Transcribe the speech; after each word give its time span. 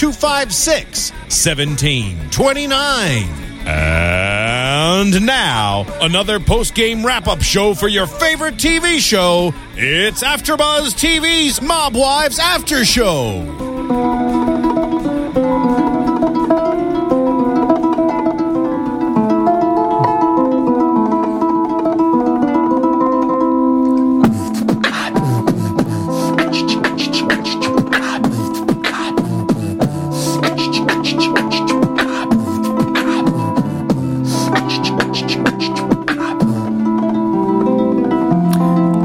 256 0.00 1.12
1729. 1.28 3.28
And 3.66 5.26
now, 5.26 5.84
another 6.00 6.40
post 6.40 6.74
game 6.74 7.04
wrap 7.04 7.28
up 7.28 7.42
show 7.42 7.74
for 7.74 7.86
your 7.86 8.06
favorite 8.06 8.54
TV 8.54 8.98
show. 8.98 9.52
It's 9.74 10.22
AfterBuzz 10.22 10.94
TV's 10.94 11.60
Mob 11.60 11.94
Wives 11.94 12.38
After 12.38 12.82
Show. 12.82 14.19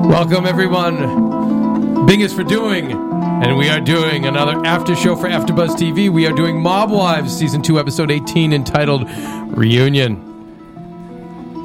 Welcome, 0.05 0.45
everyone. 0.45 2.05
Bing 2.05 2.21
is 2.21 2.31
for 2.31 2.43
doing, 2.43 2.91
and 2.91 3.57
we 3.57 3.69
are 3.69 3.79
doing 3.81 4.25
another 4.25 4.63
after 4.65 4.95
show 4.95 5.15
for 5.15 5.27
AfterBuzz 5.27 5.69
TV. 5.75 6.09
We 6.09 6.27
are 6.27 6.31
doing 6.31 6.61
Mob 6.61 6.91
Wives, 6.91 7.35
season 7.35 7.63
two, 7.63 7.79
episode 7.79 8.11
eighteen, 8.11 8.53
entitled 8.53 9.09
"Reunion." 9.57 10.17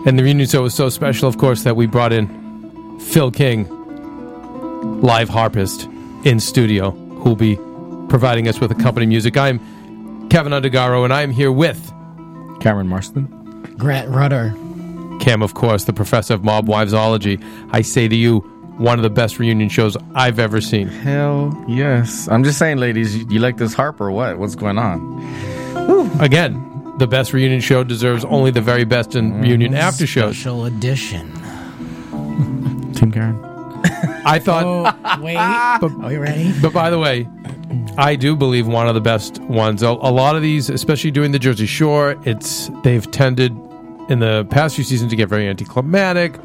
And 0.07 0.19
the 0.19 0.23
reunion 0.23 0.49
show 0.49 0.63
was 0.63 0.75
so 0.75 0.89
special, 0.89 1.29
of 1.29 1.37
course, 1.37 1.65
that 1.65 1.77
we 1.77 1.87
brought 1.87 2.15
in 2.15 2.99
Phil 2.99 3.31
King, 3.31 3.69
live 5.03 5.29
harpist 5.29 5.87
in 6.25 6.41
studio, 6.41 6.93
who'll 6.93 7.37
be 7.37 7.57
providing 8.09 8.49
us 8.49 8.59
with 8.59 8.73
accompanying 8.73 9.11
music. 9.11 9.37
I'm 9.37 9.59
Keven 10.31 10.53
Undergaro, 10.53 11.05
and 11.05 11.13
I 11.13 11.21
am 11.23 11.31
here 11.31 11.53
with 11.53 11.93
Cameron 12.61 12.89
Marston. 12.89 13.27
Grant 13.77 14.09
Rudder. 14.09 14.55
Cam, 15.21 15.43
of 15.43 15.55
course, 15.55 15.85
the 15.85 15.93
professor 15.93 16.35
of 16.35 16.43
mob 16.45 16.67
wivesology. 16.67 17.43
I 17.73 17.83
say 17.83 18.09
to 18.09 18.17
you, 18.17 18.41
one 18.79 18.99
of 18.99 19.03
the 19.03 19.11
best 19.11 19.39
reunion 19.39 19.69
shows 19.69 19.97
I've 20.15 20.39
ever 20.39 20.61
seen. 20.63 20.89
Hell 20.89 21.65
yes. 21.69 22.27
I'm 22.29 22.43
just 22.43 22.59
saying, 22.59 22.79
ladies, 22.79 23.15
you, 23.15 23.27
you 23.29 23.39
like 23.39 23.59
this 23.59 23.75
harp 23.75 24.01
or 24.01 24.11
what? 24.11 24.39
What's 24.39 24.55
going 24.55 24.79
on? 24.79 25.21
Again, 26.21 26.95
the 26.99 27.07
best 27.07 27.35
reunion 27.35 27.61
show 27.61 27.85
deserves 27.85 28.25
only 28.25 28.51
the 28.51 28.63
very 28.63 28.85
best 28.85 29.15
in 29.15 29.33
mm-hmm. 29.33 29.43
reunion 29.43 29.75
after 29.75 30.07
shows. 30.07 30.37
Special 30.37 30.65
edition. 30.65 31.31
Team 32.95 33.13
Karen. 33.13 33.39
I 34.25 34.39
thought, 34.39 34.65
Oh, 34.65 35.23
wait. 35.23 35.37
Are 35.37 36.13
you 36.13 36.21
ready? 36.21 36.55
but 36.63 36.73
by 36.73 36.89
the 36.89 36.99
way, 36.99 37.29
I 37.99 38.17
do 38.17 38.35
believe 38.35 38.67
one 38.67 38.89
of 38.89 38.95
the 38.95 39.01
best 39.01 39.39
ones. 39.43 39.83
A, 39.83 39.89
a 39.89 40.11
lot 40.11 40.37
of 40.37 40.43
these, 40.43 40.71
especially 40.71 41.11
doing 41.11 41.33
the 41.33 41.39
Jersey 41.39 41.67
Shore, 41.67 42.17
it's 42.25 42.71
they've 42.83 43.09
tended 43.11 43.55
in 44.11 44.19
the 44.19 44.47
past 44.51 44.75
few 44.75 44.85
seasons 44.85 45.11
to 45.11 45.17
get 45.17 45.29
very 45.29 45.49
anticlimactic. 45.49 46.39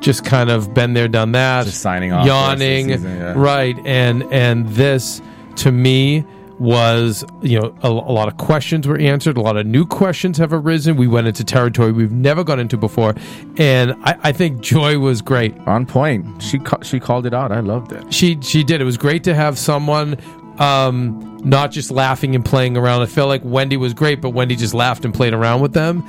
Just 0.00 0.24
kind 0.24 0.50
of 0.50 0.74
been 0.74 0.94
there, 0.94 1.08
done 1.08 1.32
that. 1.32 1.64
Just 1.64 1.80
signing 1.80 2.12
off 2.12 2.24
the 2.24 2.30
rest 2.30 2.52
of 2.52 2.58
the 2.58 2.64
yawning, 2.64 2.88
season, 2.88 3.16
yeah. 3.16 3.34
right? 3.36 3.76
And 3.84 4.24
and 4.32 4.68
this 4.68 5.22
to 5.56 5.72
me 5.72 6.24
was 6.58 7.24
you 7.40 7.58
know 7.58 7.74
a, 7.82 7.88
a 7.88 8.12
lot 8.12 8.28
of 8.28 8.36
questions 8.36 8.86
were 8.86 8.98
answered 8.98 9.36
a 9.36 9.40
lot 9.40 9.56
of 9.56 9.66
new 9.66 9.84
questions 9.84 10.38
have 10.38 10.52
arisen 10.52 10.96
we 10.96 11.08
went 11.08 11.26
into 11.26 11.42
territory 11.42 11.90
we've 11.90 12.12
never 12.12 12.44
gone 12.44 12.60
into 12.60 12.76
before 12.76 13.14
and 13.56 13.92
i, 14.04 14.16
I 14.22 14.32
think 14.32 14.60
joy 14.60 14.98
was 14.98 15.22
great 15.22 15.58
On 15.66 15.86
point. 15.86 16.40
She 16.40 16.58
ca- 16.58 16.82
she 16.82 17.00
called 17.00 17.26
it 17.26 17.34
out. 17.34 17.50
I 17.50 17.60
loved 17.60 17.92
it. 17.92 18.12
she 18.12 18.38
she 18.42 18.62
did. 18.62 18.80
It 18.80 18.84
was 18.84 18.96
great 18.96 19.24
to 19.24 19.34
have 19.34 19.58
someone 19.58 20.18
um, 20.58 21.38
not 21.44 21.70
just 21.70 21.90
laughing 21.90 22.34
and 22.34 22.44
playing 22.44 22.76
around. 22.76 23.02
I 23.02 23.06
felt 23.06 23.28
like 23.28 23.42
Wendy 23.44 23.76
was 23.76 23.94
great, 23.94 24.20
but 24.20 24.30
Wendy 24.30 24.56
just 24.56 24.74
laughed 24.74 25.04
and 25.04 25.14
played 25.14 25.32
around 25.32 25.60
with 25.60 25.72
them. 25.72 26.06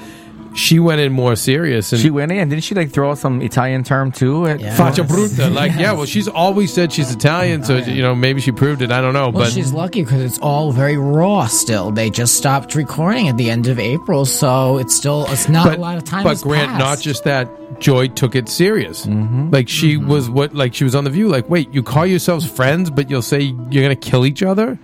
She 0.55 0.77
went 0.79 1.01
in 1.01 1.11
more 1.13 1.35
serious 1.35 1.91
and 1.93 1.99
She 2.01 2.11
went 2.11 2.31
in. 2.31 2.47
Didn't 2.49 2.63
she 2.63 2.75
like 2.75 2.91
throw 2.91 3.09
out 3.11 3.17
some 3.17 3.41
Italian 3.41 3.83
term 3.83 4.11
too? 4.11 4.45
At- 4.47 4.59
Yeah. 4.59 4.77
Faccia 4.77 5.03
bruta, 5.05 5.51
like 5.51 5.71
yeah. 5.77 5.93
Well, 5.93 6.05
she's 6.05 6.27
always 6.27 6.71
said 6.71 6.91
she's 6.93 7.11
Italian, 7.11 7.63
so 7.63 7.77
you 7.77 8.01
know 8.03 8.13
maybe 8.13 8.39
she 8.39 8.51
proved 8.51 8.81
it. 8.83 8.91
I 8.91 9.01
don't 9.01 9.13
know, 9.13 9.29
Well, 9.29 9.45
but 9.45 9.51
she's 9.51 9.73
lucky 9.73 10.03
because 10.03 10.21
it's 10.21 10.37
all 10.39 10.71
very 10.71 10.95
raw 10.97 11.47
still. 11.47 11.91
They 11.91 12.09
just 12.11 12.35
stopped 12.35 12.75
recording 12.75 13.27
at 13.29 13.37
the 13.37 13.49
end 13.49 13.67
of 13.67 13.79
April, 13.79 14.25
so 14.25 14.77
it's 14.77 14.95
still 14.95 15.25
it's 15.29 15.49
not 15.49 15.65
but, 15.69 15.77
a 15.79 15.81
lot 15.81 15.97
of 15.97 16.03
time. 16.03 16.23
but 16.23 16.39
Grant, 16.41 16.67
passed. 16.69 16.79
not 16.79 16.99
just 16.99 17.23
that. 17.23 17.49
Joy 17.79 18.07
took 18.07 18.35
it 18.35 18.47
serious. 18.47 19.05
Mm-hmm. 19.07 19.49
Like 19.49 19.67
she 19.67 19.97
was 19.97 20.29
what? 20.29 20.53
Like 20.53 20.75
she 20.75 20.83
was 20.83 20.93
on 20.93 21.03
the 21.03 21.09
View. 21.09 21.27
Like, 21.29 21.49
wait, 21.49 21.73
you 21.73 21.81
call 21.81 22.05
yourselves 22.05 22.49
friends, 22.49 22.91
but 22.91 23.09
you'll 23.09 23.23
say 23.23 23.41
you're 23.41 23.83
gonna 23.83 23.95
kill 23.95 24.23
each 24.25 24.43
other. 24.43 24.77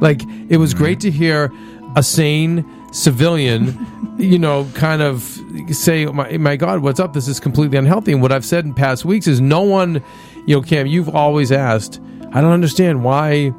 Like 0.00 0.22
it 0.48 0.58
was 0.58 0.74
great 0.74 1.00
to 1.00 1.10
hear 1.10 1.50
a 1.96 2.02
sane 2.04 2.64
civilian, 2.92 3.76
you 4.18 4.38
know, 4.38 4.68
kind 4.74 5.00
of 5.00 5.22
say, 5.70 6.06
"My 6.06 6.36
my 6.38 6.56
God, 6.56 6.80
what's 6.80 7.00
up? 7.00 7.12
This 7.12 7.28
is 7.28 7.40
completely 7.40 7.78
unhealthy." 7.78 8.12
And 8.12 8.20
what 8.20 8.32
I've 8.32 8.44
said 8.44 8.64
in 8.64 8.74
past 8.74 9.04
weeks 9.04 9.26
is, 9.26 9.40
no 9.40 9.62
one, 9.62 10.02
you 10.46 10.56
know, 10.56 10.62
Cam, 10.62 10.86
you've 10.86 11.08
always 11.08 11.52
asked. 11.52 12.00
I 12.32 12.40
don't 12.40 12.52
understand 12.52 13.04
why 13.04 13.52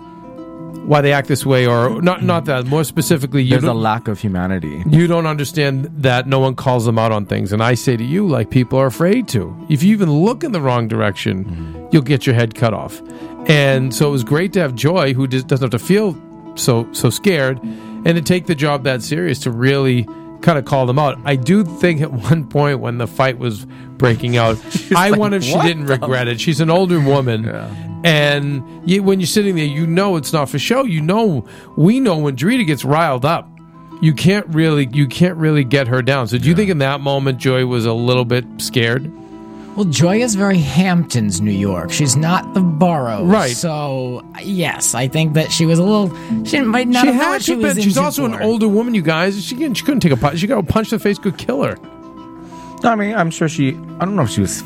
why 0.89 1.01
they 1.01 1.13
act 1.13 1.27
this 1.27 1.45
way, 1.45 1.67
or 1.67 2.01
not. 2.01 2.23
Not 2.23 2.45
that. 2.45 2.65
More 2.65 2.83
specifically, 2.83 3.43
you 3.43 3.51
There's 3.51 3.63
a 3.63 3.73
lack 3.73 4.07
of 4.07 4.19
humanity. 4.19 4.83
you 4.87 5.07
don't 5.07 5.27
understand 5.27 5.85
that 5.97 6.27
no 6.27 6.39
one 6.39 6.55
calls 6.55 6.85
them 6.85 6.97
out 6.97 7.11
on 7.11 7.25
things. 7.25 7.53
And 7.53 7.63
I 7.63 7.75
say 7.75 7.95
to 7.95 8.03
you, 8.03 8.27
like 8.27 8.49
people 8.49 8.79
are 8.79 8.87
afraid 8.87 9.27
to. 9.29 9.55
If 9.69 9.83
you 9.83 9.93
even 9.93 10.11
look 10.11 10.43
in 10.43 10.51
the 10.51 10.61
wrong 10.61 10.87
direction, 10.87 11.45
mm-hmm. 11.45 11.87
you'll 11.91 12.01
get 12.01 12.25
your 12.25 12.35
head 12.35 12.55
cut 12.55 12.73
off. 12.73 13.01
And 13.47 13.93
so 13.93 14.09
it 14.09 14.11
was 14.11 14.23
great 14.23 14.53
to 14.53 14.59
have 14.61 14.75
Joy, 14.75 15.13
who 15.13 15.27
just 15.27 15.47
doesn't 15.47 15.71
have 15.71 15.79
to 15.79 15.85
feel 15.85 16.19
so 16.55 16.91
so 16.91 17.09
scared, 17.09 17.59
and 17.61 18.07
to 18.07 18.21
take 18.21 18.47
the 18.47 18.55
job 18.55 18.83
that 18.83 19.01
serious 19.01 19.39
to 19.39 19.51
really 19.51 20.07
kind 20.41 20.57
of 20.57 20.65
call 20.65 20.85
them 20.85 20.99
out. 20.99 21.17
I 21.25 21.35
do 21.35 21.63
think 21.63 22.01
at 22.01 22.11
one 22.29 22.47
point 22.47 22.79
when 22.79 22.97
the 22.97 23.07
fight 23.07 23.37
was 23.37 23.65
breaking 23.97 24.37
out, 24.37 24.57
I 24.95 25.09
like, 25.09 25.19
wonder 25.19 25.37
if 25.37 25.43
she 25.43 25.59
didn't 25.61 25.85
regret 25.85 26.27
it. 26.27 26.39
She's 26.39 26.59
an 26.59 26.69
older 26.69 26.99
woman. 26.99 27.43
Yeah. 27.43 27.85
And 28.03 28.89
you, 28.89 29.03
when 29.03 29.19
you're 29.19 29.27
sitting 29.27 29.55
there, 29.55 29.65
you 29.65 29.85
know 29.85 30.15
it's 30.15 30.31
not 30.31 30.49
for 30.49 30.57
show. 30.57 30.83
You 30.83 31.01
know, 31.01 31.45
we 31.75 31.99
know 31.99 32.17
when 32.17 32.35
Drita 32.35 32.65
gets 32.65 32.85
riled 32.85 33.25
up, 33.25 33.49
you 34.01 34.13
can't 34.13 34.47
really, 34.47 34.87
you 34.93 35.07
can't 35.07 35.35
really 35.35 35.65
get 35.65 35.87
her 35.87 36.01
down. 36.01 36.27
So, 36.29 36.37
do 36.37 36.47
you 36.47 36.55
think 36.55 36.69
in 36.69 36.77
that 36.77 37.01
moment 37.01 37.39
Joy 37.39 37.65
was 37.65 37.85
a 37.85 37.91
little 37.91 38.23
bit 38.23 38.45
scared? 38.57 39.11
Well, 39.79 39.87
Joy 39.87 40.17
is 40.17 40.35
very 40.35 40.57
Hamptons, 40.57 41.39
New 41.39 41.53
York. 41.53 41.89
She's 41.89 42.17
not 42.17 42.53
the 42.53 42.59
borough, 42.59 43.23
Right. 43.23 43.55
So 43.55 44.21
yes, 44.41 44.93
I 44.93 45.07
think 45.07 45.35
that 45.35 45.53
she 45.53 45.65
was 45.65 45.79
a 45.79 45.83
little. 45.83 46.43
She 46.43 46.59
might 46.59 46.89
not 46.89 47.05
she 47.05 47.07
have 47.07 47.15
had 47.15 47.29
what 47.29 47.41
she 47.43 47.53
to 47.53 47.61
was 47.61 47.75
been. 47.75 47.83
She's 47.85 47.95
into 47.95 48.03
also 48.05 48.25
an 48.25 48.41
older 48.41 48.67
woman, 48.67 48.93
you 48.93 49.01
guys. 49.01 49.41
She 49.41 49.55
couldn't, 49.55 49.75
she 49.75 49.85
couldn't 49.85 50.01
take 50.01 50.11
a 50.11 50.17
punch. 50.17 50.39
She 50.39 50.47
got 50.47 50.57
a 50.57 50.63
punch 50.63 50.89
to 50.89 50.97
the 50.97 50.99
face 51.01 51.17
could 51.17 51.37
kill 51.37 51.63
her. 51.63 51.77
I 52.83 52.95
mean, 52.95 53.15
I'm 53.15 53.31
sure 53.31 53.47
she. 53.47 53.69
I 53.69 54.03
don't 54.03 54.17
know 54.17 54.23
if 54.23 54.31
she 54.31 54.41
was 54.41 54.61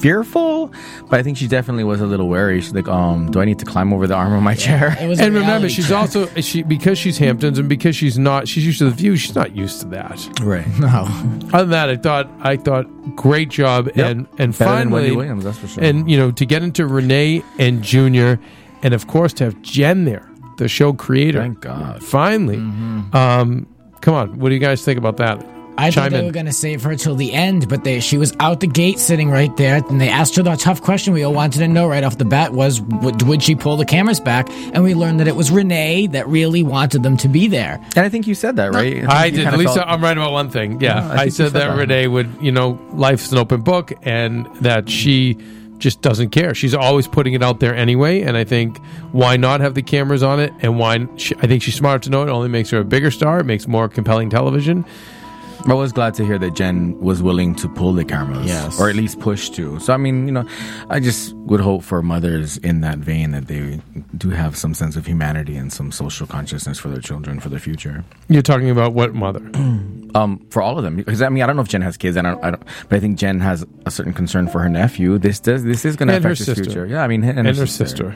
fearful, 0.00 0.72
but 1.08 1.18
I 1.20 1.22
think 1.22 1.36
she 1.38 1.46
definitely 1.48 1.84
was 1.84 2.00
a 2.00 2.06
little 2.06 2.28
wary. 2.28 2.60
She's 2.60 2.74
like, 2.74 2.88
um, 2.88 3.30
do 3.30 3.40
I 3.40 3.44
need 3.44 3.58
to 3.60 3.64
climb 3.64 3.92
over 3.92 4.06
the 4.06 4.14
arm 4.14 4.32
of 4.32 4.42
my 4.42 4.54
chair? 4.54 4.96
It 5.00 5.06
was 5.08 5.18
a 5.20 5.22
And 5.24 5.34
remember, 5.34 5.52
reality 5.52 5.74
she's 5.74 5.88
check. 5.88 5.96
also 5.96 6.26
she 6.40 6.62
because 6.62 6.98
she's 6.98 7.18
Hamptons 7.18 7.58
and 7.58 7.68
because 7.68 7.96
she's 7.96 8.18
not 8.18 8.48
she's 8.48 8.64
used 8.66 8.78
to 8.78 8.84
the 8.84 8.90
view. 8.90 9.16
She's 9.16 9.34
not 9.34 9.54
used 9.56 9.80
to 9.80 9.88
that. 9.88 10.28
Right. 10.42 10.66
no. 10.78 11.06
Other 11.52 11.64
than 11.64 11.70
that, 11.70 11.88
I 11.90 11.96
thought 11.96 12.30
I 12.40 12.56
thought 12.56 12.86
great 13.16 13.48
job 13.48 13.86
Yep. 13.94 13.96
and 13.96 14.26
and 14.38 14.38
Better 14.38 14.42
than 14.52 14.52
finally 14.54 14.92
Wendy 15.02 15.16
Williams, 15.16 15.44
that's 15.44 15.58
for 15.58 15.68
sure. 15.68 15.82
and 15.84 16.10
you 16.10 16.16
know 16.16 16.30
to 16.32 16.44
get 16.46 16.62
into 16.62 16.86
Renee 16.86 17.42
and 17.58 17.82
Junior, 17.82 18.38
and 18.82 18.94
of 18.94 19.06
course 19.06 19.32
to 19.34 19.44
have 19.44 19.60
Jen 19.62 20.04
there, 20.04 20.28
the 20.58 20.68
show 20.68 20.92
creator. 20.92 21.40
Thank 21.40 21.60
God. 21.60 22.02
Finally, 22.02 22.56
Mm-hmm. 22.56 23.16
um, 23.16 23.66
come 24.00 24.14
on, 24.14 24.38
what 24.38 24.48
do 24.50 24.54
you 24.54 24.60
guys 24.60 24.84
think 24.84 24.98
about 24.98 25.16
that? 25.18 25.44
I 25.76 25.90
chime 25.90 26.04
thought 26.04 26.10
they 26.12 26.18
in. 26.20 26.26
were 26.26 26.32
going 26.32 26.46
to 26.46 26.52
save 26.52 26.82
her 26.82 26.94
till 26.96 27.14
the 27.16 27.32
end, 27.32 27.68
but 27.68 27.84
they, 27.84 28.00
she 28.00 28.16
was 28.18 28.34
out 28.40 28.60
the 28.60 28.66
gate 28.66 28.98
sitting 28.98 29.30
right 29.30 29.54
there, 29.56 29.76
and 29.88 30.00
they 30.00 30.08
asked 30.08 30.36
her 30.36 30.42
the 30.42 30.54
tough 30.56 30.80
question 30.82 31.12
we 31.12 31.22
all 31.24 31.32
wanted 31.32 31.58
to 31.58 31.68
know 31.68 31.86
right 31.88 32.04
off 32.04 32.18
the 32.18 32.24
bat 32.24 32.52
was, 32.52 32.80
would, 32.80 33.22
would 33.22 33.42
she 33.42 33.54
pull 33.54 33.76
the 33.76 33.84
cameras 33.84 34.20
back? 34.20 34.48
And 34.50 34.82
we 34.84 34.94
learned 34.94 35.20
that 35.20 35.28
it 35.28 35.36
was 35.36 35.50
Renee 35.50 36.06
that 36.08 36.26
really 36.28 36.62
wanted 36.62 37.02
them 37.02 37.16
to 37.18 37.28
be 37.28 37.46
there. 37.48 37.80
And 37.96 38.04
I 38.04 38.08
think 38.08 38.26
you 38.26 38.34
said 38.34 38.56
that, 38.56 38.72
right? 38.72 38.94
think 38.94 39.08
I 39.08 39.26
you 39.26 39.32
did. 39.32 39.46
At 39.46 39.58
least 39.58 39.74
felt- 39.74 39.88
I'm 39.88 40.02
right 40.02 40.16
about 40.16 40.32
one 40.32 40.50
thing. 40.50 40.80
Yeah, 40.80 41.06
Yeah, 41.06 41.12
I 41.12 41.22
I, 41.22 41.28
said 41.28 41.32
said 41.34 41.52
that 41.54 41.68
that. 41.70 41.78
Renee 41.78 42.06
would, 42.06 42.30
you 42.40 42.52
know, 42.52 42.78
life's 42.92 43.32
an 43.32 43.38
open 43.38 43.62
book, 43.62 43.92
and 44.02 44.46
that 44.60 44.88
she 44.88 45.36
just 45.78 46.00
doesn't 46.02 46.30
care. 46.30 46.54
She's 46.54 46.72
always 46.72 47.06
putting 47.08 47.34
it 47.34 47.42
out 47.42 47.58
there 47.60 47.74
anyway, 47.74 48.20
and 48.22 48.36
I 48.36 48.44
think 48.44 48.78
why 49.12 49.36
not 49.36 49.60
have 49.60 49.74
the 49.74 49.82
cameras 49.82 50.22
on 50.22 50.38
it? 50.40 50.52
And 50.60 50.78
why? 50.78 51.06
She, 51.16 51.34
I 51.36 51.46
think 51.48 51.62
she's 51.62 51.74
smart 51.74 52.02
to 52.04 52.10
know 52.10 52.22
it. 52.22 52.28
Only 52.28 52.48
makes 52.48 52.70
her 52.70 52.78
a 52.78 52.84
bigger 52.84 53.10
star. 53.10 53.40
It 53.40 53.44
makes 53.44 53.66
more 53.66 53.88
compelling 53.88 54.30
television. 54.30 54.84
I 55.66 55.72
was 55.72 55.92
glad 55.92 56.12
to 56.14 56.24
hear 56.26 56.38
that 56.38 56.54
Jen 56.54 56.98
was 57.00 57.22
willing 57.22 57.54
to 57.56 57.68
pull 57.68 57.94
the 57.94 58.04
cameras, 58.04 58.46
Yes. 58.46 58.78
or 58.78 58.90
at 58.90 58.96
least 58.96 59.18
push 59.20 59.48
to. 59.50 59.78
So 59.80 59.94
I 59.94 59.96
mean, 59.96 60.26
you 60.26 60.32
know, 60.32 60.46
I 60.90 61.00
just 61.00 61.32
would 61.34 61.60
hope 61.60 61.82
for 61.82 62.02
mothers 62.02 62.58
in 62.58 62.80
that 62.82 62.98
vein 62.98 63.30
that 63.30 63.46
they 63.46 63.80
do 64.16 64.28
have 64.30 64.56
some 64.56 64.74
sense 64.74 64.94
of 64.96 65.06
humanity 65.06 65.56
and 65.56 65.72
some 65.72 65.90
social 65.90 66.26
consciousness 66.26 66.78
for 66.78 66.88
their 66.88 67.00
children 67.00 67.40
for 67.40 67.48
their 67.48 67.58
future. 67.58 68.04
You're 68.28 68.42
talking 68.42 68.68
about 68.68 68.92
what 68.94 69.14
mother? 69.14 69.40
Um, 70.14 70.46
for 70.50 70.62
all 70.62 70.78
of 70.78 70.84
them, 70.84 70.94
because 70.94 71.20
I 71.22 71.28
mean, 71.28 71.42
I 71.42 71.46
don't 71.48 71.56
know 71.56 71.62
if 71.62 71.66
Jen 71.68 71.82
has 71.82 71.96
kids, 71.96 72.16
I 72.16 72.22
don't, 72.22 72.40
I 72.44 72.52
don't, 72.52 72.62
but 72.88 72.96
I 72.98 73.00
think 73.00 73.18
Jen 73.18 73.40
has 73.40 73.66
a 73.84 73.90
certain 73.90 74.12
concern 74.12 74.46
for 74.46 74.60
her 74.60 74.68
nephew. 74.68 75.18
This 75.18 75.40
does, 75.40 75.64
this 75.64 75.84
is 75.84 75.96
going 75.96 76.06
to 76.06 76.14
And 76.14 76.22
her 76.24 76.30
affect 76.30 76.38
his 76.46 76.46
sister. 76.56 76.62
future. 76.62 76.86
Yeah, 76.86 77.02
I 77.02 77.08
mean, 77.08 77.24
and, 77.24 77.48
and 77.48 77.56
her 77.56 77.66
sister. 77.66 78.14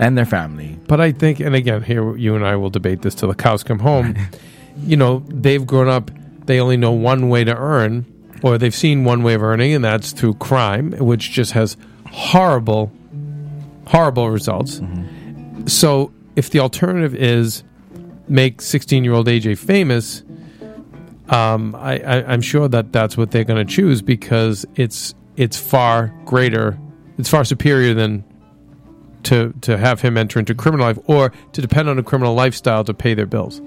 and 0.00 0.16
their 0.16 0.24
family. 0.24 0.78
But 0.88 1.02
I 1.02 1.12
think, 1.12 1.40
and 1.40 1.54
again, 1.54 1.82
here 1.82 2.16
you 2.16 2.34
and 2.34 2.46
I 2.46 2.56
will 2.56 2.70
debate 2.70 3.02
this 3.02 3.14
till 3.14 3.28
the 3.28 3.34
cows 3.34 3.62
come 3.62 3.78
home. 3.78 4.16
you 4.86 4.96
know, 4.96 5.22
they've 5.28 5.66
grown 5.66 5.86
up. 5.88 6.10
They 6.46 6.60
only 6.60 6.76
know 6.76 6.92
one 6.92 7.28
way 7.28 7.44
to 7.44 7.56
earn, 7.56 8.06
or 8.42 8.58
they've 8.58 8.74
seen 8.74 9.04
one 9.04 9.22
way 9.22 9.34
of 9.34 9.42
earning, 9.42 9.74
and 9.74 9.84
that's 9.84 10.12
through 10.12 10.34
crime, 10.34 10.92
which 10.92 11.30
just 11.30 11.52
has 11.52 11.76
horrible, 12.10 12.92
horrible 13.86 14.30
results. 14.30 14.80
So, 15.66 16.12
if 16.36 16.50
the 16.50 16.60
alternative 16.60 17.14
is 17.14 17.64
make 18.28 18.60
sixteen-year-old 18.60 19.26
AJ 19.26 19.58
famous, 19.58 20.22
um, 21.28 21.74
I, 21.74 21.98
I, 21.98 22.32
I'm 22.32 22.42
sure 22.42 22.68
that 22.68 22.92
that's 22.92 23.16
what 23.16 23.30
they're 23.30 23.44
going 23.44 23.66
to 23.66 23.72
choose 23.72 24.02
because 24.02 24.66
it's 24.76 25.14
it's 25.36 25.56
far 25.56 26.14
greater, 26.24 26.78
it's 27.18 27.28
far 27.30 27.44
superior 27.44 27.94
than 27.94 28.24
to 29.24 29.54
to 29.62 29.78
have 29.78 30.00
him 30.02 30.18
enter 30.18 30.38
into 30.38 30.54
criminal 30.54 30.86
life 30.86 30.98
or 31.06 31.32
to 31.52 31.62
depend 31.62 31.88
on 31.88 31.98
a 31.98 32.02
criminal 32.02 32.34
lifestyle 32.34 32.84
to 32.84 32.94
pay 32.94 33.14
their 33.14 33.26
bills. 33.26 33.60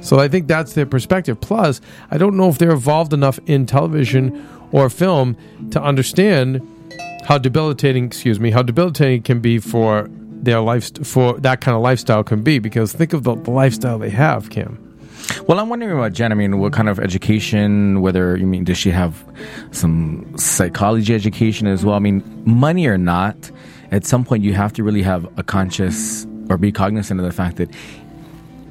So 0.00 0.18
I 0.18 0.28
think 0.28 0.46
that's 0.46 0.74
their 0.74 0.86
perspective. 0.86 1.40
Plus, 1.40 1.80
I 2.10 2.18
don't 2.18 2.36
know 2.36 2.48
if 2.48 2.58
they're 2.58 2.70
evolved 2.70 3.12
enough 3.12 3.38
in 3.46 3.66
television 3.66 4.46
or 4.72 4.88
film 4.90 5.36
to 5.70 5.82
understand 5.82 6.66
how 7.24 7.38
debilitating, 7.38 8.04
excuse 8.04 8.40
me, 8.40 8.50
how 8.50 8.62
debilitating 8.62 9.18
it 9.18 9.24
can 9.24 9.40
be 9.40 9.58
for 9.58 10.08
their 10.10 10.60
life 10.60 11.04
for 11.06 11.38
that 11.40 11.60
kind 11.60 11.76
of 11.76 11.82
lifestyle 11.82 12.22
can 12.22 12.42
be 12.42 12.58
because 12.58 12.92
think 12.92 13.12
of 13.12 13.24
the, 13.24 13.34
the 13.34 13.50
lifestyle 13.50 13.98
they 13.98 14.10
have, 14.10 14.50
Kim. 14.50 14.84
Well, 15.46 15.58
I'm 15.58 15.68
wondering 15.68 15.92
about 15.92 16.12
Jen. 16.12 16.32
I 16.32 16.34
mean, 16.34 16.58
what 16.58 16.72
kind 16.72 16.88
of 16.88 16.98
education? 16.98 18.00
Whether 18.00 18.36
you 18.36 18.46
mean 18.46 18.64
does 18.64 18.78
she 18.78 18.90
have 18.90 19.24
some 19.72 20.32
psychology 20.38 21.14
education 21.14 21.66
as 21.66 21.84
well? 21.84 21.96
I 21.96 21.98
mean, 21.98 22.22
money 22.46 22.86
or 22.86 22.96
not, 22.96 23.50
at 23.90 24.06
some 24.06 24.24
point 24.24 24.42
you 24.42 24.54
have 24.54 24.72
to 24.74 24.84
really 24.84 25.02
have 25.02 25.26
a 25.38 25.42
conscious 25.42 26.26
or 26.48 26.56
be 26.56 26.72
cognizant 26.72 27.20
of 27.20 27.26
the 27.26 27.32
fact 27.32 27.56
that 27.56 27.68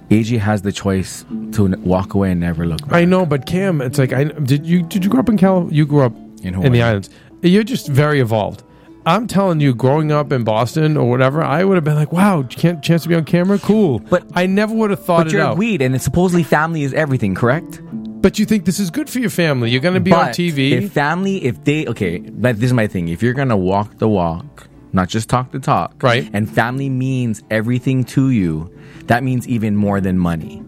AJ 0.10 0.40
has 0.40 0.62
the 0.62 0.72
choice 0.72 1.26
to 1.52 1.68
walk 1.80 2.14
away 2.14 2.32
and 2.32 2.40
never 2.40 2.66
look 2.66 2.82
back. 2.82 2.94
I 2.94 3.06
know, 3.06 3.26
but 3.26 3.46
Cam, 3.46 3.82
it's 3.82 3.98
like 4.00 4.14
I 4.14 4.26
did 4.26 4.66
you 4.66 4.84
did 4.84 5.04
you 5.04 5.10
grow 5.10 5.20
up 5.20 5.30
in 5.30 5.38
Cal? 5.38 5.68
You 5.72 5.86
grew 5.86 6.02
up 6.04 6.14
In 6.44 6.56
in, 6.64 6.72
the 6.72 6.82
islands. 6.82 7.10
You're 7.42 7.64
just 7.64 7.88
very 7.88 8.20
evolved. 8.20 8.64
I'm 9.06 9.26
telling 9.28 9.62
you, 9.62 9.74
growing 9.74 10.12
up 10.12 10.34
in 10.34 10.44
Boston 10.44 10.98
or 10.98 11.10
whatever, 11.10 11.42
I 11.42 11.64
would 11.64 11.76
have 11.76 11.84
been 11.86 11.96
like, 11.96 12.12
"Wow, 12.12 12.44
can't 12.44 12.82
chance 12.84 13.04
to 13.04 13.10
be 13.10 13.16
on 13.16 13.24
camera, 13.26 13.58
cool." 13.58 14.00
But- 14.00 14.26
I 14.34 14.46
never 14.48 14.74
would 14.74 14.90
have 14.90 15.04
thought 15.04 15.20
But 15.20 15.28
it 15.28 15.34
you're 15.34 15.42
out. 15.44 15.58
weed, 15.58 15.82
and 15.82 15.96
it's 15.96 16.04
supposedly 16.04 16.44
family 16.44 16.84
is 16.84 16.94
everything, 16.94 17.34
correct? 17.34 17.82
But 18.22 18.38
you 18.40 18.46
think 18.46 18.66
this 18.66 18.80
is 18.80 18.90
good 18.90 19.10
for 19.10 19.20
your 19.20 19.30
family? 19.30 19.70
You're 19.70 19.80
going 19.82 19.94
to 19.94 20.00
be 20.02 20.12
on 20.12 20.28
TV. 20.30 20.72
If 20.74 20.92
family, 20.92 21.46
if 21.46 21.64
they 21.64 21.86
okay, 21.88 22.18
but 22.20 22.56
this 22.58 22.66
is 22.66 22.74
my 22.74 22.88
thing. 22.88 23.08
If 23.10 23.22
you're 23.24 23.34
gonna 23.34 23.56
walk 23.56 24.00
the 24.00 24.10
walk, 24.10 24.67
not 24.94 25.10
just 25.10 25.30
talk 25.30 25.52
the 25.52 25.60
talk, 25.60 25.94
Right. 26.02 26.30
And 26.34 26.50
family 26.50 26.90
means 26.90 27.44
everything 27.52 28.04
to 28.06 28.30
you. 28.32 28.72
That 29.06 29.24
means 29.24 29.48
even 29.48 29.76
more 29.76 30.00
than 30.02 30.18
money. 30.18 30.62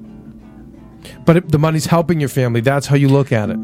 but 1.25 1.37
it, 1.37 1.51
the 1.51 1.59
money's 1.59 1.85
helping 1.85 2.19
your 2.19 2.29
family. 2.29 2.61
That's 2.61 2.87
how 2.87 2.95
you 2.95 3.09
look 3.09 3.31
at 3.31 3.49
it. 3.49 3.57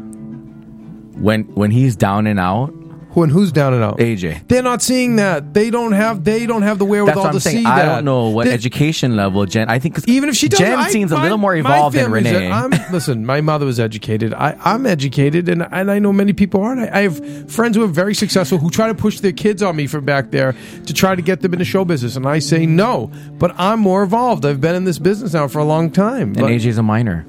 When 1.26 1.44
when 1.54 1.70
he's 1.70 1.96
down 1.96 2.26
and 2.26 2.38
out, 2.38 2.72
Who 3.16 3.22
and 3.22 3.32
who's 3.32 3.50
down 3.50 3.72
and 3.72 3.82
out? 3.82 3.96
AJ. 3.96 4.46
They're 4.46 4.62
not 4.62 4.82
seeing 4.82 5.16
that. 5.16 5.54
They 5.54 5.70
don't 5.70 5.92
have. 5.92 6.22
They 6.22 6.44
don't 6.44 6.60
have 6.60 6.78
the 6.78 6.84
That's 6.84 6.90
wherewithal 6.90 7.22
what 7.22 7.26
I'm 7.28 7.32
to 7.32 7.40
saying. 7.40 7.60
see 7.60 7.64
I 7.64 7.78
that. 7.78 7.94
don't 7.94 8.04
know 8.04 8.28
what 8.28 8.44
They- 8.44 8.52
education 8.52 9.16
level 9.16 9.46
Jen. 9.46 9.70
I 9.70 9.78
think 9.78 9.94
'cause 9.94 10.04
even 10.06 10.28
if 10.28 10.36
she 10.36 10.48
does, 10.48 10.58
Jen 10.58 10.78
I- 10.78 10.90
seems 10.90 11.12
a 11.12 11.14
my- 11.16 11.22
little 11.22 11.38
more 11.38 11.54
my 11.54 11.60
evolved 11.60 11.96
than 11.96 12.04
family's 12.12 12.30
Renee. 12.30 12.50
I'm, 12.52 12.70
listen, 12.92 13.24
my 13.24 13.40
mother 13.40 13.64
was 13.64 13.80
educated. 13.80 14.34
I, 14.34 14.54
I'm 14.62 14.84
educated, 14.84 15.48
and 15.48 15.66
and 15.72 15.90
I 15.90 15.98
know 15.98 16.12
many 16.12 16.34
people 16.34 16.60
aren't. 16.60 16.80
I, 16.94 16.98
I 16.98 17.02
have 17.04 17.50
friends 17.50 17.74
who 17.74 17.82
are 17.84 17.88
very 17.88 18.14
successful 18.14 18.58
who 18.58 18.68
try 18.68 18.86
to 18.88 18.94
push 18.94 19.20
their 19.20 19.32
kids 19.32 19.62
on 19.62 19.76
me 19.76 19.86
from 19.86 20.04
back 20.04 20.30
there 20.30 20.54
to 20.84 20.92
try 20.92 21.14
to 21.14 21.22
get 21.22 21.40
them 21.40 21.54
into 21.54 21.64
show 21.64 21.86
business, 21.86 22.16
and 22.16 22.26
I 22.26 22.38
say 22.38 22.66
no. 22.66 23.10
But 23.38 23.54
I'm 23.58 23.80
more 23.80 24.02
evolved. 24.02 24.44
I've 24.44 24.60
been 24.60 24.74
in 24.74 24.84
this 24.84 24.98
business 24.98 25.32
now 25.32 25.48
for 25.48 25.60
a 25.60 25.64
long 25.64 25.90
time. 25.90 26.28
and 26.34 26.36
But- 26.36 26.50
AJ's 26.50 26.76
a 26.76 26.82
minor. 26.82 27.24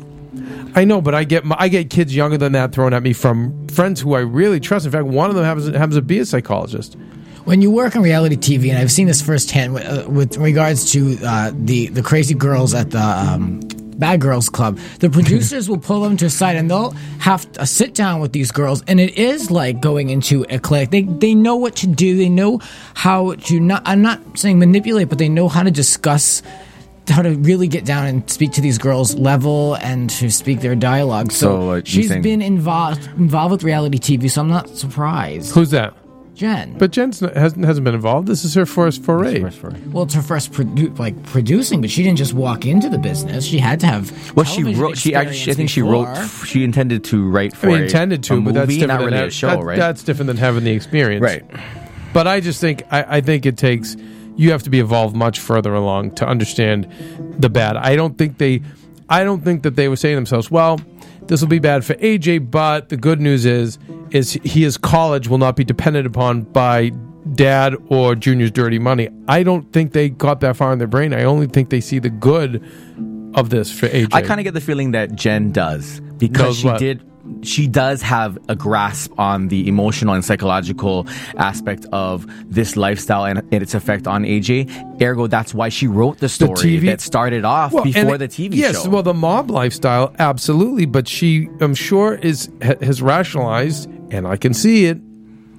I 0.76 0.86
know, 0.86 1.02
but 1.02 1.16
I 1.16 1.24
get 1.24 1.46
my, 1.46 1.56
I 1.60 1.68
get 1.68 1.90
kids 1.90 2.16
younger 2.16 2.38
than 2.38 2.52
that 2.54 2.72
thrown 2.72 2.94
at 2.94 3.04
me 3.04 3.14
from 3.14 3.68
friends 3.68 4.02
who 4.02 4.14
I 4.14 4.20
really 4.20 4.60
trust. 4.60 4.86
In 4.86 4.92
fact, 4.92 5.06
one 5.06 5.30
of 5.30 5.36
them 5.36 5.46
happens, 5.46 5.68
happens 5.76 5.96
to 5.96 6.02
be 6.02 6.20
a 6.20 6.26
psychologist. 6.26 6.96
When 7.46 7.62
you 7.62 7.72
work 7.72 7.96
on 7.96 8.02
reality 8.02 8.36
TV, 8.36 8.70
and 8.70 8.78
I've 8.78 8.92
seen 8.92 9.08
this 9.08 9.22
firsthand 9.22 9.74
with, 9.74 9.86
uh, 9.86 10.10
with 10.10 10.38
regards 10.38 10.92
to 10.92 11.18
uh, 11.24 11.52
the 11.54 11.88
the 11.88 12.04
crazy 12.04 12.34
girls 12.34 12.74
at 12.74 12.92
the 12.92 13.00
um, 13.00 13.62
Bad 13.98 14.22
Girls 14.22 14.50
Club, 14.50 14.78
the 15.00 15.10
producers 15.10 15.70
will 15.70 15.78
pull 15.78 16.02
them 16.02 16.18
to 16.18 16.26
a 16.26 16.30
side 16.30 16.56
and 16.56 16.70
they'll 16.70 16.92
have 17.20 17.48
a 17.58 17.66
sit 17.66 17.96
down 17.96 18.20
with 18.20 18.34
these 18.34 18.52
girls, 18.52 18.84
and 18.88 19.00
it 19.00 19.18
is 19.18 19.50
like 19.50 19.80
going 19.80 20.10
into 20.10 20.46
a 20.50 20.60
clinic. 20.60 20.92
They 20.92 21.04
they 21.04 21.34
know 21.34 21.56
what 21.56 21.78
to 21.78 21.88
do. 21.88 22.18
They 22.18 22.30
know 22.30 22.60
how 22.94 23.36
to 23.36 23.60
not. 23.60 23.82
I'm 23.86 24.02
not 24.02 24.38
saying 24.38 24.60
manipulate, 24.60 25.08
but 25.08 25.18
they 25.18 25.30
know 25.30 25.48
how 25.48 25.64
to 25.64 25.72
discuss. 25.72 26.44
How 27.10 27.22
to 27.22 27.32
really 27.36 27.68
get 27.68 27.86
down 27.86 28.06
and 28.06 28.30
speak 28.30 28.52
to 28.54 28.62
these 28.62 28.78
girls' 28.78 29.16
level 29.16 29.76
and 29.76 30.10
to 30.12 30.30
speak 30.30 30.60
their 30.60 30.76
dialogue. 30.76 31.32
So, 31.32 31.48
So, 31.48 31.70
uh, 31.72 31.82
she's 31.86 32.10
saying- 32.10 32.22
been 32.22 32.42
involved 32.42 33.08
involved 33.18 33.52
with 33.54 33.64
reality 33.64 33.98
TV, 33.98 34.28
so 34.30 34.42
I'm 34.42 34.50
not 34.50 34.70
surprised. 34.78 35.54
Who's 35.54 35.70
that? 35.72 35.94
Jen. 36.36 36.76
But 36.78 36.92
Jen 36.92 37.12
hasn't 37.14 37.66
hasn't 37.66 37.84
been 37.84 37.96
involved. 37.96 38.28
This 38.28 38.46
is 38.46 38.54
her 38.54 38.68
first 38.68 39.02
foray. 39.04 39.42
Well, 39.92 40.04
it's 40.04 40.14
her 40.14 40.22
first 40.22 40.52
produ- 40.52 41.00
like 41.00 41.24
producing, 41.24 41.82
but 41.82 41.90
she 41.90 42.04
didn't 42.04 42.20
just 42.20 42.34
walk 42.36 42.66
into 42.68 42.90
the 42.90 43.00
business. 43.00 43.44
She 43.46 43.58
had 43.58 43.80
to 43.80 43.88
have. 43.88 44.12
Well, 44.36 44.46
she 44.46 44.64
wrote. 44.76 44.98
She 45.00 45.16
actually. 45.16 45.16
I 45.16 45.32
experience 45.32 45.58
think 45.58 45.70
she 45.72 45.82
wrote. 45.82 46.16
She 46.46 46.64
intended 46.64 47.04
to 47.06 47.28
write 47.28 47.54
I 47.54 47.58
for. 47.58 47.68
mean, 47.68 47.78
a- 47.78 47.84
intended 47.86 48.22
to, 48.26 48.36
a 48.36 48.42
but 48.42 48.54
that's 48.54 48.68
movie, 48.68 48.80
different 48.82 48.88
not 48.90 48.98
than 49.06 49.06
really 49.14 49.18
ha- 49.18 49.28
a 49.28 49.32
show, 49.32 49.48
that- 49.48 49.64
right? 49.64 49.78
That's 49.80 50.04
different 50.04 50.28
than 50.28 50.38
having 50.38 50.64
the 50.64 50.72
experience, 50.72 51.24
right. 51.24 51.44
But 52.14 52.28
I 52.28 52.40
just 52.40 52.62
think 52.62 52.84
I, 52.92 53.18
I 53.18 53.22
think 53.22 53.48
it 53.48 53.58
takes 53.58 53.96
you 54.38 54.52
have 54.52 54.64
to 54.64 54.70
be 54.70 54.80
evolved 54.80 55.16
much 55.16 55.40
further 55.40 55.74
along 55.74 56.12
to 56.16 56.28
understand 56.28 56.88
the 57.40 57.50
bad. 57.50 57.76
I 57.76 57.96
don't 57.96 58.18
think 58.18 58.38
they, 58.38 58.62
I 59.10 59.24
don't 59.24 59.44
think 59.44 59.64
that 59.64 59.76
they 59.76 59.88
were 59.90 59.96
saying 59.96 60.14
to 60.14 60.18
themselves, 60.18 60.50
well, 60.50 60.80
this 61.28 61.42
will 61.42 61.48
be 61.50 61.60
bad 61.60 61.84
for 61.84 61.96
AJ, 61.96 62.50
but 62.52 62.90
the 62.90 62.98
good 62.98 63.20
news 63.20 63.46
is, 63.46 63.78
is 64.12 64.34
he 64.34 64.62
his 64.64 64.78
college 64.78 65.28
will 65.28 65.38
not 65.38 65.56
be 65.56 65.64
dependent 65.66 66.08
upon 66.08 66.44
by 66.44 66.92
dad 67.34 67.76
or 67.90 68.16
junior's 68.16 68.52
dirty 68.52 68.80
money. 68.80 69.10
I 69.28 69.44
don't 69.44 69.72
think 69.74 69.92
they 69.92 70.10
got 70.10 70.40
that 70.42 70.56
far 70.56 70.72
in 70.72 70.80
their 70.80 70.88
brain. 70.88 71.14
I 71.14 71.24
only 71.24 71.48
think 71.48 71.70
they 71.70 71.82
see 71.82 72.00
the 72.00 72.10
good 72.10 72.64
of 73.34 73.50
this 73.50 73.72
for 73.78 73.88
AJ. 73.90 74.10
I 74.14 74.22
kind 74.22 74.40
of 74.40 74.46
get 74.46 74.54
the 74.54 74.62
feeling 74.62 74.92
that 74.92 75.14
Jen 75.16 75.52
does 75.52 76.00
because 76.18 76.42
Knows 76.42 76.58
she 76.58 76.68
what? 76.68 76.80
did. 76.80 77.04
She 77.44 77.68
does 77.68 78.02
have 78.02 78.38
a 78.50 78.56
grasp 78.56 79.12
on 79.20 79.48
the 79.50 79.68
emotional 79.68 80.14
and 80.16 80.26
psychological 80.26 81.08
aspect 81.38 81.86
of 81.92 82.26
this 82.52 82.76
lifestyle 82.76 83.26
and, 83.26 83.40
and 83.52 83.62
its 83.62 83.74
effect 83.74 84.08
on 84.08 84.24
AJ. 84.24 85.02
Ergo, 85.02 85.28
that's 85.28 85.54
why 85.54 85.70
she 85.70 85.88
wrote 85.88 86.18
the 86.18 86.30
story 86.30 86.56
TV 86.56 86.86
that 86.88 87.00
started 87.02 87.46
off 87.46 87.74
Well, 87.74 87.84
before 87.84 88.16
it- 88.16 88.18
the 88.20 88.28
TV 88.28 88.56
yes, 88.56 88.84
show. 88.84 88.90
well, 88.90 89.04
the 89.04 89.14
mob 89.14 89.52
lifestyle, 89.52 90.16
absolutely. 90.20 90.86
But 90.86 91.08
she, 91.08 91.48
I'm 91.62 91.76
sure, 91.76 92.16
is 92.16 92.50
has 92.62 93.02
rationalized, 93.02 93.90
and 94.12 94.26
I 94.28 94.36
can 94.38 94.54
see 94.54 94.86
it 94.86 94.98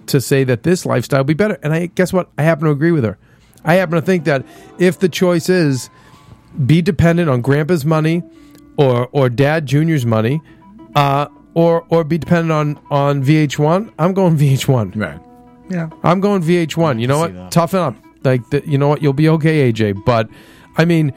to 0.08 0.20
say 0.20 0.42
that 0.44 0.62
this 0.62 0.84
lifestyle 0.86 1.20
would 1.20 1.26
be 1.26 1.34
better. 1.34 1.58
And 1.62 1.72
I 1.72 1.86
guess 1.86 2.12
what? 2.12 2.30
I 2.38 2.42
happen 2.42 2.64
to 2.64 2.70
agree 2.70 2.92
with 2.92 3.04
her. 3.04 3.18
I 3.64 3.74
happen 3.74 3.94
to 3.96 4.02
think 4.02 4.24
that 4.24 4.44
if 4.78 4.98
the 5.00 5.08
choice 5.08 5.48
is 5.48 5.90
be 6.66 6.80
dependent 6.82 7.28
on 7.28 7.40
grandpa's 7.40 7.84
money 7.84 8.22
or 8.76 9.08
or 9.12 9.28
dad 9.28 9.66
junior's 9.66 10.06
money, 10.06 10.40
uh, 10.94 11.26
or 11.54 11.84
or 11.88 12.04
be 12.04 12.18
dependent 12.18 12.52
on 12.52 12.78
on 12.90 13.24
VH1, 13.24 13.92
I'm 13.98 14.14
going 14.14 14.36
VH1. 14.36 14.96
right. 14.96 15.20
Yeah. 15.70 15.90
I'm 16.02 16.20
going 16.20 16.42
VH1. 16.42 17.00
You 17.00 17.06
know 17.06 17.18
what? 17.18 17.34
that. 17.34 17.52
Toughen 17.52 17.80
up. 17.80 17.96
Like, 18.24 18.48
the, 18.50 18.66
you 18.66 18.78
know 18.78 18.88
what? 18.88 19.02
You'll 19.02 19.12
be 19.12 19.28
okay, 19.28 19.70
AJ. 19.72 20.04
But 20.04 20.28
I 20.76 20.84
mean, 20.84 21.12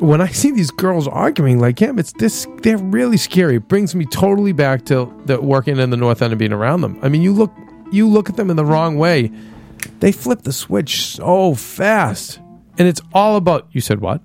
when 0.00 0.20
I 0.20 0.28
see 0.28 0.50
these 0.50 0.70
girls 0.70 1.06
arguing 1.06 1.60
like 1.60 1.78
him, 1.78 1.98
it's 1.98 2.12
this. 2.14 2.46
They're 2.62 2.78
really 2.78 3.16
scary. 3.16 3.56
It 3.56 3.68
brings 3.68 3.94
me 3.94 4.06
totally 4.06 4.52
back 4.52 4.84
to 4.86 5.12
the 5.26 5.40
working 5.40 5.78
in 5.78 5.90
the 5.90 5.96
North 5.96 6.22
End 6.22 6.32
and 6.32 6.38
being 6.38 6.52
around 6.52 6.80
them. 6.80 6.98
I 7.02 7.08
mean, 7.08 7.22
you 7.22 7.32
look, 7.32 7.52
you 7.92 8.08
look 8.08 8.30
at 8.30 8.36
them 8.36 8.50
in 8.50 8.56
the 8.56 8.64
wrong 8.64 8.96
way, 8.96 9.30
they 10.00 10.12
flip 10.12 10.42
the 10.42 10.52
switch 10.52 11.02
so 11.02 11.54
fast, 11.54 12.40
and 12.78 12.88
it's 12.88 13.00
all 13.12 13.36
about. 13.36 13.68
You 13.72 13.80
said 13.80 14.00
what? 14.00 14.22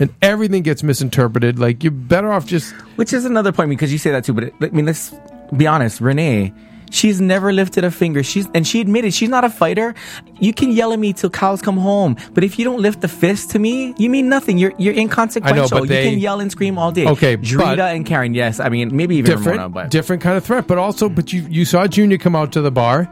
And 0.00 0.12
everything 0.22 0.62
gets 0.62 0.82
misinterpreted. 0.82 1.58
Like 1.58 1.84
you're 1.84 1.90
better 1.92 2.32
off 2.32 2.46
just. 2.46 2.72
Which 2.96 3.12
is 3.12 3.24
another 3.26 3.52
point 3.52 3.70
because 3.70 3.92
you 3.92 3.98
say 3.98 4.10
that 4.12 4.24
too. 4.24 4.32
But 4.32 4.44
it, 4.44 4.54
I 4.62 4.68
mean, 4.70 4.86
let's 4.86 5.14
be 5.56 5.66
honest. 5.66 6.00
Renee, 6.00 6.54
she's 6.90 7.20
never 7.20 7.52
lifted 7.52 7.84
a 7.84 7.90
finger. 7.90 8.22
She's 8.22 8.48
and 8.54 8.66
she 8.66 8.80
admitted 8.80 9.12
she's 9.12 9.28
not 9.28 9.44
a 9.44 9.50
fighter. 9.50 9.94
You 10.40 10.54
can 10.54 10.72
yell 10.72 10.94
at 10.94 10.98
me 10.98 11.12
till 11.12 11.28
cows 11.28 11.60
come 11.60 11.76
home, 11.76 12.16
but 12.32 12.42
if 12.44 12.58
you 12.58 12.64
don't 12.64 12.80
lift 12.80 13.02
the 13.02 13.08
fist 13.08 13.50
to 13.50 13.58
me, 13.58 13.94
you 13.98 14.08
mean 14.08 14.30
nothing. 14.30 14.56
You're 14.56 14.72
you're 14.78 14.94
inconsequential. 14.94 15.58
I 15.58 15.62
know, 15.62 15.68
but 15.68 15.88
they- 15.88 16.04
you 16.04 16.10
can 16.12 16.18
yell 16.18 16.40
and 16.40 16.50
scream 16.50 16.78
all 16.78 16.92
day. 16.92 17.06
Okay, 17.06 17.36
Drita 17.36 17.94
and 17.94 18.06
Karen. 18.06 18.32
Yes, 18.32 18.58
I 18.58 18.70
mean 18.70 18.96
maybe 18.96 19.16
even 19.16 19.26
different, 19.30 19.58
Ramona, 19.58 19.68
but 19.68 19.90
different 19.90 20.22
kind 20.22 20.36
of 20.38 20.44
threat. 20.44 20.66
But 20.66 20.78
also, 20.78 21.10
but 21.10 21.30
you 21.32 21.42
you 21.50 21.66
saw 21.66 21.86
Junior 21.86 22.16
come 22.16 22.34
out 22.34 22.52
to 22.52 22.62
the 22.62 22.70
bar 22.70 23.04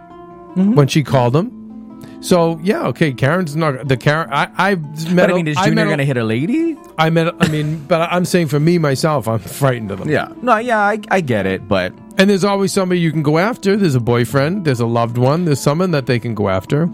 Mm-hmm. 0.56 0.74
when 0.74 0.88
she 0.88 1.04
called 1.04 1.36
him. 1.36 1.52
So 2.20 2.58
yeah, 2.62 2.86
okay. 2.88 3.12
Karen's 3.12 3.54
not 3.54 3.86
the 3.86 3.96
Karen. 3.96 4.28
I 4.32 4.50
I 4.56 4.74
met. 4.74 5.14
But 5.14 5.30
I 5.30 5.34
mean, 5.34 5.48
is 5.48 5.56
I 5.56 5.66
Junior 5.66 5.84
met 5.84 5.90
gonna 5.90 6.04
hit 6.04 6.16
a 6.16 6.24
lady? 6.24 6.76
I 6.98 7.10
met. 7.10 7.34
I 7.40 7.48
mean, 7.48 7.84
but 7.88 8.00
I'm 8.12 8.24
saying 8.24 8.48
for 8.48 8.58
me 8.58 8.78
myself, 8.78 9.28
I'm 9.28 9.38
frightened 9.38 9.90
of 9.90 10.00
them. 10.00 10.08
Yeah. 10.10 10.32
No, 10.42 10.56
yeah, 10.58 10.80
I, 10.80 10.98
I 11.10 11.20
get 11.20 11.46
it, 11.46 11.68
but 11.68 11.92
And 12.16 12.28
there's 12.28 12.44
always 12.44 12.72
somebody 12.72 13.00
you 13.00 13.12
can 13.12 13.22
go 13.22 13.38
after. 13.38 13.76
There's 13.76 13.94
a 13.94 14.00
boyfriend. 14.00 14.64
There's 14.64 14.80
a 14.80 14.86
loved 14.86 15.16
one. 15.18 15.44
There's 15.44 15.60
someone 15.60 15.92
that 15.92 16.06
they 16.06 16.18
can 16.18 16.34
go 16.34 16.48
after. 16.48 16.88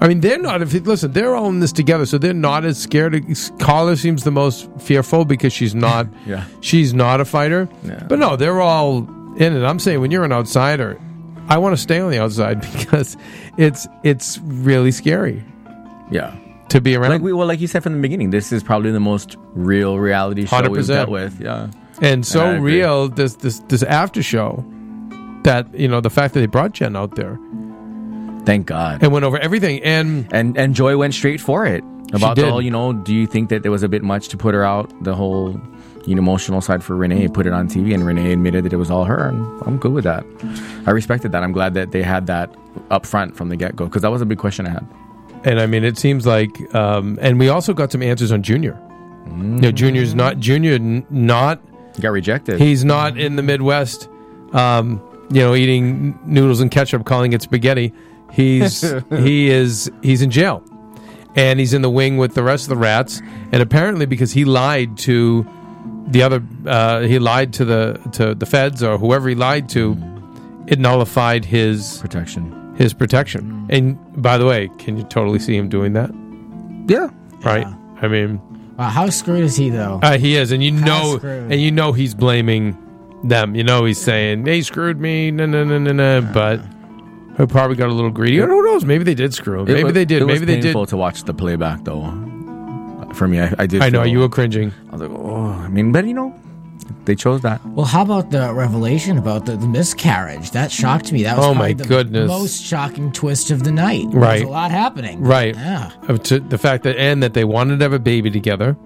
I 0.00 0.08
mean, 0.08 0.20
they're 0.20 0.38
not. 0.38 0.62
If 0.62 0.72
listen, 0.86 1.12
they're 1.12 1.34
all 1.34 1.48
in 1.48 1.60
this 1.60 1.72
together, 1.72 2.06
so 2.06 2.18
they're 2.18 2.32
not 2.34 2.64
as 2.64 2.80
scared. 2.80 3.14
Carla 3.60 3.96
seems 3.96 4.24
the 4.24 4.32
most 4.32 4.68
fearful 4.80 5.24
because 5.24 5.52
she's 5.52 5.74
not. 5.74 6.06
Yeah. 6.26 6.44
She's 6.60 6.94
not 6.94 7.20
a 7.20 7.24
fighter. 7.24 7.68
Yeah. 7.84 8.04
But 8.08 8.20
no, 8.20 8.36
they're 8.36 8.60
all 8.60 8.98
in 9.36 9.56
it. 9.56 9.64
I'm 9.64 9.78
saying 9.80 10.00
when 10.00 10.10
you're 10.12 10.24
an 10.24 10.32
outsider, 10.32 11.00
I 11.48 11.58
want 11.58 11.74
to 11.76 11.80
stay 11.82 11.98
on 12.00 12.10
the 12.10 12.18
outside 12.18 12.60
because 12.78 13.16
it's 13.56 13.86
it's 14.02 14.38
really 14.38 14.90
scary 14.92 15.44
yeah. 16.10 16.36
to 16.70 16.80
be 16.80 16.94
around. 16.96 17.10
Like 17.10 17.22
we 17.22 17.32
well, 17.32 17.46
like 17.46 17.60
you 17.60 17.66
said 17.66 17.82
from 17.82 17.94
the 17.94 18.00
beginning, 18.00 18.30
this 18.30 18.52
is 18.52 18.62
probably 18.62 18.90
the 18.92 19.00
most 19.00 19.36
real 19.54 19.98
reality 19.98 20.46
show 20.46 20.62
we've 20.62 20.84
100%. 20.84 20.86
dealt 20.88 21.08
with. 21.10 21.40
Yeah. 21.40 21.68
and 22.00 22.24
so 22.26 22.40
And 22.40 22.50
I 22.50 22.54
agree. 22.56 22.76
real 22.78 23.08
this 23.08 23.34
this 23.36 23.58
this 23.68 23.82
after 23.82 24.22
show 24.22 24.64
that 25.44 25.66
you 25.74 25.88
know 25.88 26.00
the 26.00 26.10
fact 26.10 26.34
that 26.34 26.40
they 26.40 26.46
brought 26.46 26.72
Jen 26.72 26.94
out 26.96 27.16
there 27.16 27.38
Thank 28.44 28.66
God. 28.66 29.02
and 29.02 29.12
went 29.12 29.24
over 29.24 29.38
everything 29.38 29.82
and 29.84 30.26
And 30.32 30.56
and 30.56 30.74
Joy 30.74 30.96
went 30.96 31.14
straight 31.14 31.40
for 31.40 31.66
it. 31.66 31.84
About 32.12 32.36
did. 32.36 32.44
the 32.44 32.50
whole, 32.50 32.60
you 32.60 32.70
know, 32.70 32.92
do 32.92 33.14
you 33.14 33.26
think 33.26 33.48
that 33.48 33.62
there 33.62 33.70
was 33.72 33.82
a 33.82 33.88
bit 33.88 34.02
much 34.02 34.28
to 34.28 34.36
put 34.36 34.52
her 34.54 34.62
out? 34.64 34.92
The 35.02 35.14
whole, 35.14 35.58
you 36.06 36.14
know, 36.14 36.18
emotional 36.20 36.60
side 36.60 36.82
for 36.82 36.96
Renee, 36.96 37.28
put 37.28 37.46
it 37.46 37.52
on 37.52 37.68
TV, 37.68 37.94
and 37.94 38.04
Renee 38.06 38.32
admitted 38.32 38.64
that 38.64 38.72
it 38.72 38.76
was 38.76 38.90
all 38.90 39.04
her, 39.04 39.28
and 39.28 39.62
I'm 39.66 39.78
good 39.78 39.92
with 39.92 40.04
that. 40.04 40.24
I 40.86 40.90
respected 40.90 41.32
that. 41.32 41.42
I'm 41.42 41.52
glad 41.52 41.74
that 41.74 41.92
they 41.92 42.02
had 42.02 42.26
that 42.26 42.54
up 42.90 43.06
front 43.06 43.36
from 43.36 43.48
the 43.48 43.56
get 43.56 43.76
go 43.76 43.84
because 43.86 44.02
that 44.02 44.10
was 44.10 44.20
a 44.22 44.26
big 44.26 44.38
question 44.38 44.66
I 44.66 44.70
had. 44.70 44.86
and 45.44 45.60
I 45.60 45.66
mean 45.66 45.84
it 45.84 45.98
seems 45.98 46.26
like 46.26 46.74
um, 46.74 47.18
and 47.20 47.38
we 47.38 47.48
also 47.48 47.72
got 47.74 47.92
some 47.92 48.02
answers 48.02 48.32
on 48.32 48.42
Junior. 48.42 48.78
You 49.26 49.32
know, 49.34 49.70
Junior's 49.72 50.14
not 50.14 50.38
Junior 50.38 50.74
n- 50.74 51.06
not 51.10 51.60
Got 52.00 52.10
rejected. 52.12 52.58
he's 52.60 52.84
not 52.84 53.18
in 53.18 53.36
the 53.36 53.42
Midwest. 53.42 54.08
Um, 54.52 55.00
you 55.30 55.40
know, 55.40 55.54
eating 55.54 56.18
noodles 56.26 56.60
and 56.60 56.70
ketchup, 56.70 57.04
calling 57.06 57.32
it 57.32 57.42
spaghetti. 57.42 57.92
He's 58.32 58.80
he 59.10 59.48
is 59.50 59.90
he's 60.02 60.20
in 60.22 60.30
jail, 60.30 60.62
and 61.36 61.60
he's 61.60 61.72
in 61.74 61.82
the 61.82 61.90
wing 61.90 62.16
with 62.16 62.34
the 62.34 62.42
rest 62.42 62.64
of 62.64 62.70
the 62.70 62.76
rats. 62.76 63.20
And 63.52 63.62
apparently, 63.62 64.06
because 64.06 64.32
he 64.32 64.44
lied 64.44 64.96
to 64.98 65.46
the 66.12 66.22
other, 66.22 66.42
uh, 66.66 67.00
he 67.00 67.18
lied 67.18 67.52
to 67.54 67.64
the 67.64 68.00
to 68.12 68.34
the 68.34 68.46
feds 68.46 68.82
or 68.82 68.98
whoever 68.98 69.28
he 69.28 69.34
lied 69.34 69.68
to, 69.70 69.96
it 70.66 70.78
nullified 70.78 71.44
his 71.44 71.98
protection. 71.98 72.74
his 72.76 72.94
protection. 72.94 73.66
And 73.70 73.98
by 74.22 74.38
the 74.38 74.46
way, 74.46 74.68
can 74.78 74.96
you 74.96 75.04
totally 75.04 75.38
see 75.38 75.56
him 75.56 75.68
doing 75.68 75.92
that? 75.94 76.10
Yeah. 76.88 77.08
Right? 77.44 77.66
I 78.00 78.08
mean, 78.08 78.40
Wow, 78.78 78.88
how 78.88 79.10
screwed 79.10 79.44
is 79.44 79.56
he 79.56 79.68
though? 79.70 80.00
uh, 80.02 80.16
he 80.18 80.36
is, 80.36 80.50
and 80.52 80.62
you 80.64 80.70
know, 80.72 81.16
screwed. 81.18 81.52
and 81.52 81.60
you 81.60 81.70
know 81.70 81.92
he's 81.92 82.14
blaming 82.14 82.76
them. 83.24 83.54
You 83.54 83.64
know 83.64 83.84
he's 83.84 84.00
saying 84.00 84.44
they 84.44 84.62
screwed 84.62 84.98
me, 85.00 85.30
no, 85.30 85.46
no, 85.46 85.62
no, 85.64 85.78
no, 85.78 85.92
no. 85.92 86.20
But 86.32 86.60
he 87.38 87.46
probably 87.46 87.76
got 87.76 87.88
a 87.88 87.92
little 87.92 88.10
greedy. 88.10 88.40
Or 88.40 88.46
who 88.48 88.62
knows? 88.64 88.84
Maybe 88.84 89.04
they 89.04 89.14
did 89.14 89.34
screw 89.34 89.60
him. 89.60 89.66
Maybe 89.66 89.84
was- 89.84 89.92
they 89.94 90.04
did. 90.04 90.22
It 90.22 90.24
was 90.24 90.40
Maybe 90.40 90.46
they 90.46 90.56
did. 90.60 90.64
painful 90.64 90.86
to 90.86 90.96
watch 90.96 91.24
the 91.24 91.34
playback 91.34 91.84
though. 91.84 92.02
For 93.14 93.28
me, 93.28 93.40
I, 93.40 93.54
I 93.58 93.66
did. 93.66 93.82
I 93.82 93.88
know 93.90 94.02
feel- 94.02 94.12
you 94.12 94.18
were 94.20 94.28
cringing. 94.28 94.72
I 94.88 94.92
was 94.92 95.00
like, 95.02 95.10
oh, 95.10 95.46
I 95.46 95.68
mean, 95.68 95.92
but 95.92 96.06
you 96.06 96.14
know, 96.14 96.34
they 97.04 97.14
chose 97.14 97.40
that. 97.42 97.64
Well, 97.66 97.86
how 97.86 98.02
about 98.02 98.30
the 98.30 98.52
revelation 98.52 99.18
about 99.18 99.46
the, 99.46 99.56
the 99.56 99.66
miscarriage? 99.66 100.50
That 100.52 100.70
shocked 100.72 101.12
me. 101.12 101.22
That 101.24 101.36
was 101.36 101.46
Oh, 101.46 101.54
my 101.54 101.72
the 101.72 101.84
goodness. 101.84 102.28
most 102.28 102.62
shocking 102.64 103.12
twist 103.12 103.50
of 103.50 103.64
the 103.64 103.72
night. 103.72 104.06
Right. 104.10 104.40
was 104.42 104.48
a 104.48 104.52
lot 104.52 104.70
happening. 104.70 105.20
Right. 105.22 105.54
Yeah. 105.54 105.90
To 106.24 106.40
the 106.40 106.58
fact 106.58 106.84
that 106.84 106.96
and 106.96 107.22
that 107.22 107.34
they 107.34 107.44
wanted 107.44 107.78
to 107.78 107.84
have 107.84 107.92
a 107.92 107.98
baby 107.98 108.30
together. 108.30 108.76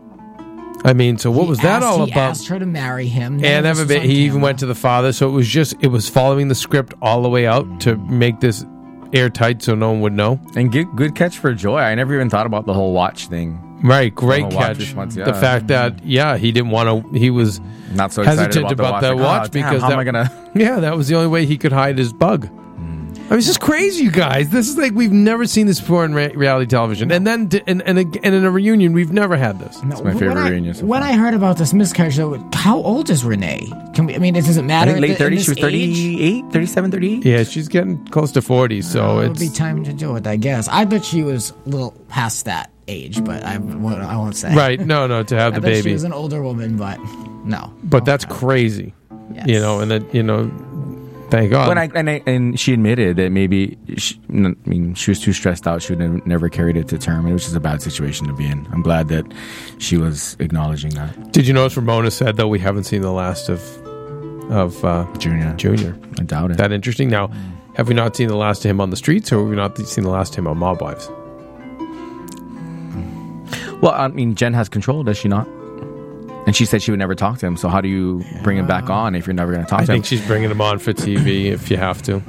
I 0.85 0.92
mean, 0.92 1.18
so 1.18 1.30
what 1.30 1.45
He 1.45 1.49
was 1.50 1.59
that 1.61 1.83
asked- 1.83 1.85
all 1.87 2.04
he 2.04 2.12
about? 2.12 2.30
asked 2.30 2.49
her 2.49 2.59
to 2.59 2.66
marry 2.66 3.06
him. 3.09 3.37
None 3.38 3.45
and 3.45 3.66
of 3.66 3.76
have 3.78 3.85
a 3.85 3.88
this 3.88 3.97
ba- 3.97 4.00
was 4.02 4.11
on 4.11 4.14
he 4.16 4.23
even 4.25 4.40
went 4.40 4.59
to 4.61 4.66
the 4.66 4.75
father. 4.75 5.12
So 5.12 5.28
it 5.28 5.33
was 5.33 5.49
just 5.49 5.75
it 5.80 5.88
was 5.88 6.09
following 6.09 6.49
the 6.49 6.54
script 6.54 6.95
all 7.02 7.23
the 7.23 7.28
way 7.28 7.47
out 7.47 7.80
to 7.83 7.97
make 7.97 8.40
this 8.40 8.64
airtight 9.16 9.62
so 9.62 9.75
no 9.75 9.92
one 9.92 10.00
would 10.02 10.12
know. 10.12 10.40
And 10.54 10.70
good, 10.70 10.94
good 10.96 11.14
catch 11.14 11.38
for 11.38 11.52
Joy. 11.54 11.78
I 11.78 11.94
never 11.94 12.14
even 12.14 12.30
thought 12.30 12.46
about 12.46 12.66
the 12.66 12.75
whole 12.75 12.92
watch 12.92 13.28
thing. 13.28 13.62
Right, 13.82 14.14
great 14.14 14.44
watch 14.44 14.78
catch. 14.78 15.14
The 15.14 15.37
fact 15.40 15.68
that 15.68 16.04
yeah, 16.04 16.37
he 16.37 16.50
didn't 16.52 16.70
want 16.70 17.12
to. 17.12 17.18
He 17.18 17.30
was 17.30 17.61
Not 17.92 18.12
so 18.12 18.23
hesitant 18.23 18.73
about, 18.73 18.73
about, 18.73 19.00
the 19.00 19.08
that 19.08 19.16
watch. 19.16 19.25
Like, 19.25 19.26
watch 19.26 19.49
oh, 19.49 19.52
damn, 19.52 19.70
because 19.70 19.82
how 19.82 19.88
that, 19.88 19.94
am 19.94 19.99
I 19.99 20.04
gonna? 20.04 20.50
yeah, 20.54 20.80
that 20.80 20.96
was 20.96 21.08
the 21.08 21.16
only 21.16 21.28
way 21.28 21.46
he 21.46 21.58
could 21.58 21.73
hide 21.73 21.99
his 21.99 22.12
bug. 22.12 22.49
I 23.26 23.30
mean, 23.30 23.38
it's 23.38 23.47
just 23.49 23.61
crazy, 23.61 24.04
you 24.04 24.12
guys. 24.12 24.50
This 24.50 24.68
is 24.68 24.76
like 24.78 24.92
we've 24.92 25.11
never 25.11 25.47
seen 25.47 25.66
this 25.66 25.80
before 25.80 26.04
in 26.04 26.14
re- 26.14 26.28
reality 26.37 26.66
television, 26.71 27.11
and 27.11 27.26
then 27.26 27.47
d- 27.49 27.61
and 27.66 27.83
and, 27.83 27.99
and 27.99 28.16
in 28.35 28.45
a 28.45 28.50
reunion, 28.52 28.92
we've 28.92 29.12
never 29.12 29.37
had 29.37 29.59
this. 29.59 29.83
No, 29.83 30.00
my 30.02 30.12
favorite 30.12 30.28
when 30.28 30.38
I, 30.38 30.49
reunion 30.50 30.75
so 30.75 30.87
when 30.87 31.00
far. 31.02 31.11
I 31.11 31.14
heard 31.14 31.35
about 31.35 31.59
this 31.59 31.73
miscarriage, 31.75 32.16
though, 32.16 32.38
how 32.54 32.76
old 32.80 33.11
is 33.11 33.25
Renee? 33.25 33.68
Can 33.95 34.06
we? 34.06 34.14
I 34.14 34.18
mean, 34.18 34.37
it 34.37 34.45
doesn't 34.45 34.64
I 34.64 34.68
matter. 34.68 34.92
think 34.92 35.02
late 35.02 35.11
at 35.12 35.18
the- 35.18 35.25
30s. 35.25 35.26
in 35.26 35.38
She 35.42 35.50
was 35.50 35.56
this 35.56 35.64
age? 35.64 35.97
38, 35.97 36.45
37, 36.52 36.90
38. 36.92 37.25
Yeah, 37.25 37.42
she's 37.42 37.66
getting 37.66 38.04
close 38.06 38.30
to 38.33 38.42
forty, 38.42 38.80
so 38.80 39.18
it 39.18 39.23
would 39.23 39.30
it's 39.33 39.40
be 39.40 39.49
time 39.49 39.83
to 39.83 39.92
do 39.92 40.14
it, 40.14 40.25
I 40.26 40.37
guess. 40.37 40.68
I 40.68 40.85
bet 40.85 41.04
she 41.04 41.25
was 41.25 41.52
a 41.66 41.68
little 41.68 41.90
past 42.09 42.45
that 42.45 42.71
age, 42.87 43.25
but 43.25 43.42
I, 43.42 43.59
won't- 43.59 44.02
I 44.02 44.16
won't 44.16 44.37
say. 44.37 44.54
right. 44.54 44.78
No, 44.78 45.09
no, 45.09 45.25
to 45.25 45.37
have 45.37 45.52
I 45.54 45.56
the 45.56 45.61
bet 45.62 45.76
she 45.78 45.83
baby, 45.83 45.92
was 45.95 46.04
an 46.04 46.12
older 46.12 46.42
woman, 46.45 46.76
but 46.76 46.99
no. 47.45 47.73
but 47.83 48.04
that's 48.04 48.25
crazy. 48.25 48.95
Yes. 49.33 49.49
You 49.49 49.59
know, 49.59 49.80
and 49.80 49.90
that 49.90 50.14
you 50.14 50.23
know, 50.23 50.45
thank 51.30 51.50
God. 51.50 51.68
When 51.68 51.78
I 51.78 51.90
and, 51.95 52.11
I 52.11 52.23
and 52.26 52.59
she 52.59 52.73
admitted 52.73 53.16
that 53.16 53.30
maybe 53.30 53.78
she, 53.97 54.21
I 54.28 54.54
mean 54.64 54.95
she 54.95 55.11
was 55.11 55.21
too 55.21 55.33
stressed 55.33 55.66
out. 55.66 55.83
She 55.83 55.92
would 55.92 56.00
have 56.00 56.26
never 56.26 56.49
carried 56.49 56.76
it 56.76 56.88
to 56.88 56.99
term, 56.99 57.26
It 57.26 57.33
was 57.33 57.45
just 57.45 57.56
a 57.56 57.61
bad 57.61 57.83
situation 57.83 58.26
to 58.26 58.33
be 58.33 58.47
in. 58.47 58.66
I'm 58.73 58.83
glad 58.83 59.09
that 59.09 59.25
she 59.78 59.97
was 59.97 60.37
acknowledging 60.38 60.90
that. 60.95 61.33
Did 61.33 61.47
you 61.47 61.54
notice 61.54 61.76
Ramona 61.76 62.11
said 62.11 62.37
though 62.37 62.49
we 62.49 62.59
haven't 62.59 62.85
seen 62.85 63.02
the 63.02 63.12
last 63.12 63.49
of 63.49 63.61
of 64.50 64.85
uh, 64.85 65.06
Junior, 65.18 65.54
Junior? 65.56 65.99
I 66.18 66.23
doubt 66.23 66.52
it. 66.52 66.56
That 66.59 66.73
interesting. 66.73 67.09
Now, 67.09 67.30
have 67.75 67.88
we 67.88 67.95
not 67.95 68.16
seen 68.16 68.28
the 68.28 68.37
last 68.37 68.64
of 68.64 68.71
him 68.71 68.80
on 68.80 68.90
the 68.90 68.97
streets, 68.97 69.33
or 69.33 69.40
have 69.40 69.49
we 69.49 69.56
not 69.56 69.76
seen 69.78 70.04
the 70.04 70.11
last 70.11 70.33
of 70.35 70.38
him 70.38 70.47
on 70.47 70.59
Mob 70.59 70.80
Wives? 70.80 71.11
well, 73.83 73.92
I 73.92 74.09
mean, 74.09 74.35
Jen 74.35 74.54
has 74.54 74.68
control, 74.68 75.02
does 75.02 75.18
she 75.18 75.28
not? 75.28 75.47
And 76.46 76.54
she 76.54 76.64
said 76.64 76.80
she 76.80 76.92
would 76.92 77.00
never 77.00 77.14
talk 77.14 77.38
to 77.38 77.46
him. 77.46 77.56
So 77.56 77.68
how 77.68 77.80
do 77.80 77.88
you 77.88 78.24
bring 78.42 78.56
him 78.56 78.66
back 78.66 78.88
on 78.88 79.14
if 79.16 79.26
you're 79.26 79.34
never 79.34 79.52
going 79.52 79.64
to 79.64 79.68
talk 79.68 79.80
I 79.80 79.84
to 79.84 79.92
him? 79.92 79.94
I 79.94 79.96
think 79.96 80.06
she's 80.06 80.24
bringing 80.26 80.50
him 80.50 80.60
on 80.60 80.78
for 80.78 80.92
TV 80.92 81.46
if 81.46 81.70
you 81.70 81.76
have 81.76 82.02
to. 82.02 82.22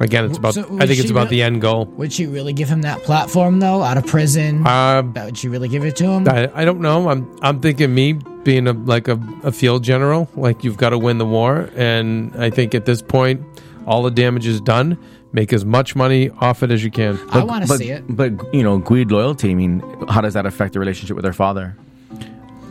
Again, 0.00 0.24
it's 0.24 0.38
about. 0.38 0.54
So 0.54 0.62
I 0.80 0.86
think 0.86 0.98
it's 0.98 1.10
about 1.10 1.24
re- 1.24 1.30
the 1.30 1.42
end 1.42 1.60
goal. 1.60 1.84
Would 1.84 2.10
she 2.10 2.26
really 2.26 2.54
give 2.54 2.70
him 2.70 2.82
that 2.82 3.02
platform 3.02 3.60
though, 3.60 3.82
out 3.82 3.98
of 3.98 4.06
prison? 4.06 4.66
Uh, 4.66 5.02
would 5.02 5.36
she 5.36 5.48
really 5.48 5.68
give 5.68 5.84
it 5.84 5.94
to 5.96 6.06
him? 6.06 6.26
I, 6.26 6.50
I 6.54 6.64
don't 6.64 6.80
know. 6.80 7.10
I'm 7.10 7.38
I'm 7.42 7.60
thinking 7.60 7.94
me 7.94 8.14
being 8.42 8.66
a 8.66 8.72
like 8.72 9.08
a, 9.08 9.20
a 9.42 9.52
field 9.52 9.84
general. 9.84 10.30
Like 10.34 10.64
you've 10.64 10.78
got 10.78 10.90
to 10.90 10.98
win 10.98 11.18
the 11.18 11.26
war, 11.26 11.68
and 11.76 12.34
I 12.36 12.48
think 12.48 12.74
at 12.74 12.86
this 12.86 13.02
point, 13.02 13.42
all 13.86 14.02
the 14.02 14.10
damage 14.10 14.46
is 14.46 14.62
done. 14.62 14.98
Make 15.32 15.52
as 15.52 15.66
much 15.66 15.94
money 15.94 16.30
off 16.30 16.62
it 16.62 16.70
as 16.70 16.82
you 16.82 16.90
can. 16.90 17.20
I 17.30 17.44
want 17.44 17.64
to 17.64 17.68
but, 17.68 17.78
see 17.78 17.90
it. 17.90 18.04
But 18.08 18.32
you 18.54 18.62
know, 18.62 18.78
Guide 18.78 19.12
loyalty. 19.12 19.50
I 19.50 19.54
mean, 19.54 19.80
how 20.08 20.22
does 20.22 20.32
that 20.32 20.46
affect 20.46 20.72
the 20.72 20.80
relationship 20.80 21.14
with 21.14 21.26
her 21.26 21.34
father? 21.34 21.76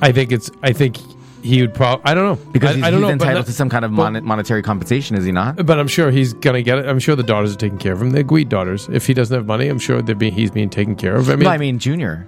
I 0.02 0.12
think 0.12 0.32
it's. 0.32 0.50
I 0.64 0.72
think 0.74 0.98
he 1.42 1.62
would 1.62 1.74
probably. 1.74 2.04
I 2.06 2.14
don't 2.14 2.26
know 2.26 2.52
Because 2.52 2.72
I, 2.72 2.74
he's, 2.76 2.84
I 2.84 2.92
don't 2.92 3.00
he's 3.02 3.08
know. 3.08 3.14
entitled 3.14 3.46
to 3.46 3.54
some 3.54 3.70
kind 3.70 3.86
of 3.86 3.92
mon- 3.92 4.24
monetary 4.26 4.62
compensation, 4.62 5.16
is 5.16 5.24
he 5.26 5.32
not? 5.32 5.66
But 5.66 5.80
I'm 5.80 5.88
sure 5.88 6.12
he's 6.12 6.34
gonna 6.34 6.62
get 6.62 6.80
it. 6.80 6.86
I'm 6.88 7.00
sure 7.00 7.16
the 7.16 7.24
daughters 7.24 7.54
are 7.54 7.58
taking 7.58 7.78
care 7.78 7.94
of 7.94 8.02
him. 8.02 8.10
They're 8.12 8.24
Gweed 8.24 8.50
daughters. 8.50 8.90
If 8.92 9.08
he 9.08 9.14
doesn't 9.14 9.36
have 9.36 9.46
money, 9.46 9.68
I'm 9.70 9.80
sure 9.80 10.02
they're 10.02 10.16
being, 10.16 10.34
he's 10.34 10.52
being 10.52 10.70
taken 10.70 10.96
care 10.96 11.16
of. 11.16 11.30
I 11.30 11.36
mean, 11.36 11.46
no, 11.46 11.50
I 11.52 11.58
mean 11.58 11.80
Junior. 11.80 12.28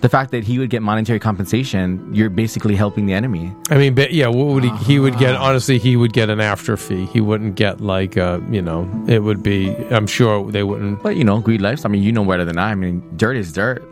The 0.00 0.08
fact 0.10 0.32
that 0.32 0.44
he 0.44 0.58
would 0.58 0.68
get 0.68 0.82
monetary 0.82 1.18
compensation, 1.18 2.14
you're 2.14 2.28
basically 2.28 2.76
helping 2.76 3.06
the 3.06 3.14
enemy. 3.14 3.50
I 3.70 3.78
mean, 3.78 3.94
but 3.94 4.12
yeah, 4.12 4.26
what 4.28 4.48
would 4.48 4.62
he? 4.64 4.70
He 4.84 4.98
would 4.98 5.14
Ah. 5.14 5.18
get. 5.18 5.34
Honestly, 5.34 5.78
he 5.78 5.96
would 5.96 6.12
get 6.12 6.28
an 6.28 6.40
after 6.40 6.76
fee. 6.76 7.06
He 7.06 7.22
wouldn't 7.22 7.54
get 7.54 7.80
like, 7.80 8.18
uh, 8.18 8.38
you 8.50 8.60
know, 8.60 8.86
it 9.08 9.20
would 9.20 9.42
be. 9.42 9.74
I'm 9.90 10.06
sure 10.06 10.50
they 10.52 10.62
wouldn't. 10.62 11.02
But 11.02 11.16
you 11.16 11.24
know, 11.24 11.40
greed 11.40 11.62
lives. 11.62 11.86
I 11.86 11.88
mean, 11.88 12.02
you 12.02 12.12
know 12.12 12.22
better 12.24 12.44
than 12.44 12.58
I. 12.58 12.72
I 12.72 12.74
mean, 12.74 13.02
dirt 13.16 13.36
is 13.36 13.50
dirt. 13.52 13.82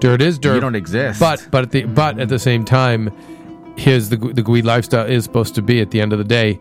Dirt 0.00 0.22
is 0.22 0.38
dirt. 0.38 0.54
You 0.54 0.60
don't 0.60 0.74
exist. 0.74 1.20
But 1.20 1.46
but 1.50 1.64
at 1.64 1.70
the 1.72 1.84
but 1.84 2.18
at 2.18 2.28
the 2.28 2.38
same 2.38 2.64
time, 2.64 3.10
here's 3.76 4.08
the 4.08 4.16
the 4.16 4.42
Gweed 4.42 4.64
lifestyle 4.64 5.06
is 5.06 5.24
supposed 5.24 5.54
to 5.56 5.62
be. 5.62 5.80
At 5.80 5.90
the 5.90 6.00
end 6.00 6.12
of 6.12 6.18
the 6.18 6.24
day, 6.24 6.58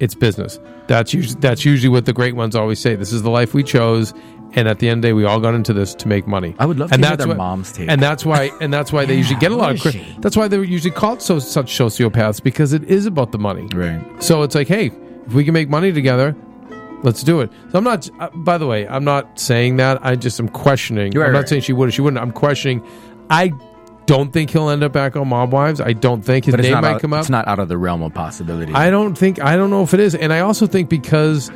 it's 0.00 0.14
business. 0.14 0.58
That's 0.86 1.14
usually 1.14 1.40
that's 1.40 1.64
usually 1.64 1.88
what 1.88 2.04
the 2.06 2.12
great 2.12 2.36
ones 2.36 2.54
always 2.56 2.78
say. 2.78 2.94
This 2.94 3.12
is 3.12 3.22
the 3.22 3.30
life 3.30 3.54
we 3.54 3.62
chose, 3.62 4.12
and 4.52 4.68
at 4.68 4.78
the 4.80 4.88
end 4.88 4.98
of 4.98 5.02
the 5.02 5.08
day, 5.08 5.12
we 5.14 5.24
all 5.24 5.40
got 5.40 5.54
into 5.54 5.72
this 5.72 5.94
to 5.94 6.08
make 6.08 6.26
money. 6.26 6.54
I 6.58 6.66
would 6.66 6.78
love 6.78 6.90
to 6.90 6.94
and 6.94 7.02
hear 7.04 7.10
that's 7.10 7.18
their 7.20 7.28
what- 7.28 7.36
mom's 7.38 7.72
take. 7.72 7.88
And 7.88 8.02
that's 8.02 8.24
why 8.26 8.50
and 8.60 8.72
that's 8.72 8.92
why 8.92 9.04
they 9.06 9.16
usually 9.16 9.40
get 9.40 9.50
a 9.52 9.56
lot 9.56 9.72
of. 9.74 9.80
Cri- 9.80 10.16
that's 10.20 10.36
why 10.36 10.48
they're 10.48 10.62
usually 10.62 10.90
called 10.94 11.22
so 11.22 11.38
such 11.38 11.72
sociopaths 11.78 12.42
because 12.42 12.72
it 12.74 12.84
is 12.84 13.06
about 13.06 13.32
the 13.32 13.38
money. 13.38 13.66
right. 13.74 14.02
So 14.22 14.42
it's 14.42 14.54
like, 14.54 14.68
hey, 14.68 14.90
if 15.26 15.32
we 15.32 15.44
can 15.44 15.54
make 15.54 15.68
money 15.70 15.90
together, 15.92 16.36
let's 17.04 17.22
do 17.22 17.40
it. 17.40 17.52
So 17.70 17.78
I'm 17.78 17.84
not. 17.84 18.08
Uh, 18.18 18.30
by 18.34 18.58
the 18.58 18.66
way, 18.66 18.88
I'm 18.88 19.04
not 19.04 19.38
saying 19.38 19.76
that. 19.76 20.04
I 20.04 20.16
just 20.16 20.40
am 20.40 20.48
questioning. 20.48 21.12
Right, 21.12 21.26
I'm 21.26 21.32
not 21.32 21.40
right. 21.40 21.48
saying 21.48 21.62
she 21.62 21.72
would 21.72 21.88
or 21.88 21.92
she 21.92 22.00
wouldn't. 22.02 22.20
I'm 22.20 22.32
questioning. 22.32 22.84
I 23.30 23.52
don't 24.06 24.32
think 24.32 24.50
he'll 24.50 24.68
end 24.68 24.82
up 24.82 24.92
back 24.92 25.14
on 25.16 25.28
Mob 25.28 25.52
Wives. 25.52 25.80
I 25.80 25.92
don't 25.92 26.22
think 26.22 26.44
his 26.46 26.54
But 26.54 26.60
name 26.62 26.72
might 26.74 26.84
out, 26.94 27.00
come 27.00 27.12
up. 27.12 27.20
it's 27.20 27.30
not 27.30 27.46
out 27.48 27.58
of 27.58 27.68
the 27.68 27.78
realm 27.78 28.02
of 28.02 28.12
possibility. 28.12 28.72
I 28.74 28.90
don't 28.90 29.16
think. 29.16 29.40
I 29.40 29.56
don't 29.56 29.70
know 29.70 29.82
if 29.82 29.94
it 29.94 30.00
is. 30.00 30.14
And 30.14 30.32
I 30.32 30.40
also 30.40 30.66
think 30.66 30.88
because 30.88 31.50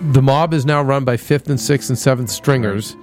the 0.00 0.22
mob 0.22 0.54
is 0.54 0.64
now 0.64 0.82
run 0.82 1.04
by 1.04 1.16
fifth 1.18 1.48
and 1.50 1.60
sixth 1.60 1.90
and 1.90 1.98
seventh 1.98 2.30
stringers. 2.30 2.96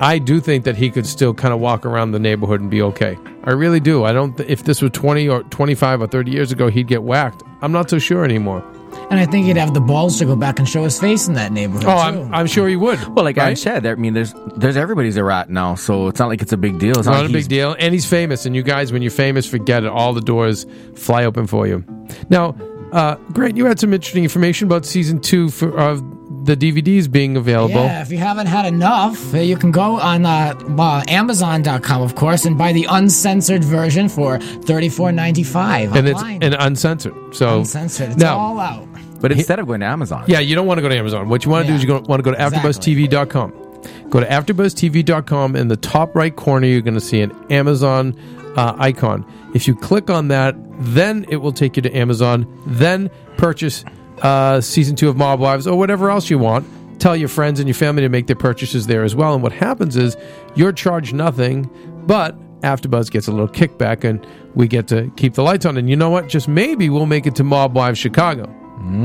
I 0.00 0.20
do 0.20 0.40
think 0.40 0.62
that 0.64 0.76
he 0.76 0.90
could 0.90 1.06
still 1.06 1.34
kind 1.34 1.52
of 1.52 1.58
walk 1.58 1.84
around 1.84 2.12
the 2.12 2.20
neighborhood 2.20 2.60
and 2.60 2.70
be 2.70 2.80
okay. 2.82 3.18
I 3.42 3.50
really 3.50 3.80
do. 3.80 4.04
I 4.04 4.12
don't. 4.12 4.36
Th- 4.36 4.48
if 4.48 4.62
this 4.62 4.80
were 4.80 4.88
twenty 4.88 5.28
or 5.28 5.42
twenty-five 5.44 6.00
or 6.00 6.06
thirty 6.06 6.30
years 6.30 6.52
ago, 6.52 6.68
he'd 6.68 6.86
get 6.86 7.02
whacked. 7.02 7.42
I'm 7.62 7.72
not 7.72 7.90
so 7.90 7.98
sure 7.98 8.24
anymore. 8.24 8.64
And 9.10 9.18
I 9.18 9.26
think 9.26 9.46
he'd 9.46 9.56
have 9.56 9.74
the 9.74 9.80
balls 9.80 10.18
to 10.18 10.24
go 10.24 10.36
back 10.36 10.58
and 10.58 10.68
show 10.68 10.84
his 10.84 10.98
face 11.00 11.28
in 11.28 11.34
that 11.34 11.52
neighborhood. 11.52 11.84
Oh, 11.84 12.12
too. 12.12 12.20
I'm, 12.20 12.34
I'm 12.34 12.46
sure 12.46 12.68
he 12.68 12.76
would. 12.76 12.98
well, 13.14 13.24
like 13.24 13.38
I 13.38 13.54
said, 13.54 13.86
I 13.86 13.94
mean, 13.94 14.14
there's 14.14 14.34
there's 14.56 14.76
everybody's 14.76 15.16
a 15.16 15.24
rat 15.24 15.48
now, 15.50 15.74
so 15.74 16.08
it's 16.08 16.18
not 16.18 16.28
like 16.28 16.42
it's 16.42 16.52
a 16.52 16.56
big 16.56 16.78
deal. 16.78 16.98
It's 16.98 17.06
Not 17.06 17.22
not 17.22 17.26
a 17.26 17.32
big 17.32 17.48
deal. 17.48 17.74
And 17.78 17.94
he's 17.94 18.06
famous. 18.06 18.46
And 18.46 18.54
you 18.54 18.62
guys, 18.62 18.92
when 18.92 19.02
you're 19.02 19.10
famous, 19.10 19.46
forget 19.46 19.84
it. 19.84 19.90
All 19.90 20.12
the 20.12 20.20
doors 20.20 20.66
fly 20.94 21.24
open 21.24 21.46
for 21.46 21.66
you. 21.66 21.84
Now, 22.28 22.54
uh, 22.92 23.16
Grant, 23.32 23.56
you 23.56 23.66
had 23.66 23.78
some 23.78 23.92
interesting 23.92 24.24
information 24.24 24.66
about 24.66 24.84
season 24.84 25.20
two 25.20 25.50
for, 25.50 25.78
of 25.78 26.02
the 26.48 26.56
DVDs 26.56 27.10
being 27.10 27.36
available. 27.36 27.84
Yeah, 27.84 28.00
if 28.02 28.10
you 28.10 28.16
haven't 28.18 28.46
had 28.46 28.64
enough, 28.64 29.34
uh, 29.34 29.38
you 29.38 29.56
can 29.56 29.70
go 29.70 30.00
on 30.00 30.24
uh, 30.24 30.54
uh, 30.78 31.04
Amazon.com, 31.06 32.02
of 32.02 32.14
course, 32.14 32.46
and 32.46 32.56
buy 32.56 32.72
the 32.72 32.86
uncensored 32.88 33.62
version 33.62 34.08
for 34.08 34.38
thirty 34.38 34.88
four 34.88 35.12
ninety 35.12 35.42
five 35.42 35.94
And 35.94 36.08
it's 36.08 36.18
online. 36.18 36.42
and 36.42 36.54
uncensored. 36.58 37.14
So 37.34 37.58
uncensored. 37.60 38.10
It's 38.12 38.16
now, 38.16 38.38
all 38.38 38.58
out. 38.58 38.88
But 39.20 39.32
instead 39.32 39.58
of 39.58 39.66
going 39.66 39.80
to 39.80 39.86
Amazon, 39.86 40.24
yeah, 40.26 40.40
you 40.40 40.54
don't 40.54 40.66
want 40.66 40.78
to 40.78 40.82
go 40.82 40.88
to 40.88 40.96
Amazon. 40.96 41.28
What 41.28 41.44
you 41.44 41.50
want 41.50 41.66
to 41.66 41.72
do 41.72 41.76
is 41.76 41.84
you 41.84 41.92
want 41.92 42.06
to 42.18 42.22
go 42.22 42.32
to 42.32 42.42
Exactly. 42.42 42.70
AfterBuzzTV.com. 42.70 44.10
Go 44.10 44.20
to 44.20 44.26
AfterBuzzTV.com. 44.26 45.54
In 45.56 45.68
the 45.68 45.76
top 45.76 46.16
right 46.16 46.34
corner, 46.34 46.66
you're 46.66 46.80
going 46.80 46.94
to 46.94 47.00
see 47.00 47.20
an 47.20 47.32
Amazon 47.50 48.18
uh, 48.56 48.74
icon. 48.78 49.26
If 49.54 49.68
you 49.68 49.74
click 49.76 50.08
on 50.08 50.28
that, 50.28 50.56
then 50.80 51.26
it 51.28 51.36
will 51.36 51.52
take 51.52 51.76
you 51.76 51.82
to 51.82 51.92
Amazon. 51.94 52.46
Then 52.66 53.10
purchase 53.36 53.84
uh, 54.22 54.60
season 54.60 54.96
two 54.96 55.08
of 55.08 55.16
Mob 55.16 55.40
Wives 55.40 55.66
or 55.66 55.78
whatever 55.78 56.10
else 56.10 56.30
you 56.30 56.38
want. 56.38 56.66
Tell 57.00 57.16
your 57.16 57.28
friends 57.28 57.60
and 57.60 57.68
your 57.68 57.74
family 57.74 58.02
to 58.02 58.08
make 58.08 58.26
their 58.26 58.36
purchases 58.36 58.86
there 58.86 59.04
as 59.04 59.14
well. 59.14 59.34
And 59.34 59.42
what 59.42 59.52
happens 59.52 59.96
is 59.96 60.16
you're 60.56 60.72
charged 60.72 61.14
nothing, 61.14 61.70
but 62.06 62.36
AfterBuzz 62.62 63.10
gets 63.10 63.28
a 63.28 63.30
little 63.30 63.48
kickback, 63.48 64.02
and 64.02 64.26
we 64.54 64.66
get 64.66 64.88
to 64.88 65.10
keep 65.16 65.34
the 65.34 65.42
lights 65.42 65.64
on. 65.64 65.76
And 65.76 65.88
you 65.88 65.94
know 65.96 66.10
what? 66.10 66.28
Just 66.28 66.48
maybe 66.48 66.90
we'll 66.90 67.06
make 67.06 67.26
it 67.26 67.36
to 67.36 67.44
Mob 67.44 67.76
Wives 67.76 67.98
Chicago, 67.98 68.46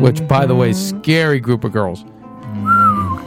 which, 0.02 0.28
by 0.28 0.46
the 0.46 0.56
way, 0.56 0.74
scary 0.74 1.40
group 1.40 1.64
of 1.64 1.72
girls. 1.72 2.04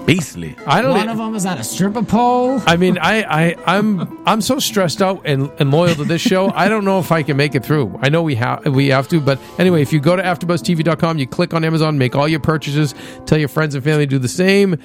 Beastly. 0.07 0.57
I 0.67 0.83
don't. 0.83 0.93
One 0.93 1.09
of 1.09 1.19
them 1.19 1.35
is 1.35 1.45
on 1.45 1.59
a 1.59 1.65
stripper 1.65 2.03
pole. 2.03 2.63
I 2.67 2.77
mean, 2.77 2.97
I, 2.99 3.23
I, 3.23 3.57
I'm, 3.67 4.27
I'm 4.27 4.41
so 4.41 4.59
stressed 4.61 5.03
out 5.03 5.23
and, 5.25 5.51
and 5.59 5.71
loyal 5.73 5.97
to 5.97 6.05
this 6.05 6.23
show. 6.23 6.51
I 6.55 6.69
don't 6.69 6.85
know 6.85 7.01
if 7.01 7.11
I 7.11 7.23
can 7.25 7.37
make 7.37 7.55
it 7.57 7.65
through. 7.65 7.99
I 8.01 8.09
know 8.09 8.23
we 8.23 8.37
have, 8.37 8.65
we 8.67 8.89
have 8.89 9.09
to, 9.09 9.21
but 9.21 9.41
anyway, 9.59 9.83
if 9.83 9.93
you 9.93 9.99
go 10.01 10.15
to 10.15 10.23
AfterBuzzTV.com, 10.23 11.19
you 11.19 11.27
click 11.27 11.53
on 11.55 11.65
Amazon, 11.65 11.99
make 11.99 12.15
all 12.15 12.29
your 12.29 12.41
purchases, 12.41 12.95
tell 13.27 13.39
your 13.39 13.49
friends 13.49 13.75
and 13.75 13.83
family 13.83 14.07
to 14.07 14.11
do 14.11 14.19
the 14.19 14.29
same. 14.29 14.79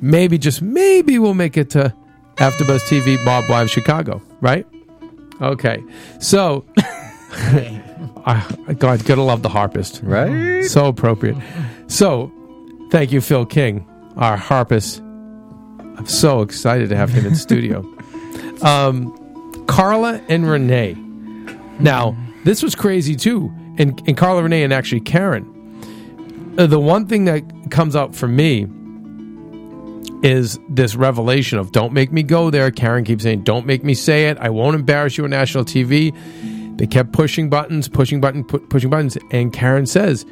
Maybe, 0.00 0.36
just 0.36 0.60
maybe, 0.60 1.18
we'll 1.18 1.34
make 1.34 1.56
it 1.56 1.70
to 1.70 1.94
AfterBuzz 2.36 2.80
TV, 2.88 3.24
Mob 3.24 3.48
Wives 3.48 3.70
Chicago, 3.70 4.20
right? 4.40 4.66
Okay, 5.40 5.82
so, 6.18 6.64
I, 6.76 7.82
ah, 8.26 8.48
God, 8.78 9.04
gotta 9.04 9.22
love 9.22 9.42
the 9.42 9.48
harpist, 9.48 10.00
Right? 10.02 10.64
so 10.64 10.86
appropriate. 10.86 11.36
So, 11.86 12.32
thank 12.90 13.12
you, 13.12 13.20
Phil 13.20 13.46
King, 13.46 13.86
our 14.16 14.36
harpist. 14.36 15.00
I'm 15.00 16.06
so 16.06 16.42
excited 16.42 16.88
to 16.90 16.96
have 16.96 17.10
him 17.10 17.26
in 17.26 17.34
studio. 17.36 17.80
Um, 18.62 19.14
Carla 19.66 20.20
and 20.28 20.48
Renee. 20.48 20.94
Now, 21.78 22.16
this 22.44 22.62
was 22.62 22.74
crazy 22.74 23.16
too, 23.16 23.52
and, 23.78 24.00
and 24.06 24.16
Carla, 24.16 24.42
Renee, 24.42 24.62
and 24.62 24.72
actually 24.72 25.00
Karen. 25.00 25.52
Uh, 26.58 26.66
the 26.66 26.80
one 26.80 27.06
thing 27.06 27.26
that 27.26 27.42
comes 27.70 27.94
out 27.94 28.14
for 28.14 28.28
me 28.28 28.66
is 30.22 30.58
this 30.70 30.96
revelation 30.96 31.58
of 31.58 31.72
don't 31.72 31.92
make 31.92 32.10
me 32.12 32.22
go 32.22 32.50
there. 32.50 32.70
Karen 32.70 33.04
keeps 33.04 33.22
saying, 33.22 33.42
don't 33.42 33.66
make 33.66 33.84
me 33.84 33.94
say 33.94 34.28
it. 34.28 34.38
I 34.38 34.48
won't 34.48 34.74
embarrass 34.74 35.18
you 35.18 35.24
on 35.24 35.30
national 35.30 35.64
TV. 35.64 36.16
They 36.78 36.86
kept 36.86 37.12
pushing 37.12 37.50
buttons, 37.50 37.88
pushing 37.88 38.20
button, 38.20 38.44
pu- 38.44 38.66
pushing 38.66 38.90
buttons, 38.90 39.16
and 39.30 39.52
Karen 39.52 39.86
says, 39.86 40.26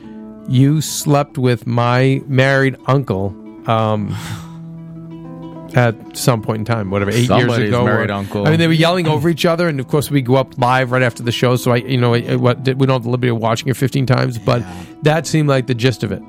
"You 0.47 0.83
slept 0.83 1.39
with 1.39 1.67
my 1.67 2.23
married 2.27 2.77
uncle." 2.87 3.35
Um, 3.67 4.15
at 5.75 6.17
some 6.17 6.41
point 6.41 6.61
in 6.61 6.65
time, 6.65 6.91
whatever, 6.91 7.11
eight 7.11 7.27
Somebody's 7.27 7.59
years 7.59 7.69
ago. 7.71 7.85
married 7.85 8.11
or- 8.11 8.15
uncle. 8.15 8.47
I 8.47 8.51
mean, 8.51 8.59
they 8.61 8.69
were 8.69 8.73
yelling 8.73 9.09
over 9.09 9.29
each 9.29 9.45
other, 9.45 9.67
and 9.69 9.81
of 9.81 9.89
course, 9.89 10.09
we 10.11 10.23
go 10.23 10.37
up 10.37 10.57
live 10.57 10.93
right 10.93 11.03
after 11.03 11.23
the 11.25 11.33
show. 11.33 11.57
So 11.57 11.73
I, 11.73 11.77
you 11.77 11.97
know, 11.99 12.15
I- 12.15 12.37
what 12.37 12.59
we 12.59 12.87
don't 12.87 12.91
have 12.91 13.03
the 13.03 13.11
liberty 13.11 13.31
of 13.31 13.39
watching 13.39 13.69
it 13.69 13.77
fifteen 13.77 14.07
times, 14.07 14.39
but 14.39 14.63
that 15.03 15.27
seemed 15.27 15.49
like 15.49 15.67
the 15.67 15.75
gist 15.75 16.05
of 16.05 16.13
it. 16.13 16.23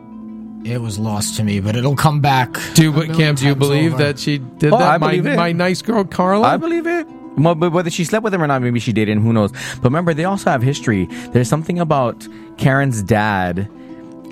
It 0.64 0.82
was 0.82 0.98
lost 0.98 1.38
to 1.38 1.44
me, 1.44 1.60
but 1.60 1.76
it'll 1.76 1.96
come 1.96 2.22
back. 2.22 2.58
Do 2.74 2.82
you, 2.84 3.00
a 3.00 3.06
Cam? 3.06 3.36
Do 3.36 3.46
you 3.46 3.54
believe 3.54 3.94
over. 3.94 4.04
that 4.04 4.18
she 4.18 4.40
did 4.40 4.74
Oh, 4.74 4.80
that? 4.80 4.94
I 4.96 4.98
my, 4.98 5.12
believe 5.12 5.28
it. 5.28 5.36
my 5.36 5.52
nice 5.52 5.84
girl, 5.84 6.04
Carla. 6.06 6.48
I 6.48 6.58
believe 6.58 6.88
it. 6.88 7.06
Well, 7.38 7.54
but 7.54 7.72
whether 7.72 7.92
she 7.92 8.04
slept 8.04 8.24
with 8.24 8.34
him 8.34 8.42
or 8.42 8.48
not, 8.48 8.64
maybe 8.64 8.80
she 8.80 8.94
didn't. 8.94 9.22
Who 9.22 9.32
knows? 9.32 9.52
But 9.76 9.84
remember, 9.84 10.16
they 10.16 10.24
also 10.26 10.50
have 10.50 10.64
history. 10.64 11.06
There's 11.34 11.50
something 11.50 11.78
about 11.78 12.28
Karen's 12.58 13.04
dad 13.04 13.70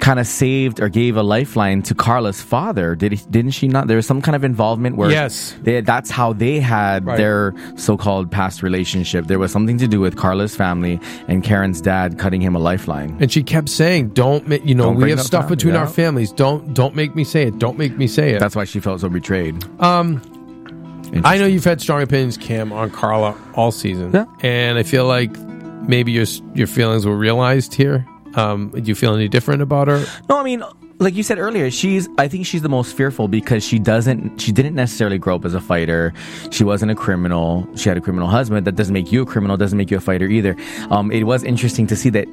kind 0.04 0.20
of 0.20 0.28
saved 0.28 0.82
or 0.82 0.90
gave 0.90 1.16
a 1.16 1.24
lifeline 1.24 1.82
to 1.82 1.96
Carla's 1.96 2.42
father. 2.42 2.94
Did 2.94 3.14
he, 3.14 3.20
didn't 3.32 3.52
she 3.52 3.70
not? 3.70 3.88
There 3.88 3.96
was 3.96 4.06
some 4.06 4.22
kind 4.22 4.36
of 4.36 4.44
involvement 4.44 4.98
where 4.98 5.10
Yes. 5.10 5.56
they, 5.64 5.80
that's 5.80 6.10
how 6.12 6.34
they 6.34 6.60
had 6.60 7.06
Right. 7.06 7.16
their 7.18 7.54
so-called 7.78 8.30
past 8.30 8.62
relationship. 8.64 9.28
There 9.28 9.40
was 9.40 9.52
something 9.54 9.78
to 9.78 9.88
do 9.88 10.02
with 10.02 10.18
Carla's 10.18 10.56
family 10.56 11.00
and 11.30 11.42
Karen's 11.42 11.80
dad 11.80 12.18
cutting 12.20 12.42
him 12.42 12.54
a 12.54 12.60
lifeline. 12.60 13.16
and 13.22 13.32
she 13.32 13.44
kept 13.44 13.70
saying, 13.70 14.10
"Don't 14.10 14.46
you 14.66 14.76
know 14.76 14.86
Don't 14.92 14.98
we 14.98 15.10
have 15.12 15.22
stuff 15.22 15.44
family, 15.46 15.56
between 15.56 15.74
yeah. 15.76 15.80
our 15.82 15.88
families. 15.88 16.32
Don't 16.34 16.74
don't 16.74 16.96
make 16.96 17.16
me 17.16 17.24
say 17.24 17.44
it. 17.48 17.58
Don't 17.58 17.78
make 17.78 17.98
me 17.98 18.08
say 18.08 18.32
it." 18.34 18.40
That's 18.40 18.56
why 18.58 18.66
she 18.66 18.80
felt 18.82 19.00
so 19.02 19.08
betrayed. 19.10 19.64
Um, 19.80 20.22
I 21.24 21.38
know 21.38 21.46
you've 21.46 21.64
had 21.64 21.80
strong 21.80 22.02
opinions, 22.02 22.38
Cam, 22.38 22.74
on 22.74 22.90
Carla 22.90 23.36
all 23.54 23.72
season, 23.72 24.12
Yeah. 24.14 24.26
and 24.42 24.78
I 24.78 24.84
feel 24.84 25.06
like 25.06 25.32
maybe 25.88 26.12
your 26.12 26.26
your 26.56 26.68
feelings 26.68 27.06
were 27.06 27.16
realized 27.18 27.74
here. 27.74 28.06
Um, 28.36 28.70
do 28.70 28.82
you 28.82 28.96
feel 28.96 29.16
any 29.16 29.28
different 29.28 29.62
about 29.62 29.88
her? 29.88 30.06
No, 30.30 30.40
I 30.40 30.44
mean, 30.44 30.64
like 31.00 31.16
you 31.16 31.24
said 31.24 31.38
earlier, 31.38 31.70
she's. 31.70 32.08
I 32.18 32.28
think 32.28 32.46
she's 32.46 32.62
the 32.62 32.70
most 32.70 32.96
fearful 32.96 33.28
because 33.28 33.64
she 33.64 33.80
doesn't. 33.80 34.40
She 34.40 34.52
didn't 34.52 34.76
necessarily 34.76 35.18
grow 35.18 35.36
up 35.36 35.46
as 35.46 35.54
a 35.54 35.62
fighter. 35.62 36.14
She 36.52 36.64
wasn't 36.64 36.92
a 36.92 36.96
criminal. 36.96 37.68
She 37.76 37.90
had 37.90 37.98
a 37.98 38.02
criminal 38.02 38.28
husband. 38.28 38.66
That 38.66 38.76
doesn't 38.76 38.94
make 38.94 39.12
you 39.12 39.24
a 39.24 39.26
criminal. 39.26 39.58
Doesn't 39.58 39.78
make 39.78 39.92
you 39.92 39.98
a 39.98 40.02
fighter 40.02 40.26
either. 40.26 40.56
Um, 40.90 41.12
it 41.12 41.24
was 41.24 41.44
interesting 41.44 41.88
to 41.88 41.96
see 41.96 42.10
that. 42.12 42.28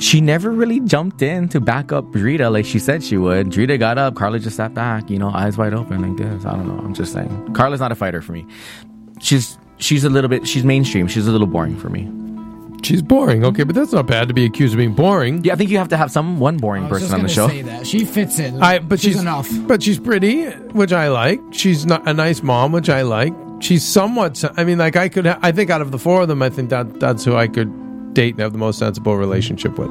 She 0.00 0.22
never 0.22 0.50
really 0.50 0.80
jumped 0.80 1.20
in 1.20 1.50
to 1.50 1.60
back 1.60 1.92
up 1.92 2.06
Drita 2.06 2.50
like 2.50 2.64
she 2.64 2.78
said 2.78 3.04
she 3.04 3.18
would. 3.18 3.48
Drita 3.48 3.78
got 3.78 3.98
up, 3.98 4.14
Carla 4.14 4.38
just 4.38 4.56
sat 4.56 4.72
back, 4.72 5.10
you 5.10 5.18
know, 5.18 5.28
eyes 5.28 5.58
wide 5.58 5.74
open 5.74 6.00
like 6.00 6.16
this. 6.16 6.46
I 6.46 6.52
don't 6.56 6.68
know. 6.68 6.82
I'm 6.82 6.94
just 6.94 7.12
saying. 7.12 7.52
Carla's 7.52 7.80
not 7.80 7.92
a 7.92 7.94
fighter 7.94 8.22
for 8.22 8.32
me. 8.32 8.46
She's 9.20 9.58
she's 9.76 10.04
a 10.04 10.08
little 10.08 10.30
bit 10.30 10.48
she's 10.48 10.64
mainstream. 10.64 11.06
She's 11.06 11.26
a 11.26 11.32
little 11.32 11.46
boring 11.46 11.76
for 11.76 11.90
me. 11.90 12.10
She's 12.82 13.02
boring, 13.02 13.44
okay, 13.44 13.62
but 13.64 13.74
that's 13.74 13.92
not 13.92 14.06
bad 14.06 14.28
to 14.28 14.34
be 14.34 14.44
accused 14.44 14.72
of 14.74 14.78
being 14.78 14.94
boring. 14.94 15.44
Yeah, 15.44 15.52
I 15.52 15.56
think 15.56 15.70
you 15.70 15.78
have 15.78 15.88
to 15.88 15.96
have 15.96 16.10
some 16.10 16.38
one 16.40 16.56
boring 16.56 16.84
I 16.84 16.88
was 16.88 17.02
person 17.02 17.20
just 17.26 17.38
on 17.38 17.48
the 17.48 17.48
gonna 17.48 17.48
show. 17.48 17.48
Say 17.48 17.62
that 17.62 17.86
she 17.86 18.04
fits 18.04 18.38
in. 18.38 18.62
I 18.62 18.78
but 18.78 19.00
she's, 19.00 19.20
enough. 19.20 19.48
But 19.66 19.82
she's 19.82 19.98
pretty, 19.98 20.46
which 20.72 20.92
I 20.92 21.08
like. 21.08 21.40
She's 21.52 21.84
not 21.86 22.08
a 22.08 22.14
nice 22.14 22.42
mom, 22.42 22.72
which 22.72 22.88
I 22.88 23.02
like. 23.02 23.34
She's 23.60 23.84
somewhat. 23.84 24.42
I 24.58 24.64
mean, 24.64 24.78
like 24.78 24.96
I 24.96 25.08
could. 25.08 25.26
Ha- 25.26 25.38
I 25.42 25.52
think 25.52 25.70
out 25.70 25.80
of 25.82 25.90
the 25.90 25.98
four 25.98 26.22
of 26.22 26.28
them, 26.28 26.42
I 26.42 26.48
think 26.50 26.70
that 26.70 26.98
that's 27.00 27.24
who 27.24 27.36
I 27.36 27.46
could 27.48 28.14
date 28.14 28.34
and 28.34 28.40
have 28.40 28.52
the 28.52 28.58
most 28.58 28.78
sensible 28.78 29.16
relationship 29.16 29.78
with. 29.78 29.90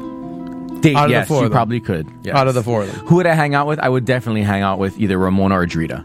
Date, 0.82 0.96
Out 0.96 1.04
of 1.06 1.10
the 1.10 1.14
yes, 1.16 1.28
four 1.28 1.40
you 1.40 1.46
of 1.46 1.50
them. 1.52 1.56
probably 1.58 1.80
could. 1.82 2.08
yes. 2.24 2.34
Out 2.36 2.48
of 2.48 2.54
the 2.56 2.64
four 2.64 2.84
of 2.84 2.92
them. 2.92 3.06
Who 3.06 3.16
would 3.18 3.28
I 3.28 3.34
hang 3.36 3.54
out 3.54 3.68
with? 3.68 3.80
I 3.80 3.90
would 3.90 4.06
definitely 4.06 4.44
hang 4.44 4.62
out 4.62 4.80
with 4.80 4.98
either 5.00 5.18
Ramona 5.18 5.60
or 5.60 5.66
Drita. 5.68 6.04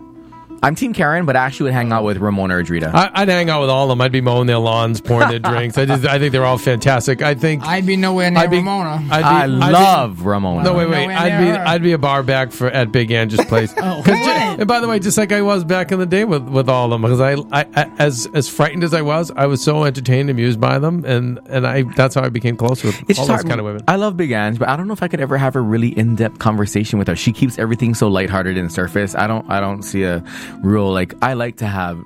I'm 0.65 0.75
Team 0.75 0.95
Karen, 0.95 1.27
but 1.27 1.37
I 1.37 1.45
actually 1.45 1.65
would 1.65 1.75
hang 1.75 1.93
out 1.93 2.05
with 2.05 2.17
Ramona 2.17 2.57
or 2.57 2.63
Drita. 2.63 2.91
I, 2.95 3.11
I'd 3.13 3.29
hang 3.29 3.51
out 3.51 3.61
with 3.61 3.69
all 3.69 3.85
of 3.85 3.91
them. 3.91 4.01
I'd 4.01 4.13
be 4.13 4.23
mowing 4.23 4.47
their 4.47 4.57
lawns, 4.59 4.99
pouring 5.01 5.29
their 5.29 5.39
drinks. 5.51 5.77
I 5.77 5.85
just, 5.85 6.07
I 6.07 6.19
think 6.19 6.33
they're 6.33 6.45
all 6.47 6.57
fantastic. 6.57 7.21
I 7.21 7.35
think 7.35 7.63
I'd 7.67 7.85
be 7.85 7.97
nowhere 7.97 8.31
near 8.31 8.45
I'd 8.45 8.51
be, 8.51 8.57
Ramona. 8.57 9.07
I'd 9.11 9.19
be, 9.21 9.25
I 9.25 9.43
I'd 9.43 9.47
be- 9.47 9.73
love 9.73 10.23
Ramona. 10.25 10.65
No, 10.65 10.73
wait, 10.75 10.89
wait. 10.89 11.03
Nowhere 11.03 11.17
I'd 11.19 11.39
be 11.39 11.47
her. 11.51 11.65
I'd 11.67 11.83
be 11.83 11.93
a 11.93 11.99
bar 11.99 12.23
back 12.23 12.51
for 12.51 12.69
at 12.69 12.91
Big 12.93 13.11
Angie's 13.13 13.45
place. 13.45 13.75
Oh, 13.85 14.03
'Cause 14.03 14.17
who 14.19 14.25
ju- 14.25 14.31
and 14.31 14.67
by 14.67 14.81
the 14.81 14.89
way, 14.89 14.99
just 14.99 15.19
like 15.19 15.31
I 15.33 15.43
was 15.43 15.63
back 15.65 15.93
in 15.93 15.99
the 15.99 16.07
day 16.07 16.25
with, 16.25 16.49
with 16.49 16.71
all 16.71 16.87
of 16.87 16.91
them, 16.93 17.03
because 17.03 17.21
I, 17.21 17.35
I, 17.53 17.67
I 17.77 17.91
as 17.99 18.27
as 18.33 18.49
frightened 18.49 18.83
as 18.85 18.95
I 18.95 19.03
was, 19.03 19.31
I 19.37 19.45
was 19.47 19.63
so 19.63 19.85
entertained, 19.85 20.31
amused 20.31 20.59
by 20.59 20.79
them, 20.79 21.05
and 21.05 21.39
and 21.51 21.67
I 21.67 21.83
that's 21.83 22.15
how 22.15 22.23
I 22.23 22.31
became 22.31 22.57
close 22.57 22.83
with 22.83 22.99
It's 23.11 23.19
all 23.19 23.27
those 23.27 23.35
hard. 23.43 23.49
kind 23.49 23.61
of 23.61 23.67
women. 23.67 23.83
I 23.87 23.97
love 23.97 24.17
Big 24.17 24.31
Ange, 24.31 24.59
but 24.59 24.69
I 24.71 24.77
don't 24.77 24.87
know 24.87 24.95
if 24.95 25.03
I 25.03 25.09
could 25.09 25.21
ever 25.21 25.37
have 25.37 25.55
a 25.57 25.61
really 25.61 25.89
in-depth 25.99 26.39
conversation 26.39 26.99
with 26.99 27.09
her. 27.09 27.17
She 27.17 27.33
keeps 27.33 27.59
everything 27.59 27.93
so 27.95 28.09
lighthearted 28.09 28.57
and 28.57 28.73
surface. 28.73 29.15
I 29.15 29.27
don't. 29.27 29.49
I 29.51 29.61
don't 29.61 29.83
see 29.83 30.05
a 30.05 30.25
real 30.63 30.93
like. 30.93 31.15
I 31.23 31.33
like 31.35 31.57
to 31.59 31.67
have 31.67 32.03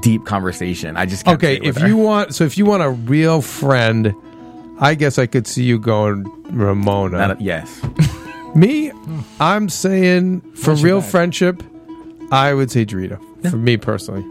deep 0.00 0.24
conversation. 0.26 0.96
I 0.96 1.06
just 1.06 1.24
can't 1.24 1.36
Okay, 1.36 1.58
if 1.62 1.76
her. 1.76 1.86
you 1.86 1.96
want, 1.96 2.34
so 2.34 2.44
if 2.44 2.58
you 2.58 2.64
want 2.66 2.82
a 2.82 2.90
real 2.90 3.40
friend, 3.42 4.14
I 4.80 4.94
guess 4.94 5.18
I 5.18 5.26
could 5.26 5.46
see 5.46 5.62
you 5.64 5.78
going 5.78 6.24
Ramona. 6.50 7.36
A- 7.38 7.42
yes, 7.42 7.80
Me, 8.54 8.92
I'm 9.40 9.68
saying 9.68 10.40
for 10.54 10.74
real 10.74 11.00
bag? 11.00 11.10
friendship, 11.10 11.62
I 12.32 12.54
would 12.54 12.70
say 12.70 12.84
Drita. 12.84 13.18
For 13.50 13.56
me 13.56 13.76
personally, 13.76 14.24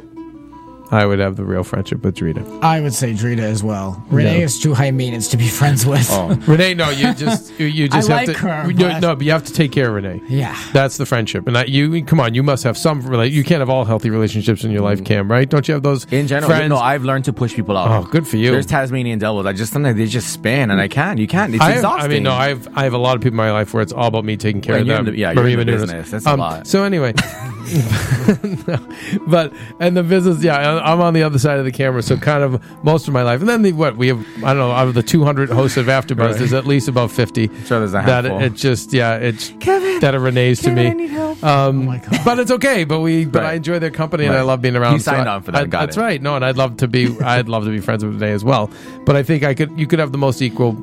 I 0.93 1.05
would 1.05 1.19
have 1.19 1.35
the 1.35 1.43
real 1.43 1.63
friendship 1.63 2.03
with 2.03 2.15
Drita. 2.15 2.61
I 2.61 2.79
would 2.79 2.93
say 2.93 3.13
Drita 3.13 3.39
as 3.39 3.63
well. 3.63 4.03
Renee 4.09 4.37
No. 4.39 4.43
is 4.45 4.59
too 4.59 4.73
high 4.73 4.91
maintenance 4.91 5.27
to 5.29 5.37
be 5.37 5.47
friends 5.47 5.85
with. 5.85 6.07
Oh. 6.11 6.35
Renee, 6.47 6.75
no, 6.75 6.89
you 6.91 7.13
just 7.15 7.51
you, 7.59 7.65
you 7.65 7.89
just 7.89 8.09
I 8.09 8.19
have 8.19 8.27
like 8.27 8.37
to 8.37 8.43
her, 8.47 8.69
you- 8.71 8.77
but- 8.77 8.99
no, 8.99 9.15
but 9.15 9.25
you 9.25 9.31
have 9.31 9.43
to 9.45 9.53
take 9.53 9.71
care 9.71 9.87
of 9.89 9.95
Renee. 9.95 10.21
Yeah. 10.29 10.55
That's 10.71 10.97
the 10.97 11.05
friendship, 11.05 11.47
and 11.47 11.57
I, 11.57 11.63
you 11.65 12.03
come 12.05 12.19
on, 12.19 12.33
you 12.35 12.43
must 12.43 12.63
have 12.63 12.77
some. 12.77 13.01
rela- 13.03 13.29
You 13.29 13.43
can't 13.43 13.59
have 13.59 13.69
all 13.69 13.85
healthy 13.85 14.09
relationships 14.09 14.63
in 14.63 14.71
your 14.71 14.81
life, 14.81 15.01
mm. 15.01 15.05
Cam. 15.05 15.29
Right? 15.31 15.49
Don't 15.49 15.67
you 15.67 15.73
have 15.73 15.83
those 15.83 16.05
in 16.11 16.27
general, 16.27 16.49
friends? 16.49 16.69
no. 16.69 16.77
I've 16.77 17.03
learned 17.03 17.25
to 17.25 17.33
push 17.33 17.53
people 17.55 17.75
out. 17.77 17.89
Oh, 17.89 18.07
good 18.09 18.27
for 18.27 18.37
you. 18.37 18.51
There's 18.51 18.65
Tasmanian 18.67 19.17
devils. 19.19 19.45
I 19.45 19.53
just 19.53 19.73
sometimes 19.73 19.97
they 19.97 20.05
just 20.05 20.31
spin, 20.31 20.69
and 20.71 20.79
I 20.79 20.87
can't. 20.87 21.17
You 21.19 21.27
can't. 21.27 21.53
It's 21.53 21.61
I, 21.63 21.69
have, 21.69 21.75
exhausting. 21.77 22.05
I 22.11 22.13
mean, 22.13 22.23
no, 22.23 22.31
I 22.33 22.49
have 22.49 22.67
I 22.77 22.83
have 22.83 22.93
a 22.93 22.97
lot 22.99 23.15
of 23.15 23.21
people 23.21 23.33
in 23.39 23.45
my 23.45 23.51
life 23.51 23.73
where 23.73 23.81
it's 23.81 23.93
all 23.93 24.07
about 24.07 24.25
me 24.25 24.37
taking 24.37 24.61
care 24.61 24.73
Well, 24.75 24.81
of 24.81 24.87
you're 24.87 24.95
them. 24.97 25.07
in 25.07 25.13
the- 25.13 25.19
yeah, 25.19 25.31
you're 25.31 25.41
Maria 25.43 25.57
in 25.59 25.65
the 25.67 25.73
Menounos. 25.73 25.79
business. 25.81 26.11
That's 26.11 26.25
a 26.27 26.29
um, 26.29 26.39
lot. 26.39 26.67
So 26.67 26.83
anyway, 26.83 27.13
but 29.27 29.53
and 29.79 29.95
the 29.97 30.03
business, 30.03 30.43
yeah, 30.43 30.55
I- 30.57 30.91
I'm 30.91 31.01
on 31.01 31.13
the 31.13 31.23
other 31.23 31.39
side 31.39 31.59
of 31.59 31.65
the 31.65 31.71
camera, 31.71 32.01
so 32.03 32.17
kind 32.17 32.43
of 32.43 32.61
most 32.83 33.07
of 33.07 33.13
my 33.13 33.23
life, 33.23 33.39
and 33.39 33.49
then 33.49 33.61
the 33.61 33.71
what 33.73 33.97
we 33.97 34.07
have, 34.09 34.19
I 34.37 34.49
don't 34.53 34.57
know, 34.57 34.71
out 34.71 34.87
of 34.87 34.93
the 34.93 35.03
200 35.03 35.49
hosts 35.49 35.77
of 35.77 35.85
AfterBuzz, 35.87 36.17
Right. 36.17 36.35
there's 36.37 36.53
at 36.53 36.65
least 36.65 36.87
about 36.87 37.11
50 37.11 37.47
Sure, 37.65 37.79
there's 37.79 37.91
a 37.91 37.93
that 38.05 38.25
handful. 38.25 38.41
it 38.41 38.53
just, 38.53 38.93
yeah, 38.93 39.15
it's 39.15 39.49
Keven, 39.59 39.99
that 39.99 40.15
are 40.15 40.19
Renee's 40.19 40.61
to 40.61 40.71
me. 40.71 40.87
I 40.87 40.93
need 40.93 41.09
help. 41.09 41.43
Um, 41.43 41.85
my 41.85 41.97
God. 41.97 42.19
But 42.25 42.39
it's 42.39 42.51
okay. 42.51 42.83
But 42.83 42.99
we, 43.01 43.25
but 43.25 43.41
Right. 43.43 43.51
I 43.51 43.53
enjoy 43.55 43.79
their 43.79 43.91
company 43.91 44.25
and 44.25 44.33
Right. 44.33 44.39
I 44.39 44.43
love 44.43 44.61
being 44.61 44.75
around. 44.75 44.93
You 44.93 44.99
signed 44.99 45.27
I- 45.27 45.35
on 45.35 45.41
for 45.43 45.51
that. 45.51 45.63
I- 45.63 45.65
Got 45.65 45.79
that's 45.81 45.97
it. 45.97 46.01
right. 46.01 46.21
No, 46.21 46.35
and 46.35 46.45
I'd 46.45 46.57
love 46.57 46.77
to 46.77 46.87
be. 46.87 47.17
I'd 47.21 47.49
love 47.49 47.63
to 47.65 47.69
be 47.71 47.79
friends 47.79 48.03
with 48.05 48.13
Renee 48.21 48.31
as 48.33 48.43
well. 48.43 48.69
But 49.05 49.15
I 49.15 49.23
think 49.23 49.43
I 49.43 49.53
could. 49.53 49.77
You 49.79 49.87
could 49.87 49.99
have 49.99 50.11
the 50.11 50.17
most 50.17 50.41
equal. 50.41 50.77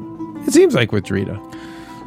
It 0.46 0.52
seems 0.52 0.74
like 0.74 0.90
with 0.92 1.04
Drita. 1.04 1.38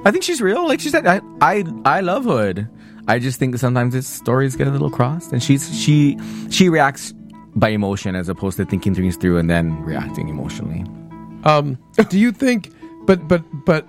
I 0.05 0.11
think 0.11 0.23
she's 0.23 0.41
real. 0.41 0.67
Like 0.67 0.79
she 0.81 0.89
said, 0.89 1.07
I, 1.07 1.21
I, 1.41 1.63
I 1.85 2.01
love 2.01 2.25
Hood. 2.25 2.67
I 3.07 3.19
just 3.19 3.37
think 3.39 3.57
sometimes 3.57 3.93
his 3.93 4.07
stories 4.07 4.55
get 4.55 4.67
a 4.67 4.71
little 4.71 4.89
crossed, 4.89 5.31
and 5.31 5.43
she's 5.43 5.77
she 5.77 6.17
she 6.49 6.69
reacts 6.69 7.13
by 7.55 7.69
emotion 7.69 8.15
as 8.15 8.29
opposed 8.29 8.57
to 8.57 8.65
thinking 8.65 8.95
things 8.95 9.17
through 9.17 9.37
and 9.37 9.49
then 9.49 9.81
reacting 9.83 10.29
emotionally. 10.29 10.85
Um, 11.43 11.77
do 12.09 12.17
you 12.17 12.31
think? 12.31 12.71
But 13.05 13.27
but 13.27 13.43
but 13.65 13.85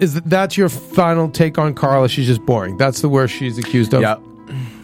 is 0.00 0.14
that 0.14 0.24
that's 0.26 0.56
your 0.56 0.68
final 0.68 1.30
take 1.30 1.58
on 1.58 1.74
Carla? 1.74 2.08
She's 2.08 2.26
just 2.26 2.44
boring. 2.44 2.76
That's 2.76 3.00
the 3.00 3.08
worst 3.08 3.34
she's 3.34 3.58
accused 3.58 3.94
of. 3.94 4.02
Yeah, 4.02 4.16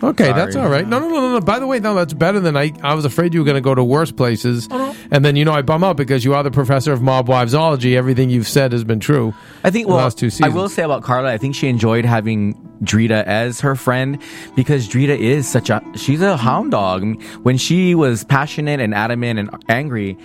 Okay, 0.04 0.24
Sorry. 0.24 0.34
that's 0.34 0.56
all 0.56 0.68
right. 0.68 0.86
No, 0.86 0.98
no, 0.98 1.08
no, 1.08 1.20
no, 1.20 1.32
no. 1.34 1.40
By 1.40 1.58
the 1.58 1.66
way, 1.66 1.80
no, 1.80 1.94
that's 1.94 2.12
better 2.12 2.40
than 2.40 2.56
I. 2.56 2.72
I 2.82 2.94
was 2.94 3.04
afraid 3.04 3.32
you 3.32 3.40
were 3.40 3.44
going 3.44 3.56
to 3.56 3.60
go 3.60 3.74
to 3.74 3.82
worse 3.82 4.12
places, 4.12 4.68
uh-huh. 4.70 4.92
and 5.10 5.24
then 5.24 5.34
you 5.36 5.44
know 5.44 5.52
I 5.52 5.62
bum 5.62 5.82
out 5.82 5.96
because 5.96 6.24
you 6.24 6.34
are 6.34 6.42
the 6.42 6.50
professor 6.50 6.92
of 6.92 7.00
mob 7.02 7.28
wivesology. 7.28 7.96
Everything 7.96 8.28
you've 8.28 8.48
said 8.48 8.72
has 8.72 8.84
been 8.84 9.00
true. 9.00 9.34
I 9.62 9.70
think. 9.70 9.86
the 9.86 9.94
Well, 9.94 10.02
last 10.02 10.18
two 10.18 10.30
seasons. 10.30 10.52
I 10.52 10.56
will 10.56 10.68
say 10.68 10.82
about 10.82 11.02
Carla. 11.02 11.32
I 11.32 11.38
think 11.38 11.54
she 11.54 11.68
enjoyed 11.68 12.04
having 12.04 12.54
Drita 12.82 13.24
as 13.24 13.60
her 13.60 13.74
friend 13.74 14.20
because 14.54 14.88
Drita 14.88 15.16
is 15.16 15.48
such 15.48 15.70
a 15.70 15.82
she's 15.96 16.20
a 16.20 16.36
hound 16.36 16.72
dog. 16.72 17.22
When 17.42 17.56
she 17.56 17.94
was 17.94 18.24
passionate 18.24 18.80
and 18.80 18.94
adamant 18.94 19.38
and 19.38 19.64
angry. 19.68 20.18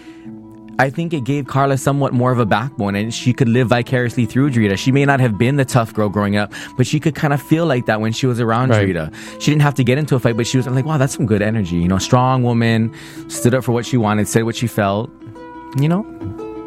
I 0.79 0.89
think 0.89 1.13
it 1.13 1.25
gave 1.25 1.45
Carla 1.45 1.77
somewhat 1.77 2.13
more 2.13 2.31
of 2.31 2.39
a 2.39 2.45
backbone 2.45 2.95
and 2.95 3.13
she 3.13 3.33
could 3.33 3.49
live 3.49 3.67
vicariously 3.67 4.25
through 4.25 4.51
Drita. 4.51 4.77
She 4.77 4.93
may 4.93 5.03
not 5.03 5.19
have 5.19 5.37
been 5.37 5.57
the 5.57 5.65
tough 5.65 5.93
girl 5.93 6.07
growing 6.07 6.37
up, 6.37 6.53
but 6.77 6.87
she 6.87 7.01
could 7.01 7.15
kind 7.15 7.33
of 7.33 7.41
feel 7.41 7.65
like 7.65 7.85
that 7.87 7.99
when 7.99 8.13
she 8.13 8.25
was 8.25 8.39
around 8.39 8.69
Right. 8.69 8.87
Drita. 8.87 9.13
She 9.41 9.51
didn't 9.51 9.61
have 9.61 9.75
to 9.75 9.83
get 9.83 9.97
into 9.97 10.15
a 10.15 10.19
fight, 10.21 10.37
but 10.37 10.47
she 10.47 10.55
was 10.55 10.67
like, 10.67 10.85
wow, 10.85 10.97
that's 10.97 11.13
some 11.13 11.25
good 11.25 11.41
energy. 11.41 11.75
You 11.75 11.89
know, 11.89 11.97
strong 11.97 12.43
woman, 12.43 12.93
stood 13.27 13.53
up 13.53 13.65
for 13.65 13.73
what 13.73 13.85
she 13.85 13.97
wanted, 13.97 14.29
said 14.29 14.43
what 14.45 14.55
she 14.55 14.67
felt. 14.67 15.11
You 15.77 15.89
know, 15.89 16.03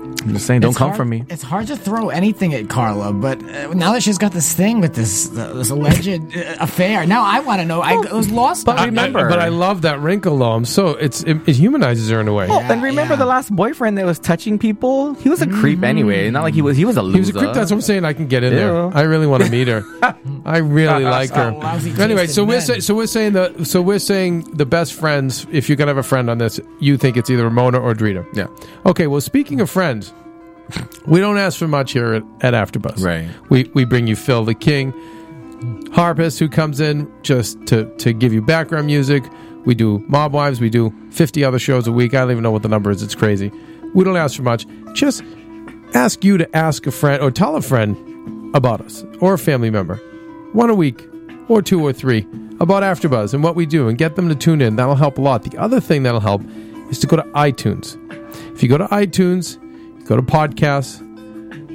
I'm 0.03 0.35
just 0.35 0.47
saying, 0.47 0.61
don't 0.61 0.71
It's 0.71 0.79
come 0.79 0.89
hard- 0.89 0.97
from 0.97 1.09
me. 1.11 1.25
It's 1.31 1.43
hard 1.43 1.67
to 1.69 1.77
throw 1.77 2.09
anything 2.11 2.55
at 2.55 2.69
Carla, 2.69 3.13
but 3.13 3.43
uh, 3.43 3.73
now 3.75 3.93
that 3.93 4.03
she's 4.03 4.19
got 4.19 4.33
this 4.33 4.53
thing 4.53 4.81
with 4.81 4.95
this 4.95 5.31
uh, 5.37 5.53
this 5.55 5.71
alleged 5.71 6.09
uh, 6.37 6.57
affair, 6.61 7.07
now 7.07 7.23
I 7.25 7.41
want 7.41 7.61
to 7.61 7.65
know. 7.65 7.81
I 7.81 7.95
was 7.97 8.31
lost. 8.31 8.67
but 8.67 8.73
on 8.73 8.79
I- 8.79 8.83
it. 8.85 8.87
remember- 8.87 9.29
but 9.29 9.39
I 9.39 9.49
love 9.49 9.83
that 9.83 10.01
wrinkle 10.01 10.39
though. 10.39 10.53
I'm 10.53 10.65
so 10.65 10.89
it's 10.91 11.23
it, 11.25 11.37
it 11.49 11.57
humanizes 11.57 12.11
her 12.11 12.21
in 12.21 12.29
a 12.29 12.33
way. 12.33 12.49
Well, 12.49 12.61
and 12.61 12.83
remember 12.83 13.15
yeah. 13.15 13.19
the 13.19 13.27
last 13.27 13.55
boyfriend 13.55 13.99
that 13.99 14.07
was 14.07 14.19
touching 14.19 14.59
people? 14.59 15.15
He 15.15 15.29
was 15.29 15.41
a 15.43 15.47
creep 15.47 15.83
anyway. 15.83 16.31
Not 16.31 16.43
like 16.43 16.55
he 16.55 16.63
was. 16.63 16.77
He 16.77 16.85
was 16.85 16.97
a 16.97 17.03
loser. 17.03 17.15
He 17.15 17.21
was 17.21 17.29
a 17.31 17.33
creep. 17.33 17.53
That's 17.55 17.71
what 17.71 17.77
I'm 17.77 17.81
saying. 17.83 18.05
I 18.05 18.13
can 18.13 18.27
get 18.27 18.43
in 18.45 18.53
Yeah. 18.53 18.59
there. 18.59 18.97
I 18.97 19.03
really 19.03 19.27
want 19.27 19.45
to 19.45 19.51
meet 19.51 19.69
her. 19.69 19.83
I 20.45 20.59
really 20.59 21.05
like 21.05 21.31
her. 21.31 21.51
Anyway, 22.01 22.27
tasted 22.27 22.35
so 22.35 22.45
we're 22.45 22.61
say, 22.61 22.81
so 22.81 22.95
we're 22.95 23.07
saying 23.07 23.33
the 23.35 23.65
so 23.65 23.81
we're 23.83 23.99
saying 23.99 24.43
the 24.57 24.67
best 24.67 24.95
friends. 24.95 25.47
If 25.53 25.69
you're 25.69 25.77
gonna 25.77 25.91
have 25.91 25.97
a 25.99 26.03
friend 26.03 26.29
on 26.31 26.39
this, 26.39 26.59
you 26.81 26.97
think 26.97 27.17
it's 27.17 27.31
either 27.31 27.45
Ramona 27.45 27.79
or 27.81 27.95
Drita. 27.95 28.27
Yeah. 28.35 28.47
Okay. 28.87 29.07
Well, 29.07 29.21
speaking 29.21 29.61
of 29.61 29.71
friends, 29.71 30.02
we 31.07 31.21
don't 31.21 31.39
ask 31.39 31.59
for 31.59 31.69
much 31.69 31.93
here 31.93 32.15
at, 32.15 32.23
at 32.41 32.55
AfterBuzz. 32.55 33.05
Right. 33.05 33.29
We 33.51 33.65
we 33.75 33.85
bring 33.85 34.07
you 34.07 34.17
Phil 34.17 34.45
the 34.45 34.55
King, 34.55 34.93
harpist 35.93 36.39
who 36.39 36.49
comes 36.49 36.81
in 36.81 37.11
just 37.23 37.65
to 37.67 37.85
to 37.99 38.13
give 38.13 38.33
you 38.33 38.43
background 38.43 38.87
music. 38.87 39.25
We 39.65 39.75
do 39.75 40.05
Mob 40.09 40.33
Wives. 40.33 40.61
We 40.61 40.71
do 40.71 40.93
50 41.11 41.45
other 41.45 41.59
shows 41.59 41.87
a 41.87 41.93
week. 41.93 42.15
I 42.15 42.21
don't 42.21 42.33
even 42.33 42.43
know 42.43 42.51
what 42.51 42.63
the 42.63 42.69
number 42.69 42.91
is. 42.91 43.03
It's 43.03 43.15
crazy. 43.15 43.53
We 43.95 44.05
don't 44.05 44.17
ask 44.17 44.37
for 44.37 44.43
much. 44.43 44.67
Just 44.93 45.23
ask 45.95 46.25
you 46.25 46.39
to 46.39 46.57
ask 46.57 46.87
a 46.87 46.91
friend 46.91 47.23
or 47.23 47.31
tell 47.31 47.57
a 47.57 47.63
friend 47.63 47.97
about 48.57 48.81
us 48.81 49.05
or 49.21 49.35
a 49.35 49.39
family 49.39 49.71
member, 49.71 49.97
one 50.53 50.71
a 50.71 50.75
week 50.75 51.07
or 51.49 51.63
two 51.63 51.85
or 51.85 51.93
three, 51.93 52.27
about 52.61 52.83
AfterBuzz 52.83 53.35
and 53.35 53.43
what 53.43 53.55
we 53.55 53.67
do, 53.67 53.89
and 53.89 53.99
get 53.99 54.17
them 54.17 54.29
to 54.29 54.35
tune 54.35 54.61
in. 54.61 54.77
That'll 54.77 54.95
help 54.95 55.19
a 55.19 55.21
lot. 55.21 55.43
The 55.43 55.57
other 55.59 55.81
thing 55.81 56.03
that'll 56.03 56.21
help 56.21 56.43
is 56.91 56.99
to 57.01 57.07
go 57.07 57.17
to 57.17 57.23
iTunes. 57.35 57.99
If 58.55 58.63
you 58.63 58.69
go 58.69 58.79
to 58.79 58.87
iTunes, 58.87 59.59
go 60.05 60.17
to 60.17 60.23
podcasts, 60.23 61.01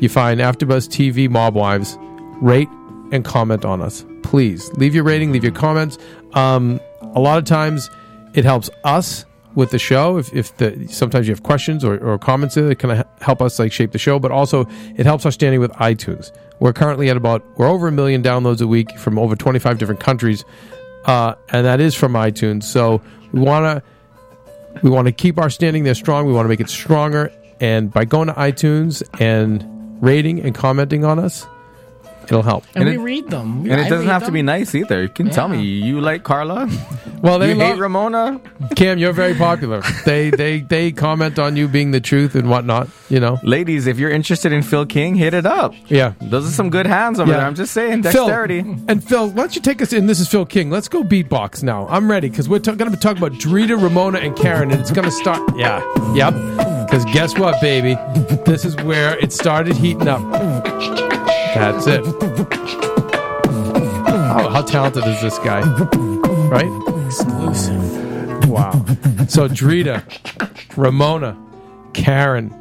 you 0.02 0.10
find 0.10 0.40
AfterBuzz 0.40 0.88
TV 0.88 1.30
Mob 1.30 1.56
Wives, 1.56 1.98
rate 2.42 2.70
and 3.12 3.24
comment 3.24 3.66
on 3.66 3.82
us. 3.82 4.06
Please 4.24 4.72
leave 4.74 4.94
your 4.94 5.04
rating, 5.04 5.32
leave 5.32 5.44
your 5.44 5.54
comments. 5.54 5.98
Um, 6.34 6.80
a 7.02 7.20
lot 7.20 7.38
of 7.38 7.46
times, 7.46 7.90
it 8.34 8.46
helps 8.46 8.70
us 8.84 9.26
with 9.56 9.72
the 9.72 9.80
show. 9.80 10.18
If, 10.18 10.34
if 10.34 10.56
the 10.58 10.88
sometimes 10.88 11.28
you 11.28 11.34
have 11.34 11.42
questions 11.42 11.84
or, 11.84 11.98
or 11.98 12.20
comments 12.20 12.56
that 12.56 12.84
of 12.84 13.06
help 13.22 13.42
us 13.42 13.58
like 13.58 13.72
shape 13.72 13.92
the 13.92 13.98
show, 13.98 14.20
but 14.20 14.32
also 14.32 14.68
it 14.96 15.06
helps 15.06 15.26
our 15.26 15.32
standing 15.32 15.60
with 15.60 15.72
iTunes. 15.74 16.32
We're 16.60 16.74
currently 16.74 17.10
at 17.10 17.18
about 17.18 17.44
we're 17.58 17.68
over 17.68 17.88
a 17.88 17.92
million 17.92 18.22
downloads 18.22 18.62
a 18.62 18.68
week 18.68 18.98
from 19.00 19.18
over 19.18 19.36
twenty 19.36 19.60
five 19.60 19.80
different 19.80 20.00
countries, 20.00 20.46
uh, 21.06 21.34
and 21.50 21.66
that 21.66 21.80
is 21.80 21.96
from 21.96 22.14
iTunes. 22.14 22.64
So 22.64 23.02
we 23.32 23.40
want 23.40 23.84
to 23.84 24.82
we 24.84 24.92
want 24.92 25.08
to 25.08 25.12
keep 25.12 25.40
our 25.40 25.50
standing 25.50 25.84
there 25.84 25.96
strong. 25.96 26.28
We 26.28 26.34
want 26.34 26.46
to 26.46 26.50
make 26.50 26.62
it 26.62 26.70
stronger. 26.70 27.32
And 27.60 27.92
by 27.92 28.06
going 28.06 28.28
to 28.28 28.34
iTunes 28.34 29.02
and 29.20 29.66
rating 30.02 30.42
and 30.42 30.54
commenting 30.54 31.04
on 31.04 31.18
us, 31.20 31.48
it'll 32.26 32.44
help. 32.44 32.66
and, 32.76 32.88
and 32.88 32.90
we 32.90 32.96
it- 33.02 33.04
read 33.04 33.30
them. 33.32 33.62
And 33.62 33.72
it 33.82 33.86
I 33.88 33.90
doesn't 33.90 34.06
read 34.06 34.12
have 34.14 34.26
to 34.26 34.32
be 34.32 34.42
nice 34.44 34.76
either. 34.76 35.02
You 35.04 35.10
can 35.10 35.30
tell 35.32 35.48
me 35.48 35.64
you 35.64 36.00
like 36.02 36.24
Carla. 36.24 36.70
Well, 37.22 37.40
they 37.40 37.50
you 37.54 37.56
love 37.56 37.74
hate 37.76 37.80
Ramona. 37.80 38.40
Cam. 38.76 39.00
You're 39.00 39.12
very 39.14 39.34
popular. 39.34 39.82
they 40.06 40.30
they 40.30 40.60
they 40.60 40.92
comment 40.92 41.40
on 41.40 41.56
you 41.56 41.68
being 41.68 41.90
the 41.90 42.00
truth 42.00 42.36
and 42.36 42.48
whatnot. 42.48 42.90
You 43.10 43.20
know. 43.20 43.40
Ladies, 43.42 43.88
if 43.88 43.98
you're 43.98 44.12
interested 44.12 44.52
in 44.52 44.62
Phil 44.62 44.86
King, 44.86 45.16
hit 45.16 45.34
it 45.34 45.48
up. 45.48 45.74
Yeah. 45.88 46.14
Those 46.22 46.48
are 46.48 46.52
some 46.52 46.70
good 46.70 46.86
hands 46.86 47.20
over 47.20 47.32
Yeah. 47.32 47.38
there. 47.38 47.48
I'm 47.48 47.56
just 47.56 47.74
saying, 47.74 48.04
Phil, 48.04 48.12
dexterity. 48.28 48.60
and 48.60 49.04
Phil, 49.04 49.30
why 49.30 49.36
don't 49.36 49.56
you 49.56 49.62
take 49.62 49.82
us 49.82 49.94
in? 49.94 50.06
This 50.06 50.20
is 50.20 50.28
Phil 50.28 50.46
King. 50.46 50.70
Let's 50.70 50.90
go 50.90 51.02
beatbox 51.04 51.64
now. 51.64 51.88
I'm 51.88 52.08
ready 52.12 52.30
because 52.30 52.48
we're 52.48 52.60
going 52.60 52.78
to 52.78 52.90
be 52.92 52.98
talking 52.98 53.18
about 53.18 53.32
Drita, 53.40 53.82
Ramona, 53.82 54.20
and 54.20 54.36
Karen, 54.36 54.70
and 54.72 54.80
it's 54.80 54.92
going 54.92 55.06
to 55.06 55.12
start. 55.12 55.42
Yeah, 55.58 55.82
yep. 56.14 56.36
Because 56.88 57.04
guess 57.06 57.38
what, 57.38 57.60
baby? 57.60 57.96
This 58.46 58.64
is 58.64 58.76
where 58.78 59.18
it 59.20 59.34
started 59.34 59.76
heating 59.76 60.08
up. 60.08 60.22
That's 61.54 61.86
it. 61.86 62.02
Oh, 64.10 64.50
how 64.50 64.62
talented 64.62 65.04
is 65.06 65.22
this 65.22 65.38
guy? 65.40 65.62
Right? 66.48 67.06
Exclusive. 67.06 68.48
Wow. 68.50 68.72
So 69.28 69.50
Drita, 69.50 70.02
Ramona, 70.78 71.38
Karen, 71.94 72.54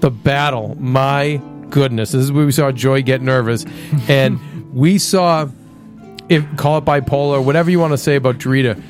the 0.00 0.10
battle. 0.10 0.74
My 0.80 1.40
goodness. 1.68 2.12
This 2.12 2.22
is 2.22 2.32
where 2.32 2.46
we 2.46 2.52
saw 2.52 2.72
Joy 2.72 3.02
get 3.02 3.20
nervous. 3.20 3.66
And 4.08 4.72
we 4.74 4.96
saw 4.96 5.48
if 6.28 6.44
call 6.56 6.78
it 6.78 6.84
bipolar, 6.84 7.44
whatever 7.44 7.70
you 7.70 7.78
want 7.78 7.92
to 7.92 7.98
say 7.98 8.16
about 8.16 8.38
Drita. 8.38 8.82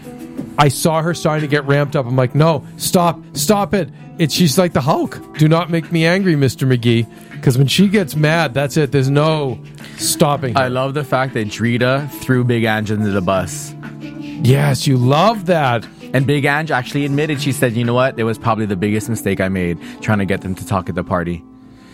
I 0.59 0.69
saw 0.69 1.03
her 1.03 1.15
starting 1.15 1.43
to 1.43 1.51
get 1.51 1.65
ramped 1.67 1.97
up. 1.97 2.07
I'm 2.07 2.17
like, 2.17 2.35
no, 2.35 2.65
stop, 2.77 3.21
stop 3.35 3.75
it. 3.75 3.91
It's 4.19 4.35
she's 4.35 4.57
like 4.57 4.73
the 4.73 4.81
Hulk. 4.81 5.21
Do 5.37 5.49
not 5.49 5.69
make 5.71 5.93
me 5.93 6.07
angry, 6.07 6.35
Mr. 6.35 6.67
McGee. 6.67 7.07
Because 7.33 7.59
when 7.59 7.67
she 7.67 7.89
gets 7.89 8.17
mad, 8.17 8.55
that's 8.55 8.77
it. 8.79 8.91
There's 8.93 9.11
no 9.11 9.59
stopping. 9.99 10.55
her. 10.55 10.61
I 10.63 10.69
love 10.69 10.95
the 10.95 11.05
fact 11.05 11.35
that 11.35 11.49
Drita 11.49 12.11
threw 12.21 12.43
Big 12.45 12.65
Ange 12.65 12.91
into 12.91 13.11
the 13.11 13.21
bus. 13.21 13.75
yes, 13.91 14.87
you 14.87 14.97
love 14.97 15.47
that. 15.47 15.87
And 16.15 16.27
Big 16.27 16.47
Ange 16.47 16.71
actually 16.71 17.05
admitted, 17.05 17.43
she 17.43 17.53
said, 17.53 17.75
you 17.75 17.85
know 17.85 17.93
what? 17.93 18.19
It 18.19 18.25
was 18.25 18.39
probably 18.39 18.65
the 18.65 18.77
biggest 18.77 19.11
mistake 19.11 19.41
I 19.41 19.49
made 19.49 19.79
trying 20.01 20.19
to 20.19 20.25
get 20.25 20.41
them 20.41 20.55
to 20.55 20.67
talk 20.67 20.89
at 20.89 20.95
the 20.95 21.05
party. 21.05 21.45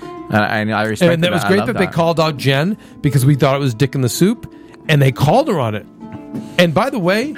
And 0.03 0.37
I, 0.37 0.59
and 0.59 0.73
I 0.73 0.85
respect 0.85 1.09
that. 1.09 1.15
And 1.15 1.25
that 1.25 1.33
was 1.33 1.45
great 1.45 1.59
love 1.59 1.67
that, 1.67 1.79
they 1.79 1.87
called 1.89 2.21
out 2.21 2.37
Jen 2.37 2.79
because 3.01 3.27
we 3.27 3.35
thought 3.35 3.57
it 3.57 3.59
was 3.59 3.75
Dick 3.75 3.97
in 3.97 4.03
the 4.03 4.09
Soup, 4.09 4.53
and 4.89 5.03
they 5.03 5.11
called 5.11 5.49
her 5.49 5.59
on 5.59 5.75
it. 5.75 5.87
And 6.59 6.73
by 6.73 6.89
the 6.91 6.99
way, 7.01 7.35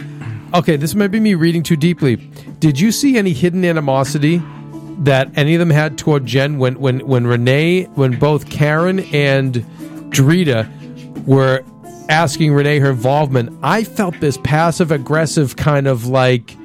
okay, 0.55 0.77
this 0.77 0.95
might 0.95 1.09
be 1.09 1.21
me 1.21 1.35
reading 1.35 1.63
too 1.63 1.77
deeply. 1.77 2.17
Did 2.61 2.79
you 2.81 2.93
see 2.93 3.19
any 3.19 3.33
hidden 3.33 3.65
animosity 3.65 4.43
that 5.01 5.31
any 5.37 5.55
of 5.55 5.59
them 5.59 5.71
had 5.71 5.99
toward 5.99 6.25
Jen 6.27 6.59
when 6.59 6.79
when 6.79 7.01
when 7.07 7.27
Renee, 7.27 7.85
when 7.95 8.19
both 8.19 8.49
Karen 8.49 9.01
and 9.01 9.55
Drita 10.11 10.69
were 11.27 11.65
asking 12.09 12.53
Renee 12.55 12.79
her 12.79 12.91
involvement? 12.91 13.59
I 13.63 13.85
felt 13.85 14.19
this 14.21 14.39
passive 14.45 14.91
aggressive 14.91 15.57
kind 15.57 15.87
of 15.87 16.07
like. 16.07 16.57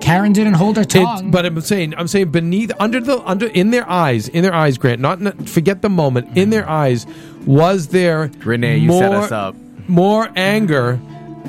Karen 0.00 0.32
didn't 0.32 0.54
hold 0.54 0.76
her 0.76 0.82
It, 0.82 0.90
tongue. 0.90 1.32
but 1.32 1.44
I'm 1.44 1.60
saying, 1.62 1.94
I'm 1.96 2.06
saying 2.06 2.30
beneath, 2.30 2.70
under 2.78 3.00
the, 3.00 3.18
under, 3.26 3.46
in 3.48 3.70
their 3.70 3.88
eyes, 3.90 4.28
in 4.28 4.42
their 4.44 4.54
eyes, 4.54 4.78
Grant. 4.78 5.00
Not, 5.00 5.20
not 5.20 5.48
forget 5.48 5.82
the 5.82 5.88
moment. 5.88 6.36
In 6.38 6.50
their 6.50 6.68
eyes, 6.68 7.06
was 7.44 7.88
there 7.88 8.30
Renee, 8.44 8.76
you 8.76 8.92
set 8.92 9.12
us 9.12 9.32
up. 9.32 9.56
More 9.88 10.30
anger. 10.36 11.00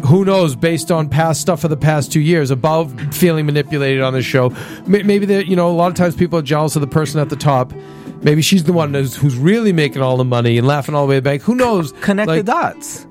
Who 0.06 0.26
knows? 0.26 0.56
Based 0.56 0.92
on 0.92 1.10
past 1.10 1.42
stuff 1.42 1.62
for 1.62 1.68
the 1.68 1.78
past 1.78 2.12
two 2.12 2.22
years, 2.22 2.52
above 2.52 2.94
feeling 3.14 3.46
manipulated 3.46 4.02
on 4.02 4.14
this 4.14 4.26
show, 4.26 4.54
maybe 4.86 5.26
that 5.26 5.48
you 5.48 5.56
know 5.56 5.70
a 5.70 5.74
lot 5.74 5.88
of 5.88 5.96
times 5.96 6.16
people 6.16 6.40
are 6.40 6.44
jealous 6.44 6.76
of 6.76 6.82
the 6.82 6.88
person 6.88 7.20
at 7.20 7.30
the 7.30 7.36
top. 7.36 7.74
Maybe 8.22 8.42
she's 8.42 8.64
the 8.64 8.74
one 8.74 8.94
who's, 8.94 9.16
who's 9.16 9.36
really 9.36 9.72
making 9.72 10.02
all 10.02 10.18
the 10.18 10.26
money 10.26 10.58
and 10.58 10.66
laughing 10.66 10.96
all 10.96 11.06
the 11.06 11.10
way 11.10 11.20
back. 11.20 11.42
Who 11.42 11.56
knows? 11.56 11.92
Connect 12.02 12.28
Like, 12.28 12.46
the 12.46 12.52
dots. 12.52 13.06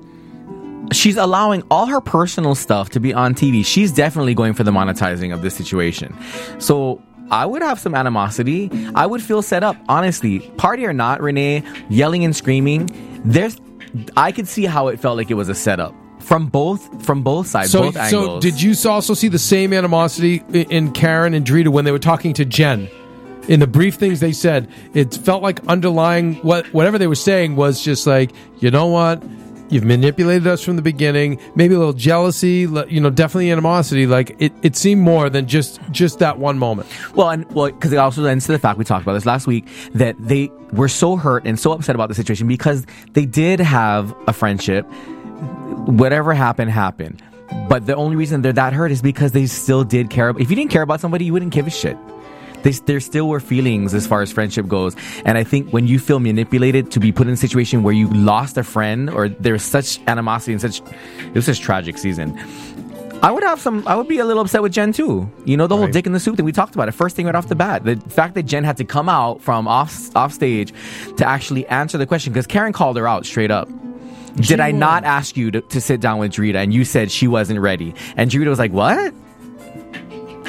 She's 0.92 1.16
allowing 1.16 1.62
all 1.70 1.87
her 1.87 2.01
personal 2.01 2.55
stuff 2.55 2.90
to 2.90 3.01
be 3.01 3.14
on 3.14 3.35
TV. 3.35 3.64
She's 3.64 3.92
definitely 3.92 4.35
going 4.35 4.55
for 4.55 4.64
the 4.64 4.70
monetizing 4.70 5.33
of 5.33 5.42
this 5.42 5.55
situation. 5.55 6.16
So 6.59 7.03
I 7.31 7.46
would 7.46 7.62
have 7.62 7.79
some 7.79 7.94
animosity. 7.94 8.70
I 8.94 9.07
would 9.07 9.22
feel 9.22 9.42
set 9.42 9.62
up, 9.62 9.77
honestly. 9.88 10.40
Party 10.57 10.85
or 10.85 10.92
not, 10.92 11.20
Renee, 11.20 11.62
yelling 11.88 12.25
and 12.25 12.35
screaming. 12.35 12.88
There's, 13.25 13.57
I 14.16 14.33
could 14.33 14.49
see 14.49 14.64
how 14.64 14.88
it 14.88 15.01
felt 15.01 15.16
like 15.16 15.31
it 15.31 15.35
was 15.35 15.49
a 15.49 15.55
setup 15.55 15.94
from 16.27 16.47
both 16.49 17.05
from 17.05 17.23
both 17.23 17.47
sides, 17.47 17.71
So, 17.71 17.83
both 17.83 17.95
so 17.95 18.01
angles. 18.01 18.43
did 18.43 18.61
you 18.61 18.75
also 18.91 19.15
see 19.15 19.29
the 19.29 19.39
same 19.39 19.73
animosity 19.73 20.43
in 20.53 20.91
Karen 20.91 21.35
and 21.35 21.47
Drita 21.47 21.69
when 21.69 21.85
they 21.85 21.93
were 21.93 22.01
talking 22.01 22.33
to 22.35 22.45
Jen? 22.45 22.89
In 23.47 23.61
the 23.61 23.69
brief 23.69 23.95
things 23.95 24.19
they 24.19 24.33
said, 24.33 24.69
it 24.93 25.15
felt 25.15 25.41
like 25.41 25.65
underlying 25.69 26.35
what 26.37 26.67
whatever 26.75 26.99
they 26.99 27.07
were 27.07 27.15
saying 27.15 27.55
was 27.55 27.81
just 27.81 28.05
like, 28.05 28.33
you 28.59 28.73
know 28.73 28.89
what, 28.89 29.23
you've 29.69 29.85
manipulated 29.85 30.49
us 30.49 30.65
from 30.65 30.75
the 30.75 30.83
beginning. 30.83 31.41
Maybe 31.55 31.77
a 31.77 31.79
little 31.79 31.93
jealousy, 31.93 32.67
you 32.89 33.01
know, 33.01 33.11
definitely 33.11 33.53
animosity. 33.53 34.09
Like 34.09 34.35
it, 34.41 34.53
it 34.62 34.75
seemed 34.75 35.03
more 35.03 35.31
than 35.31 35.47
just 35.47 35.81
just 35.93 36.19
that 36.19 36.41
one 36.41 36.59
moment. 36.59 36.89
Well, 37.15 37.31
and 37.31 37.49
well, 37.53 37.71
because 37.71 37.93
it 37.93 37.99
also 37.99 38.23
lends 38.23 38.47
to 38.47 38.53
the 38.53 38.59
fact 38.59 38.79
we 38.79 38.85
talked 38.85 39.03
about 39.05 39.12
this 39.15 39.27
last 39.27 39.47
week 39.47 39.69
that 39.95 40.17
they 40.19 40.51
were 40.73 40.89
so 40.89 41.15
hurt 41.15 41.47
and 41.47 41.57
so 41.57 41.71
upset 41.71 41.95
about 41.95 42.09
the 42.09 42.17
situation 42.17 42.49
because 42.49 42.85
they 43.12 43.27
did 43.27 43.61
have 43.61 44.12
a 44.27 44.33
friendship. 44.33 44.91
Whatever 45.87 46.35
happened, 46.35 46.70
happened. 46.70 47.22
But 47.68 47.87
the 47.87 47.94
only 47.94 48.16
reason 48.16 48.42
they're 48.42 48.53
that 48.53 48.72
hurt 48.72 48.90
is 48.90 49.03
because 49.03 49.33
they 49.33 49.46
still 49.46 49.85
did 49.85 50.11
care. 50.11 50.31
If 50.31 50.51
you 50.51 50.57
didn't 50.57 50.70
care 50.70 50.83
about 50.83 51.01
somebody, 51.01 51.25
you 51.27 51.33
wouldn't 51.33 51.53
give 51.53 51.66
a 51.66 51.70
shit. 51.70 51.96
They, 52.62 52.72
there 52.72 52.99
still 53.01 53.29
were 53.29 53.38
feelings 53.38 53.94
as 53.94 54.07
far 54.07 54.22
as 54.22 54.33
friendship 54.33 54.66
goes. 54.66 54.96
And 55.25 55.38
I 55.38 55.44
think 55.44 55.70
when 55.70 55.87
you 55.87 56.01
feel 56.01 56.18
manipulated 56.18 56.90
to 56.92 57.01
be 57.01 57.12
put 57.12 57.29
in 57.29 57.35
a 57.35 57.37
situation 57.37 57.83
where 57.85 57.94
you 57.94 58.09
lost 58.09 58.57
a 58.57 58.64
friend 58.64 59.09
or 59.09 59.29
there's 59.29 59.62
such 59.62 60.01
animosity 60.09 60.53
and 60.53 60.61
such, 60.61 60.81
it 60.81 61.35
was 61.35 61.46
such 61.46 61.61
tragic 61.61 61.99
season. 61.99 62.37
I 63.22 63.31
would 63.31 63.44
have 63.44 63.61
some. 63.61 63.87
I 63.87 63.94
would 63.94 64.09
be 64.09 64.18
a 64.18 64.25
little 64.25 64.42
upset 64.42 64.62
with 64.62 64.72
Jen 64.72 64.92
too. 64.92 65.31
You 65.46 65.57
know 65.57 65.66
the 65.66 65.77
whole 65.77 65.85
Right. 65.87 65.92
dick 65.92 66.07
in 66.07 66.12
the 66.12 66.20
soup 66.20 66.37
thing 66.37 66.44
we 66.44 66.53
talked 66.53 66.75
about 66.75 66.88
it. 66.88 66.92
First 66.92 67.16
thing 67.16 67.27
right 67.27 67.35
off 67.35 67.49
the 67.49 67.55
bat, 67.55 67.85
the 67.85 67.96
fact 68.09 68.35
that 68.35 68.42
Jen 68.42 68.62
had 68.64 68.77
to 68.77 68.85
come 68.85 69.09
out 69.09 69.40
from 69.40 69.66
off 69.66 70.14
off 70.14 70.33
stage 70.35 70.75
to 71.16 71.27
actually 71.27 71.66
answer 71.68 71.96
the 71.96 72.07
question 72.07 72.33
because 72.33 72.46
Karen 72.46 72.72
called 72.75 72.96
her 72.99 73.09
out 73.09 73.25
straight 73.25 73.51
up. 73.51 73.68
Did 74.37 74.61
I 74.61 74.70
not 74.70 75.05
ask 75.05 75.37
you 75.37 75.51
to, 75.51 75.61
to 75.61 75.81
sit 75.81 76.01
down 76.01 76.18
with 76.18 76.33
Drita 76.33 76.57
and 76.57 76.72
you 76.72 76.85
said 76.85 77.11
she 77.11 77.27
wasn't 77.29 77.61
ready? 77.61 77.94
And 78.16 78.31
Drita 78.31 78.49
was 78.49 78.59
like, 78.59 78.72
"What?" 78.72 79.14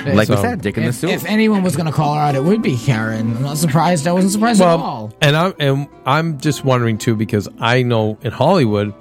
Like 0.06 0.30
we 0.30 0.36
So- 0.36 0.41
said, 0.41 0.62
dick 0.62 0.78
in 0.78 0.84
the 0.84 0.89
if, 0.89 0.95
soup. 0.95 1.10
if 1.10 1.26
anyone 1.26 1.63
was 1.63 1.76
going 1.76 1.88
to 1.88 1.91
call 1.91 2.13
her 2.13 2.21
out, 2.21 2.36
it 2.36 2.43
would 2.43 2.62
be 2.62 2.78
Karen. 2.78 3.36
I'm 3.36 3.41
not 3.43 3.58
surprised. 3.58 4.08
I 4.08 4.13
wasn't 4.13 4.32
surprised 4.34 4.62
at 4.62 4.67
all. 4.67 5.12
and 5.21 5.36
I'm 5.36 5.54
and 5.60 5.88
I'm 6.06 6.39
just 6.39 6.63
wondering 6.63 6.97
too 6.97 7.15
because 7.15 7.47
I 7.60 7.84
know 7.84 8.17
in 8.21 8.32
Hollywood 8.32 8.93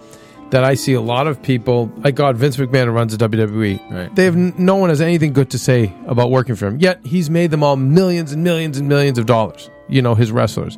that 0.51 0.65
I 0.65 0.75
see 0.75 0.95
a 0.95 1.01
lot 1.01 1.27
of 1.27 1.43
people 1.43 1.93
like 1.99 2.15
God 2.15 2.37
Vince 2.37 2.57
McMahon 2.57 2.87
who 2.87 2.93
runs 2.93 3.17
the 3.17 3.29
WWE. 3.29 3.91
Right. 3.91 4.15
They 4.17 4.25
have 4.25 4.35
n- 4.37 4.55
no 4.57 4.77
one 4.77 4.89
has 4.91 5.01
anything 5.01 5.33
good 5.33 5.51
to 5.51 5.59
say 5.59 5.93
about 6.07 6.31
working 6.31 6.55
for 6.57 6.67
him. 6.67 6.79
Yet 6.81 7.01
he's 7.05 7.29
made 7.31 7.51
them 7.51 7.63
all 7.63 7.77
millions 7.77 8.33
and 8.33 8.43
millions 8.43 8.79
and 8.79 8.89
millions 8.89 9.19
of 9.19 9.27
dollars. 9.27 9.69
You 9.89 10.03
know 10.03 10.15
his 10.17 10.33
wrestlers, 10.33 10.77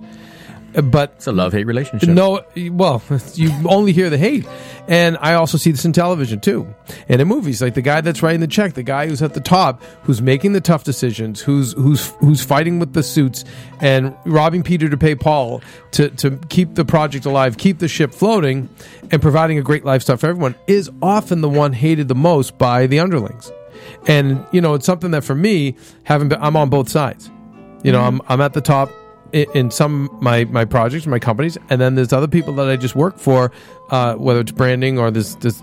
but 0.72 1.12
it's 1.16 1.26
a 1.26 1.32
love 1.32 1.52
hate 1.52 1.66
relationship. 1.66 2.08
no, 2.08 2.42
well, 2.70 3.02
you 3.34 3.50
only 3.66 3.92
hear 3.92 4.10
the 4.10 4.18
hate. 4.18 4.46
And 4.86 5.16
I 5.20 5.34
also 5.34 5.58
see 5.58 5.70
this 5.70 5.84
in 5.84 5.92
television 5.92 6.40
too. 6.40 6.66
And 7.08 7.20
in 7.20 7.28
movies, 7.28 7.60
like 7.60 7.74
the 7.74 7.82
guy 7.82 8.00
that's 8.00 8.22
writing 8.22 8.40
the 8.40 8.46
check, 8.46 8.74
the 8.74 8.82
guy 8.82 9.06
who's 9.06 9.22
at 9.22 9.34
the 9.34 9.40
top, 9.40 9.82
who's 10.02 10.22
making 10.22 10.52
the 10.52 10.60
tough 10.60 10.84
decisions, 10.84 11.40
who's 11.40 11.72
who's 11.72 12.08
who's 12.20 12.42
fighting 12.42 12.78
with 12.78 12.92
the 12.92 13.02
suits 13.02 13.44
and 13.80 14.14
robbing 14.24 14.62
Peter 14.62 14.88
to 14.88 14.96
pay 14.96 15.14
Paul 15.14 15.62
to, 15.92 16.10
to 16.10 16.38
keep 16.48 16.74
the 16.74 16.84
project 16.84 17.26
alive, 17.26 17.58
keep 17.58 17.78
the 17.78 17.88
ship 17.88 18.12
floating, 18.12 18.68
and 19.10 19.20
providing 19.22 19.58
a 19.58 19.62
great 19.62 19.84
lifestyle 19.84 20.16
for 20.16 20.28
everyone, 20.28 20.54
is 20.66 20.90
often 21.02 21.40
the 21.40 21.48
one 21.48 21.72
hated 21.72 22.08
the 22.08 22.14
most 22.14 22.58
by 22.58 22.86
the 22.86 23.00
underlings. 23.00 23.50
And 24.06 24.44
you 24.52 24.60
know, 24.60 24.74
it's 24.74 24.86
something 24.86 25.10
that 25.12 25.24
for 25.24 25.34
me, 25.34 25.76
having 26.04 26.28
been, 26.28 26.42
I'm 26.42 26.56
on 26.56 26.70
both 26.70 26.88
sides. 26.88 27.30
You 27.82 27.92
know, 27.92 28.00
mm-hmm. 28.00 28.20
I'm 28.22 28.32
I'm 28.32 28.40
at 28.40 28.52
the 28.52 28.60
top 28.60 28.90
in, 29.32 29.70
some 29.70 30.16
my 30.20 30.44
my 30.46 30.64
projects, 30.64 31.06
my 31.06 31.18
companies, 31.18 31.58
and 31.70 31.80
then 31.80 31.94
there's 31.94 32.12
other 32.12 32.28
people 32.28 32.54
that 32.54 32.68
I 32.68 32.76
just 32.76 32.94
work 32.94 33.18
for, 33.18 33.52
uh, 33.90 34.14
whether 34.14 34.40
it's 34.40 34.52
branding 34.52 34.98
or 34.98 35.10
this 35.10 35.34
this 35.36 35.62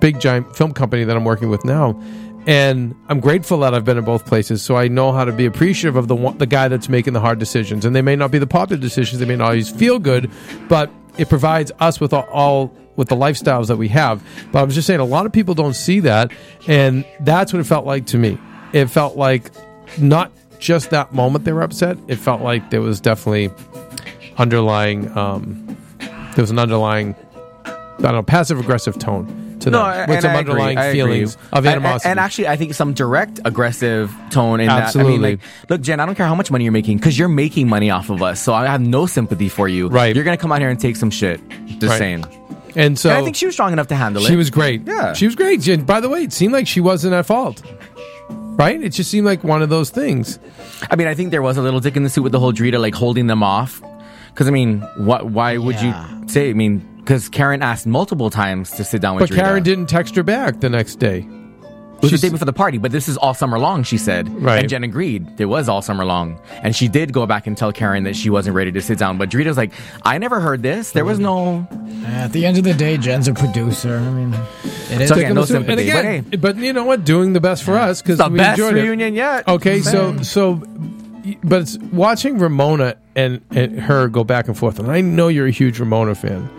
big 0.00 0.20
giant 0.20 0.54
film 0.56 0.72
company 0.72 1.04
that 1.04 1.16
I'm 1.16 1.24
working 1.24 1.48
with 1.48 1.64
now. 1.64 2.00
And 2.46 2.94
I'm 3.08 3.20
grateful 3.20 3.60
that 3.60 3.72
I've 3.72 3.86
been 3.86 3.96
in 3.96 4.04
both 4.04 4.26
places, 4.26 4.62
so 4.62 4.76
I 4.76 4.88
know 4.88 5.12
how 5.12 5.24
to 5.24 5.32
be 5.32 5.46
appreciative 5.46 5.96
of 5.96 6.08
the 6.08 6.14
one, 6.14 6.36
the 6.36 6.46
guy 6.46 6.68
that's 6.68 6.90
making 6.90 7.14
the 7.14 7.20
hard 7.20 7.38
decisions. 7.38 7.86
And 7.86 7.96
they 7.96 8.02
may 8.02 8.16
not 8.16 8.30
be 8.30 8.38
the 8.38 8.46
popular 8.46 8.80
decisions; 8.80 9.18
they 9.18 9.26
may 9.26 9.36
not 9.36 9.46
always 9.46 9.70
feel 9.70 9.98
good, 9.98 10.30
but 10.68 10.90
it 11.16 11.28
provides 11.28 11.72
us 11.80 12.00
with 12.00 12.12
all, 12.12 12.28
all 12.30 12.76
with 12.96 13.08
the 13.08 13.16
lifestyles 13.16 13.68
that 13.68 13.76
we 13.76 13.88
have. 13.88 14.22
But 14.52 14.60
I 14.60 14.64
was 14.64 14.74
just 14.74 14.86
saying, 14.86 15.00
a 15.00 15.04
lot 15.04 15.26
of 15.26 15.32
people 15.32 15.54
don't 15.54 15.74
see 15.74 16.00
that, 16.00 16.32
and 16.66 17.04
that's 17.20 17.52
what 17.52 17.60
it 17.60 17.64
felt 17.64 17.86
like 17.86 18.06
to 18.06 18.18
me. 18.18 18.38
It 18.72 18.86
felt 18.86 19.16
like 19.16 19.50
not 19.98 20.32
just 20.64 20.90
that 20.90 21.12
moment 21.12 21.44
they 21.44 21.52
were 21.52 21.62
upset. 21.62 21.98
It 22.08 22.16
felt 22.16 22.40
like 22.40 22.70
there 22.70 22.80
was 22.80 23.00
definitely 23.00 23.50
underlying. 24.38 25.16
Um, 25.16 25.76
there 25.98 26.42
was 26.42 26.50
an 26.50 26.58
underlying, 26.58 27.14
I 27.66 27.70
don't 28.00 28.12
know, 28.12 28.22
passive 28.22 28.58
aggressive 28.58 28.98
tone 28.98 29.58
to 29.60 29.70
No, 29.70 29.84
that, 29.84 30.08
with 30.08 30.20
some 30.22 30.32
I 30.32 30.36
underlying 30.38 30.78
agree. 30.78 30.92
feelings 30.92 31.36
of 31.52 31.64
animosity. 31.66 32.08
And, 32.08 32.18
and 32.18 32.24
actually, 32.24 32.48
I 32.48 32.56
think 32.56 32.74
some 32.74 32.92
direct 32.94 33.40
aggressive 33.44 34.12
tone 34.30 34.60
in 34.60 34.66
that. 34.66 34.74
I 34.76 34.80
Absolutely. 34.86 35.12
mean, 35.12 35.22
like, 35.22 35.40
look, 35.68 35.80
Jen, 35.80 36.00
I 36.00 36.06
don't 36.06 36.14
care 36.16 36.26
how 36.26 36.34
much 36.34 36.50
money 36.50 36.64
you're 36.64 36.72
making 36.72 36.96
because 36.96 37.18
you're 37.18 37.28
making 37.28 37.68
money 37.68 37.90
off 37.90 38.10
of 38.10 38.22
us. 38.22 38.42
So 38.42 38.52
I 38.52 38.66
have 38.66 38.80
no 38.80 39.06
sympathy 39.06 39.48
for 39.48 39.68
you. 39.68 39.88
Right. 39.88 40.14
You're 40.14 40.24
gonna 40.24 40.36
come 40.38 40.50
out 40.50 40.60
here 40.60 40.70
and 40.70 40.80
take 40.80 40.96
some 40.96 41.10
shit. 41.10 41.40
Just 41.66 41.82
Right. 41.90 41.98
saying. 41.98 42.24
and 42.74 42.98
so 42.98 43.10
and 43.10 43.18
I 43.18 43.22
think 43.22 43.36
she 43.36 43.46
was 43.46 43.54
strong 43.54 43.72
enough 43.72 43.86
to 43.88 43.94
handle 43.94 44.24
it. 44.24 44.28
She 44.28 44.34
was 44.36 44.50
great. 44.50 44.82
Yeah. 44.86 45.12
She 45.12 45.26
was 45.26 45.36
great. 45.36 45.66
And 45.68 45.86
by 45.86 46.00
the 46.00 46.08
way, 46.08 46.24
it 46.24 46.32
seemed 46.32 46.52
like 46.52 46.66
she 46.66 46.80
wasn't 46.80 47.14
at 47.14 47.24
fault. 47.26 47.62
Right? 48.56 48.80
It 48.82 48.90
just 48.90 49.10
seemed 49.10 49.26
like 49.26 49.42
one 49.42 49.62
of 49.62 49.68
those 49.68 49.90
things. 49.90 50.38
I 50.90 50.96
mean, 50.96 51.06
I 51.08 51.14
think 51.14 51.30
there 51.32 51.42
was 51.42 51.56
a 51.56 51.62
little 51.62 51.80
dick 51.80 51.96
in 51.96 52.02
the 52.04 52.08
suit 52.10 52.22
with 52.22 52.32
the 52.32 52.40
whole 52.40 52.52
Drita 52.52 52.80
like 52.80 52.94
holding 52.94 53.26
them 53.26 53.42
off. 53.42 53.82
Because 54.28 54.46
I 54.48 54.50
mean, 54.50 54.80
what? 54.96 55.26
Why 55.30 55.56
would 55.58 55.76
Yeah. 55.76 56.08
you 56.22 56.28
say? 56.28 56.50
I 56.50 56.52
mean, 56.54 56.78
because 56.98 57.28
Karen 57.28 57.62
asked 57.62 57.86
multiple 57.86 58.30
times 58.30 58.70
to 58.72 58.84
sit 58.84 59.00
down 59.02 59.16
with 59.16 59.28
But 59.28 59.30
Drita. 59.36 59.40
Karen 59.42 59.62
didn't 59.62 59.86
text 59.86 60.14
her 60.16 60.22
back 60.22 60.60
the 60.60 60.70
next 60.70 60.96
day. 60.96 61.26
It 61.96 62.02
was 62.02 62.10
the 62.10 62.18
She's- 62.18 62.20
day 62.20 62.28
before 62.30 62.44
the 62.44 62.52
party, 62.52 62.76
but 62.78 62.92
this 62.92 63.08
is 63.08 63.16
all 63.16 63.32
summer 63.34 63.58
long, 63.58 63.82
she 63.82 63.96
said. 63.96 64.28
Right. 64.42 64.58
And 64.60 64.68
Jen 64.68 64.84
agreed. 64.84 65.26
It 65.40 65.46
was 65.46 65.68
all 65.70 65.80
summer 65.80 66.04
long. 66.04 66.38
And 66.62 66.76
she 66.76 66.86
did 66.88 67.12
go 67.14 67.24
back 67.24 67.46
and 67.46 67.56
tell 67.56 67.72
Karen 67.72 68.04
that 68.04 68.14
she 68.14 68.28
wasn't 68.28 68.56
ready 68.56 68.70
to 68.72 68.82
sit 68.82 68.98
down. 68.98 69.16
But 69.16 69.30
Drita's 69.30 69.56
like, 69.56 69.72
I 70.02 70.18
never 70.18 70.38
heard 70.40 70.62
this. 70.62 70.92
There 70.92 71.04
was 71.04 71.18
no. 71.18 71.66
At 72.06 72.32
the 72.32 72.44
end 72.44 72.58
of 72.58 72.64
the 72.64 72.74
day, 72.74 72.98
Jen's 72.98 73.26
a 73.28 73.32
producer. 73.32 73.96
I 73.96 74.10
mean, 74.10 74.34
it 74.90 75.00
is. 75.00 75.08
So 75.08 75.14
again, 75.14 75.34
no 75.34 75.40
and 75.42 75.48
sympathy, 75.48 75.88
again, 75.88 76.26
but 76.30 76.40
but, 76.42 76.56
you 76.56 76.72
know 76.74 76.84
what? 76.84 77.04
Doing 77.04 77.32
the 77.32 77.40
best 77.40 77.62
for 77.62 77.76
us 77.78 78.02
because 78.02 78.20
It's 78.20 78.28
the 78.28 78.32
we 78.32 78.38
best 78.38 78.58
enjoyed 78.58 78.76
it. 78.76 78.82
reunion 78.82 79.14
yet. 79.14 79.48
Okay, 79.48 79.80
so 79.80 80.18
so, 80.22 80.62
but 81.42 81.62
it's 81.62 81.78
watching 81.92 82.38
Ramona 82.38 82.96
and, 83.16 83.40
and 83.50 83.80
her 83.80 84.08
go 84.08 84.24
back 84.24 84.46
and 84.48 84.58
forth, 84.58 84.78
and 84.78 84.90
I 84.90 85.00
know 85.00 85.28
you're 85.28 85.46
a 85.46 85.50
huge 85.50 85.78
Ramona 85.80 86.14
fan. 86.14 86.50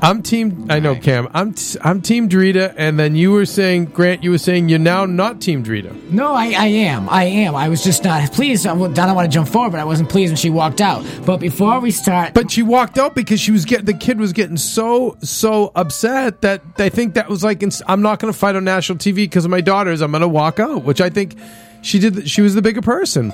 I'm 0.00 0.22
team. 0.22 0.66
I 0.70 0.78
know, 0.78 0.94
Cam. 0.94 1.28
I'm 1.34 1.54
t- 1.54 1.78
I'm 1.82 2.00
team 2.00 2.28
Drita, 2.28 2.72
and 2.76 2.98
then 2.98 3.16
you 3.16 3.32
were 3.32 3.46
saying, 3.46 3.86
Grant, 3.86 4.22
you 4.22 4.30
were 4.30 4.38
saying 4.38 4.68
you're 4.68 4.78
now 4.78 5.06
not 5.06 5.40
team 5.40 5.64
Drita. 5.64 6.10
No, 6.10 6.34
I, 6.34 6.46
I 6.56 6.66
am. 6.66 7.08
I 7.08 7.24
am. 7.24 7.54
I 7.56 7.68
was 7.68 7.82
just 7.82 8.04
not 8.04 8.32
pleased. 8.32 8.66
I 8.66 8.72
I 8.74 8.76
don't 8.76 9.14
want 9.16 9.30
to 9.30 9.34
jump 9.34 9.48
forward, 9.48 9.70
but 9.72 9.80
I 9.80 9.84
wasn't 9.84 10.08
pleased 10.08 10.30
when 10.30 10.36
she 10.36 10.50
walked 10.50 10.80
out. 10.80 11.04
But 11.26 11.38
before 11.38 11.80
we 11.80 11.90
start, 11.90 12.34
But 12.34 12.50
she 12.50 12.62
walked 12.62 12.96
out 12.98 13.14
because 13.14 13.40
she 13.40 13.50
was 13.50 13.64
getting 13.64 13.86
the 13.86 13.94
kid 13.94 14.20
was 14.20 14.32
getting 14.32 14.56
so 14.56 15.16
so 15.22 15.72
upset 15.74 16.42
that 16.42 16.76
they 16.76 16.90
think 16.90 17.14
that 17.14 17.28
was 17.28 17.42
like 17.42 17.62
ins- 17.62 17.82
I'm 17.86 18.02
not 18.02 18.20
going 18.20 18.32
to 18.32 18.38
fight 18.38 18.54
on 18.54 18.64
national 18.64 18.98
TV 18.98 19.16
because 19.16 19.44
of 19.44 19.50
my 19.50 19.60
daughters. 19.60 20.00
I'm 20.00 20.12
going 20.12 20.20
to 20.22 20.28
walk 20.28 20.60
out, 20.60 20.84
which 20.84 21.00
I 21.00 21.10
think 21.10 21.34
she 21.82 21.98
did. 21.98 22.28
She 22.30 22.40
was 22.42 22.54
the 22.54 22.62
bigger 22.62 22.82
person. 22.82 23.32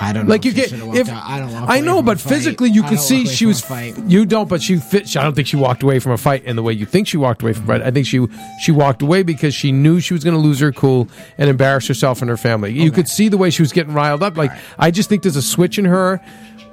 I 0.00 0.12
don't 0.12 0.26
know. 0.26 0.30
Like 0.30 0.44
you 0.44 0.50
if 0.50 0.56
get 0.56 0.72
if 0.72 1.08
out. 1.08 1.22
I 1.24 1.38
don't. 1.38 1.52
walk 1.52 1.64
I 1.68 1.80
know, 1.80 2.02
but 2.02 2.20
physically 2.20 2.70
you 2.70 2.84
I 2.84 2.88
could 2.90 3.00
see 3.00 3.26
she 3.26 3.46
was. 3.46 3.60
fight. 3.60 3.96
You 4.06 4.24
don't, 4.26 4.48
but 4.48 4.62
she 4.62 4.76
fit. 4.76 5.16
I 5.16 5.22
don't 5.22 5.34
think 5.34 5.48
she 5.48 5.56
walked 5.56 5.82
away 5.82 5.98
from 5.98 6.12
a 6.12 6.18
fight 6.18 6.44
in 6.44 6.56
the 6.56 6.62
way 6.62 6.72
you 6.72 6.86
think 6.86 7.08
she 7.08 7.16
walked 7.16 7.42
away 7.42 7.52
from 7.52 7.64
a 7.64 7.66
fight. 7.66 7.82
I 7.82 7.90
think 7.90 8.06
she 8.06 8.26
she 8.62 8.72
walked 8.72 9.02
away 9.02 9.22
because 9.22 9.54
she 9.54 9.72
knew 9.72 10.00
she 10.00 10.14
was 10.14 10.24
going 10.24 10.34
to 10.34 10.40
lose 10.40 10.60
her 10.60 10.72
cool 10.72 11.08
and 11.38 11.48
embarrass 11.50 11.86
herself 11.86 12.20
and 12.22 12.28
her 12.28 12.36
family. 12.36 12.72
You 12.72 12.90
could 12.90 13.08
see 13.08 13.28
the 13.28 13.38
way 13.38 13.50
she 13.50 13.62
was 13.62 13.72
getting 13.72 13.94
riled 13.94 14.22
up. 14.22 14.36
Like 14.36 14.52
I 14.78 14.90
just 14.90 15.08
think 15.08 15.22
there's 15.22 15.36
a 15.36 15.42
switch 15.42 15.78
in 15.78 15.84
her 15.84 16.20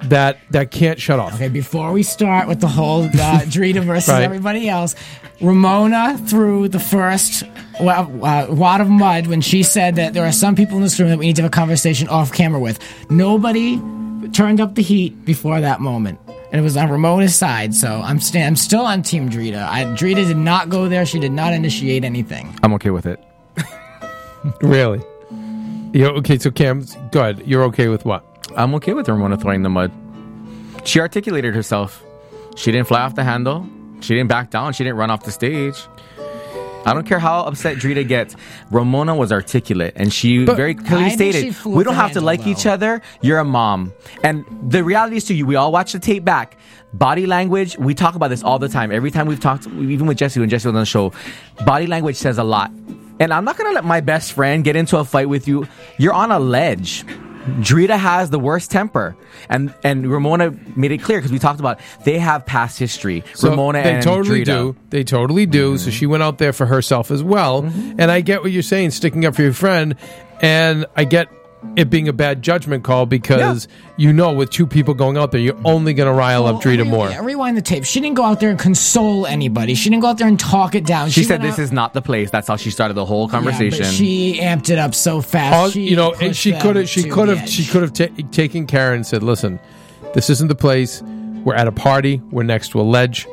that 0.04 0.38
that 0.50 0.70
can't 0.70 1.00
shut 1.00 1.18
off. 1.18 1.34
Okay, 1.34 1.48
before 1.48 1.92
we 1.92 2.02
start 2.02 2.48
with 2.48 2.60
the 2.60 2.68
whole 2.68 3.04
uh, 3.04 3.08
Drita 3.10 3.82
versus 3.82 4.08
Right. 4.08 4.22
everybody 4.22 4.68
else, 4.68 4.94
Ramona 5.40 6.18
threw 6.26 6.68
the 6.68 6.80
first 6.80 7.42
wa- 7.80 8.06
uh, 8.22 8.46
wad 8.50 8.80
of 8.80 8.88
mud 8.88 9.26
when 9.26 9.40
she 9.40 9.62
said 9.62 9.96
that 9.96 10.14
there 10.14 10.24
are 10.24 10.32
some 10.32 10.54
people 10.54 10.76
in 10.76 10.82
this 10.82 10.98
room 10.98 11.08
that 11.10 11.18
we 11.18 11.26
need 11.26 11.36
to 11.36 11.42
have 11.42 11.50
a 11.50 11.54
conversation 11.54 12.08
off 12.08 12.32
camera 12.32 12.60
with. 12.60 12.78
Nobody 13.10 13.80
turned 14.32 14.60
up 14.60 14.74
the 14.74 14.82
heat 14.82 15.24
before 15.24 15.60
that 15.60 15.80
moment. 15.80 16.18
And 16.50 16.58
it 16.58 16.62
was 16.64 16.78
on 16.78 16.88
Ramona's 16.88 17.36
side, 17.36 17.74
so 17.74 18.00
I'm, 18.02 18.20
sta- 18.20 18.42
I'm 18.42 18.56
still 18.56 18.80
on 18.86 19.02
Team 19.02 19.28
Drita. 19.28 19.62
I, 19.68 19.84
Drita 19.84 20.26
did 20.26 20.38
not 20.38 20.70
go 20.70 20.88
there. 20.88 21.04
She 21.04 21.18
did 21.20 21.30
not 21.32 21.52
initiate 21.52 22.04
anything. 22.04 22.54
I'm 22.62 22.72
okay 22.74 22.88
with 22.90 23.04
it. 23.06 23.22
Really? 24.62 25.02
Yeah. 25.92 26.06
Okay. 26.08 26.38
So 26.38 26.50
Cam, 26.50 26.84
good. 27.10 27.42
You're 27.46 27.64
okay 27.64 27.88
with 27.88 28.04
what? 28.04 28.24
I'm 28.56 28.74
okay 28.76 28.92
with 28.94 29.08
Ramona 29.08 29.36
throwing 29.36 29.62
the 29.62 29.68
mud. 29.70 29.92
She 30.84 31.00
articulated 31.00 31.54
herself. 31.54 32.02
She 32.56 32.72
didn't 32.72 32.88
fly 32.88 33.00
off 33.02 33.14
the 33.14 33.24
handle. 33.24 33.66
She 34.00 34.14
didn't 34.14 34.28
back 34.28 34.50
down. 34.50 34.72
She 34.72 34.84
didn't 34.84 34.96
run 34.96 35.10
off 35.10 35.24
the 35.24 35.32
stage. 35.32 35.76
I 36.86 36.94
don't 36.94 37.04
care 37.06 37.18
how 37.18 37.40
upset 37.42 37.76
Drita 37.76 38.06
gets. 38.06 38.34
Ramona 38.70 39.14
was 39.14 39.30
articulate, 39.32 39.92
and 39.96 40.12
she 40.12 40.44
But- 40.44 40.56
very 40.56 40.74
clearly 40.74 41.10
stated, 41.10 41.54
"We 41.66 41.84
don't 41.84 41.96
have 41.96 42.12
to 42.12 42.20
like 42.20 42.44
though. 42.44 42.50
each 42.50 42.64
other. 42.66 43.02
You're 43.20 43.40
a 43.40 43.44
mom." 43.44 43.92
And 44.24 44.44
the 44.66 44.82
reality 44.82 45.16
is, 45.16 45.24
to 45.24 45.34
you, 45.34 45.44
we 45.44 45.56
all 45.56 45.70
watch 45.72 45.92
the 45.92 45.98
tape 45.98 46.24
back. 46.24 46.56
Body 46.94 47.26
language. 47.26 47.76
We 47.78 47.92
talk 47.94 48.14
about 48.14 48.28
this 48.30 48.42
all 48.42 48.58
the 48.58 48.68
time. 48.68 48.90
Every 48.90 49.10
time 49.10 49.26
we've 49.26 49.40
talked, 49.40 49.66
even 49.66 50.06
with 50.06 50.16
Jesse 50.16 50.40
when 50.40 50.48
Jesse 50.48 50.68
was 50.68 50.74
on 50.74 50.80
the 50.80 50.86
show, 50.86 51.12
body 51.66 51.86
language 51.86 52.16
says 52.16 52.38
a 52.38 52.44
lot. 52.44 52.70
And 53.20 53.34
I'm 53.34 53.44
not 53.44 53.58
gonna 53.58 53.72
let 53.74 53.84
my 53.84 54.00
best 54.00 54.32
friend 54.32 54.64
get 54.64 54.74
into 54.76 54.96
a 54.96 55.04
fight 55.04 55.28
with 55.28 55.46
you. 55.48 55.66
You're 55.98 56.14
on 56.14 56.30
a 56.30 56.38
ledge. 56.38 57.04
Drita 57.62 57.98
has 57.98 58.30
the 58.30 58.38
worst 58.38 58.70
temper, 58.70 59.16
and 59.48 59.74
and 59.82 60.10
Ramona 60.10 60.54
made 60.76 60.92
it 60.92 60.98
clear 60.98 61.18
because 61.18 61.32
we 61.32 61.38
talked 61.38 61.60
about 61.60 61.80
they 62.04 62.18
have 62.18 62.46
past 62.46 62.78
history. 62.78 63.24
So 63.34 63.50
Ramona 63.50 63.82
they 63.82 63.94
and 63.94 64.02
totally 64.02 64.42
Drita. 64.42 64.44
do. 64.44 64.76
They 64.90 65.04
totally 65.04 65.46
do. 65.46 65.74
Mm-hmm. 65.74 65.84
So 65.84 65.90
she 65.90 66.06
went 66.06 66.22
out 66.22 66.38
there 66.38 66.52
for 66.52 66.66
herself 66.66 67.10
as 67.10 67.22
well. 67.22 67.64
And 67.98 68.10
I 68.10 68.20
get 68.20 68.42
what 68.42 68.52
you're 68.52 68.62
saying, 68.62 68.90
sticking 68.90 69.24
up 69.24 69.34
for 69.34 69.42
your 69.42 69.52
friend. 69.52 69.96
And 70.40 70.86
I 70.96 71.04
get 71.04 71.28
it 71.76 71.90
being 71.90 72.08
a 72.08 72.12
bad 72.12 72.42
judgment 72.42 72.84
call 72.84 73.06
because 73.06 73.66
you 73.96 74.12
know 74.12 74.32
with 74.32 74.50
two 74.50 74.66
people 74.66 74.94
going 74.94 75.16
out 75.16 75.32
there, 75.32 75.40
you're 75.40 75.58
only 75.64 75.92
going 75.94 76.06
to 76.08 76.12
rile 76.12 76.46
up 76.46 76.62
Drita 76.62 76.78
Re- 76.78 76.84
more. 76.84 77.08
yeah, 77.10 77.20
rewind 77.24 77.56
the 77.56 77.62
tape. 77.62 77.84
She 77.84 78.00
didn't 78.00 78.16
go 78.16 78.24
out 78.24 78.40
there 78.40 78.50
and 78.50 78.58
console 78.58 79.26
anybody. 79.26 79.74
She 79.74 79.90
didn't 79.90 80.02
go 80.02 80.08
out 80.08 80.18
there 80.18 80.28
and 80.28 80.38
talk 80.38 80.74
it 80.74 80.84
down. 80.86 81.10
She, 81.10 81.24
said 81.24 81.42
this 81.42 81.54
out- 81.54 81.58
is 81.60 81.72
not 81.72 81.94
the 81.94 82.02
place. 82.02 82.30
That's 82.30 82.48
how 82.48 82.56
she 82.56 82.70
started 82.70 82.94
the 82.94 83.04
whole 83.04 83.26
Yeah, 83.26 83.30
conversation. 83.32 83.78
but 83.84 83.92
she 83.92 84.38
amped 84.40 84.70
it 84.70 84.78
up 84.78 84.94
so 84.94 85.20
fast. 85.20 85.54
All, 85.54 85.70
She 85.70 85.88
you 85.88 85.96
know, 85.96 86.14
and 86.20 86.34
she 86.36 86.52
could 86.52 86.76
have, 86.76 86.88
she 86.88 87.08
could 87.08 87.28
have, 87.28 87.48
she 87.48 87.64
could 87.64 87.82
have 87.82 87.92
ta- 87.92 88.22
taken 88.32 88.66
Karen 88.66 88.96
and 88.96 89.06
said, 89.06 89.22
"Listen, 89.22 89.58
this 90.14 90.30
isn't 90.30 90.48
the 90.48 90.54
place. 90.54 91.02
We're 91.44 91.54
at 91.54 91.66
a 91.68 91.72
party. 91.72 92.20
We're 92.30 92.42
next 92.42 92.70
to 92.70 92.80
a 92.80 92.82
ledge, 92.82 93.26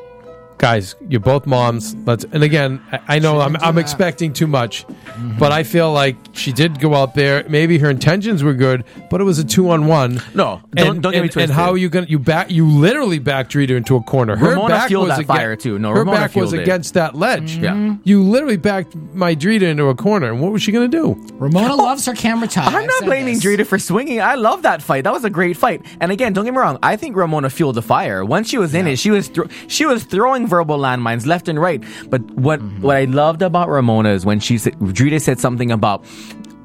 guys. 0.57 0.95
You're 1.07 1.19
both 1.19 1.45
moms. 1.45 1.95
Let's." 2.05 2.25
And 2.25 2.43
again, 2.43 2.81
I, 2.91 2.99
I 3.15 3.19
know 3.19 3.39
I'm, 3.39 3.55
I'm 3.57 3.77
expecting 3.77 4.33
too 4.33 4.47
much, 4.47 4.87
mm-hmm. 4.87 5.37
but 5.37 5.51
I 5.51 5.63
feel 5.63 5.91
like 5.91 6.15
she 6.33 6.51
did 6.51 6.79
go 6.79 6.95
out 6.95 7.15
there. 7.15 7.45
Maybe 7.49 7.77
her 7.79 7.89
intentions 7.89 8.43
were 8.43 8.53
good, 8.53 8.83
but 9.09 9.21
it 9.21 9.23
was 9.23 9.39
a 9.39 9.43
two 9.43 9.69
on 9.69 9.87
one. 9.87 10.21
No, 10.33 10.61
and, 10.75 10.77
don't- 10.77 11.01
don't 11.01 11.13
get 11.13 11.21
me 11.23 11.29
and, 11.29 11.37
and 11.37 11.51
how 11.51 11.71
are 11.71 11.77
you 11.77 11.89
gonna 11.89 12.07
you 12.07 12.19
back 12.19 12.51
you 12.51 12.67
literally 12.67 13.19
backed 13.19 13.53
Drita 13.53 13.71
into 13.71 13.95
a 13.95 14.01
corner. 14.01 14.35
Her 14.35 14.49
Ramona 14.49 14.75
back 14.75 14.87
fueled 14.87 15.07
was 15.07 15.17
that 15.17 15.23
aga- 15.23 15.27
fire, 15.27 15.55
too. 15.55 15.79
No, 15.79 15.89
her 15.89 15.99
Ramona 15.99 16.17
back 16.17 16.35
was 16.35 16.53
it. 16.53 16.61
against 16.61 16.93
that 16.95 17.15
ledge. 17.15 17.57
Yeah. 17.57 17.71
Mm-hmm. 17.71 18.01
You 18.03 18.23
literally 18.23 18.57
backed 18.57 18.95
my 18.95 19.35
Drita 19.35 19.63
into 19.63 19.85
a 19.87 19.95
corner, 19.95 20.31
and 20.31 20.41
what 20.41 20.51
was 20.51 20.61
she 20.61 20.71
gonna 20.71 20.87
do? 20.87 21.15
Ramona 21.33 21.75
loves 21.75 22.05
her 22.05 22.13
camera 22.13 22.47
time. 22.47 22.75
I'm 22.75 22.85
not 22.85 23.03
blaming 23.03 23.35
this. 23.35 23.43
Drita 23.43 23.65
for 23.65 23.79
swinging. 23.79 24.21
I 24.21 24.35
love 24.35 24.63
that 24.63 24.81
fight. 24.81 25.03
That 25.03 25.13
was 25.13 25.23
a 25.23 25.29
great 25.29 25.57
fight. 25.57 25.85
And 25.99 26.11
again, 26.11 26.33
don't 26.33 26.45
get 26.45 26.51
me 26.51 26.57
wrong. 26.59 26.79
I 26.81 26.95
think 26.95 27.15
Ramona 27.15 27.49
fueled 27.49 27.75
the 27.75 27.81
fire. 27.81 28.23
Once 28.25 28.49
she 28.49 28.57
was 28.57 28.73
in 28.73 28.87
it, 28.87 28.97
she 28.97 29.11
was 29.11 29.27
thro- 29.27 29.47
she 29.67 29.85
was 29.85 30.03
throwing 30.03 30.44
verbal 30.47 30.77
landmines 30.77 31.25
left 31.25 31.47
and 31.47 31.59
right. 31.59 31.83
But 32.09 32.21
what 32.31 32.59
Mm-hmm. 32.59 32.81
what 32.81 32.95
I 32.97 33.05
loved 33.05 33.41
about 33.41 33.69
Ramona 33.69 34.09
is 34.09 34.25
when 34.25 34.39
she 34.39 34.57
said 34.57 34.73
Drita 34.79 35.21
said 35.21 35.39
something 35.39 35.71
about. 35.71 36.05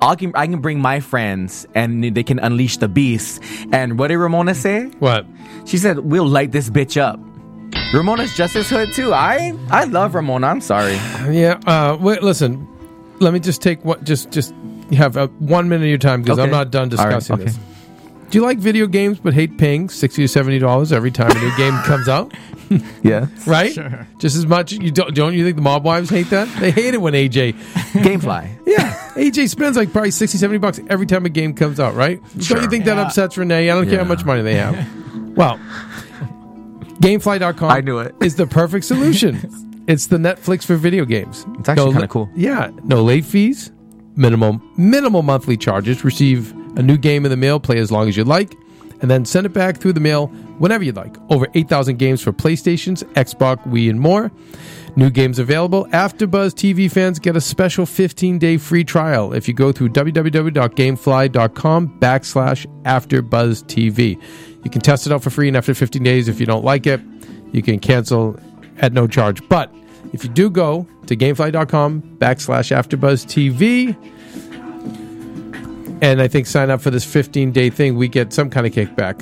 I 0.02 0.14
can, 0.14 0.32
I 0.34 0.46
can 0.46 0.60
bring 0.62 0.80
my 0.80 1.00
friends 1.00 1.66
and 1.74 2.02
they 2.02 2.22
can 2.22 2.38
unleash 2.38 2.78
the 2.78 2.88
beast. 2.88 3.42
And 3.70 3.98
what 3.98 4.08
did 4.08 4.16
Ramona 4.16 4.54
say? 4.54 4.86
What? 4.98 5.26
She 5.66 5.76
said, 5.76 5.98
"We'll 5.98 6.26
light 6.26 6.52
this 6.52 6.70
bitch 6.70 6.98
up." 6.98 7.20
Ramona's 7.92 8.34
just 8.34 8.56
as 8.56 8.70
hood 8.70 8.92
too. 8.94 9.12
I 9.12 9.52
I 9.70 9.84
love 9.84 10.14
Ramona. 10.14 10.46
I'm 10.46 10.60
sorry. 10.62 10.94
Yeah. 11.30 11.60
Uh, 11.66 11.98
wait. 12.00 12.22
Listen. 12.22 12.66
Let 13.20 13.34
me 13.34 13.40
just 13.40 13.60
take 13.60 13.84
what. 13.84 14.02
Just 14.04 14.30
just 14.30 14.54
have 14.96 15.18
uh 15.18 15.26
one 15.38 15.68
minute 15.68 15.84
of 15.84 15.88
your 15.90 15.98
time 15.98 16.22
because 16.22 16.38
I'm 16.38 16.50
not 16.50 16.70
done 16.70 16.90
All 16.92 16.96
right, 16.96 17.10
discussing 17.20 17.34
okay. 17.34 17.44
this. 17.44 17.58
Do 18.30 18.38
you 18.38 18.42
like 18.44 18.56
video 18.58 18.86
games 18.86 19.18
but 19.20 19.34
hate 19.34 19.58
paying 19.58 19.90
sixty 19.90 20.22
to 20.22 20.28
seventy 20.28 20.58
dollars 20.58 20.92
every 20.92 21.10
time 21.10 21.30
a 21.30 21.34
new 21.40 21.54
game 21.58 21.76
comes 21.82 22.08
out? 22.08 22.32
Yeah. 23.02 23.26
Right. 23.46 23.72
Sure. 23.72 24.06
Just 24.18 24.36
as 24.36 24.46
much. 24.46 24.72
You 24.72 24.90
don't. 24.90 25.14
Don't 25.14 25.34
you 25.34 25.42
think 25.44 25.56
the 25.56 25.62
mob 25.62 25.84
wives 25.84 26.08
hate 26.10 26.30
that? 26.30 26.46
They 26.60 26.70
hate 26.70 26.94
it 26.94 27.00
when 27.00 27.14
AJ. 27.14 27.54
Gamefly. 28.04 28.48
Yeah. 28.66 28.94
AJ 29.14 29.48
spends 29.48 29.76
like 29.76 29.90
probably 29.90 30.10
60, 30.12 30.38
70 30.38 30.58
bucks 30.58 30.80
every 30.88 31.06
time 31.06 31.24
a 31.26 31.28
game 31.30 31.52
comes 31.54 31.80
out. 31.80 31.94
Right. 31.94 32.20
Don't 32.36 32.62
you 32.62 32.68
think 32.70 32.84
that 32.84 32.96
upsets 32.98 33.36
Renee? 33.36 33.70
I 33.70 33.74
don't 33.74 33.88
care 33.88 33.98
how 33.98 34.04
much 34.04 34.24
money 34.24 34.42
they 34.42 34.54
have. 34.54 34.76
well, 35.36 35.58
Gamefly.com. 37.00 37.70
I 37.70 37.80
knew 37.80 37.98
it. 37.98 38.14
Is 38.20 38.36
the 38.36 38.46
perfect 38.46 38.84
solution. 38.84 39.84
it's 39.88 40.06
the 40.06 40.18
Netflix 40.18 40.64
for 40.64 40.76
video 40.76 41.04
games. 41.04 41.46
It's 41.58 41.68
actually 41.68 41.86
No 41.86 41.92
kinda 41.92 42.08
cool. 42.08 42.30
Yeah. 42.36 42.70
No 42.84 43.02
late 43.02 43.24
fees. 43.24 43.72
Minimal 44.16 44.60
minimal 44.76 45.22
monthly 45.22 45.56
charges. 45.56 46.04
Receive 46.04 46.52
a 46.76 46.82
new 46.82 46.98
game 46.98 47.24
in 47.24 47.30
the 47.30 47.36
mail. 47.36 47.58
Play 47.58 47.78
as 47.78 47.90
long 47.90 48.08
as 48.08 48.16
you 48.16 48.24
like, 48.24 48.54
and 49.00 49.10
then 49.10 49.24
send 49.24 49.46
it 49.46 49.50
back 49.50 49.78
through 49.78 49.94
the 49.94 50.00
mail 50.00 50.26
whenever 50.58 50.84
you'd 50.84 50.96
like. 50.96 51.16
Over 51.30 51.48
eight 51.54 51.68
thousand 51.68 51.98
games 51.98 52.22
for 52.22 52.32
PlayStations, 52.32 53.02
Xbox, 53.14 53.66
Wii, 53.66 53.90
and 53.90 54.00
more. 54.00 54.30
New 54.96 55.10
games 55.10 55.38
available. 55.38 55.86
AfterBuzz 55.86 56.52
TV 56.52 56.90
fans 56.90 57.20
get 57.20 57.36
a 57.36 57.40
special 57.40 57.86
15-day 57.86 58.56
free 58.56 58.82
trial 58.82 59.32
if 59.32 59.46
you 59.46 59.54
go 59.54 59.70
through 59.70 59.90
www.gamefly.com 59.90 62.00
backslash 62.00 62.66
AfterBuzzTV. 62.82 64.20
You 64.64 64.70
can 64.70 64.80
test 64.80 65.06
it 65.06 65.12
out 65.12 65.22
for 65.22 65.30
free, 65.30 65.48
and 65.48 65.56
after 65.56 65.74
15 65.74 66.02
days, 66.02 66.28
if 66.28 66.40
you 66.40 66.46
don't 66.46 66.64
like 66.64 66.86
it, 66.86 67.00
you 67.52 67.62
can 67.62 67.78
cancel 67.78 68.38
at 68.78 68.92
no 68.92 69.06
charge. 69.06 69.46
But 69.48 69.72
if 70.12 70.24
you 70.24 70.30
do 70.30 70.50
go 70.50 70.86
to 71.06 71.16
gamefly.com 71.16 72.02
backslash 72.18 72.76
AfterBuzzTV, 72.76 73.96
and 76.02 76.20
I 76.22 76.28
think 76.28 76.46
sign 76.46 76.70
up 76.70 76.80
for 76.80 76.90
this 76.90 77.04
15-day 77.06 77.70
thing, 77.70 77.96
we 77.96 78.08
get 78.08 78.32
some 78.32 78.50
kind 78.50 78.66
of 78.66 78.72
kickback, 78.72 79.20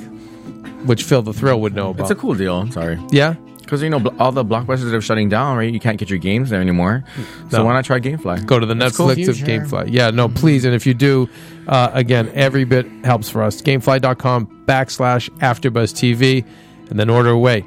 which 0.85 1.03
Phil 1.03 1.21
the 1.21 1.33
Thrill 1.33 1.59
would 1.61 1.75
know 1.75 1.89
about. 1.91 2.03
It's 2.03 2.11
a 2.11 2.15
cool 2.15 2.35
deal. 2.35 2.55
I'm 2.57 2.71
sorry. 2.71 2.99
yeah? 3.11 3.35
Because 3.59 3.83
you 3.83 3.89
know 3.91 3.99
bl- 3.99 4.09
all 4.19 4.31
the 4.31 4.43
blockbusters 4.43 4.91
are 4.93 5.01
shutting 5.01 5.29
down, 5.29 5.55
right? 5.55 5.71
You 5.71 5.79
can't 5.79 5.99
get 5.99 6.09
your 6.09 6.17
games 6.17 6.49
there 6.49 6.59
anymore. 6.59 7.03
So 7.51 7.59
No. 7.59 7.65
why 7.65 7.73
not 7.73 7.85
try 7.85 7.99
GameFly? 7.99 8.47
go 8.47 8.57
to 8.59 8.65
the 8.65 8.73
cool. 8.73 9.07
Netflix 9.09 9.27
of 9.27 9.35
Future. 9.37 9.45
Gamefly. 9.45 9.89
Yeah, 9.91 10.09
no, 10.09 10.27
please. 10.27 10.65
And 10.65 10.73
if 10.73 10.87
you 10.87 10.95
do, 10.95 11.29
uh, 11.67 11.91
again, 11.93 12.31
every 12.33 12.63
bit 12.63 12.87
helps 13.03 13.29
for 13.29 13.43
us. 13.43 13.61
Gamefly.com 13.61 14.63
backslash 14.65 15.29
AfterBuzz 15.37 15.93
TV, 15.93 16.43
and 16.89 16.99
then 16.99 17.11
order 17.11 17.29
away. 17.29 17.63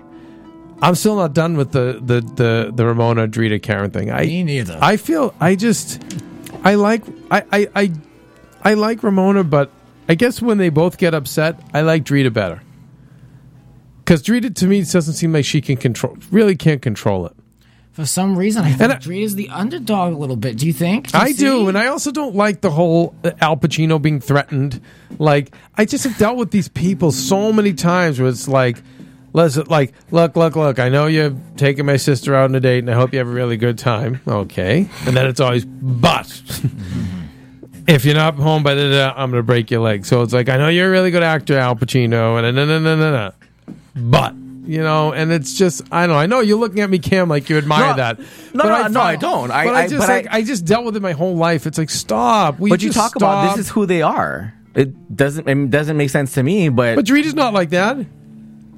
I'm 0.81 0.97
still 0.97 1.15
not 1.15 1.35
done 1.35 1.57
with 1.57 1.71
the 1.71 2.01
the 2.05 2.21
the, 2.21 2.73
the 2.75 2.85
Ramona 2.85 3.29
Drita 3.29 3.63
Karen 3.63 3.93
thing. 3.93 4.11
I 4.11 4.25
Me 4.25 4.43
neither. 4.43 4.77
I 4.83 4.97
feel 4.97 5.33
I 5.39 5.55
just 5.55 6.03
I 6.65 6.75
like 6.75 7.05
I 7.31 7.45
I 7.53 7.69
I, 7.77 7.93
I 8.65 8.75
like 8.75 9.03
Ramona, 9.03 9.45
but 9.45 9.71
I 10.09 10.15
guess 10.15 10.41
when 10.43 10.59
they 10.59 10.69
both 10.69 10.99
get 10.99 11.15
upset, 11.15 11.59
I 11.75 11.81
like 11.83 12.05
Drita 12.05 12.33
better. 12.33 12.63
Because 14.05 14.23
Drita 14.23 14.55
to 14.57 14.67
me 14.67 14.81
doesn't 14.83 15.15
seem 15.15 15.33
like 15.33 15.45
she 15.45 15.61
can 15.61 15.77
control, 15.77 16.17
really 16.31 16.57
can't 16.57 16.83
control 16.83 17.27
it. 17.27 17.33
For 17.93 18.07
some 18.07 18.37
reason, 18.39 18.65
I 18.65 18.69
think 18.71 18.81
And 18.81 18.93
I- 18.93 18.97
Drita's 18.97 19.35
the 19.35 19.49
underdog 19.51 20.15
a 20.15 20.17
little 20.17 20.37
bit. 20.37 20.57
Do 20.57 20.67
you 20.67 20.73
think? 20.73 21.13
you 21.13 21.19
I 21.19 21.33
do, 21.33 21.69
and 21.69 21.77
I 21.77 21.89
also 21.89 22.11
don't 22.11 22.35
like 22.35 22.63
the 22.63 22.71
whole 22.71 23.15
uh, 23.23 23.33
Al 23.41 23.57
Pacino 23.57 24.01
being 24.01 24.19
threatened. 24.19 24.81
Like, 25.19 25.55
I 25.77 25.85
just 25.85 26.05
have 26.05 26.17
dealt 26.17 26.39
with 26.39 26.51
these 26.53 26.69
people 26.69 27.13
so 27.13 27.53
many 27.53 27.75
times 27.75 28.19
where 28.19 28.31
it's 28.31 28.49
like, 28.49 28.79
listen, 29.35 29.67
like, 29.69 29.93
look, 30.11 30.37
look, 30.37 30.57
look. 30.57 30.79
I 30.79 30.89
know 30.89 31.07
you're 31.07 31.37
taking 31.59 31.85
my 31.85 31.99
sister 31.99 32.35
out 32.35 32.45
on 32.45 32.55
a 32.55 32.61
date, 32.61 32.79
and 32.79 32.91
I 32.91 32.95
hope 32.95 33.13
you 33.13 33.19
have 33.19 33.29
a 33.29 33.33
really 33.33 33.59
good 33.59 33.77
time. 33.77 34.21
Okay, 34.27 34.89
and 35.07 35.15
then 35.15 35.27
it's 35.27 35.41
always, 35.41 35.67
but 35.67 36.43
if 37.89 38.05
you're 38.05 38.15
not 38.15 38.35
home 38.37 38.63
by 38.63 38.75
the, 38.75 39.13
I'm 39.17 39.31
gonna 39.31 39.43
break 39.43 39.71
your 39.71 39.81
leg. 39.81 40.05
So 40.07 40.23
it's 40.23 40.33
like, 40.33 40.49
I 40.49 40.57
know 40.57 40.69
you're 40.69 40.89
a 40.89 40.91
really 40.91 41.11
good 41.11 41.23
actor, 41.23 41.59
Al 41.59 41.77
Pacino, 41.77 42.43
and 42.43 42.57
no, 42.57 42.65
no, 42.65 42.79
no, 42.79 42.97
no, 42.97 43.13
no, 43.13 43.33
but. 43.97 44.35
You 44.65 44.79
know, 44.81 45.13
and 45.13 45.33
it's 45.33 45.59
just 45.59 45.83
I 45.91 46.07
don't 46.07 46.15
know. 46.15 46.21
I 46.21 46.27
know 46.27 46.39
you're 46.39 46.57
looking 46.57 46.79
at 46.83 46.89
me, 46.89 47.01
Cam, 47.01 47.29
like 47.29 47.51
you 47.51 47.59
admire 47.59 47.91
No, 47.91 47.97
that. 47.97 48.19
no, 48.21 48.25
But 48.55 48.65
no, 48.69 48.71
I 48.75 48.89
no, 48.89 49.01
I 49.01 49.17
don't. 49.17 49.51
I- 49.51 49.65
but 49.65 49.75
I, 49.75 49.81
I- 49.83 49.89
just 49.89 49.99
but 49.99 50.09
like 50.09 50.27
I- 50.33 50.37
I, 50.37 50.43
just 50.45 50.65
dealt 50.65 50.85
with 50.85 50.95
it 50.95 51.03
my 51.03 51.11
whole 51.11 51.35
life. 51.35 51.67
It's 51.67 51.79
like 51.79 51.91
stop. 51.91 52.61
We 52.61 52.71
But 52.71 52.81
you 52.81 52.93
talk 52.93 53.17
about 53.17 53.57
this 53.57 53.67
is 53.67 53.73
who 53.73 53.87
they 53.87 54.03
are. 54.03 54.55
It 54.77 55.17
doesn't 55.17 55.49
it 55.49 55.69
doesn't 55.71 55.97
make 55.97 56.11
sense 56.11 56.35
to 56.35 56.45
me, 56.45 56.69
but, 56.69 56.95
But 56.95 57.07
Drita's 57.07 57.35
not 57.35 57.53
like 57.53 57.71
that. 57.71 58.07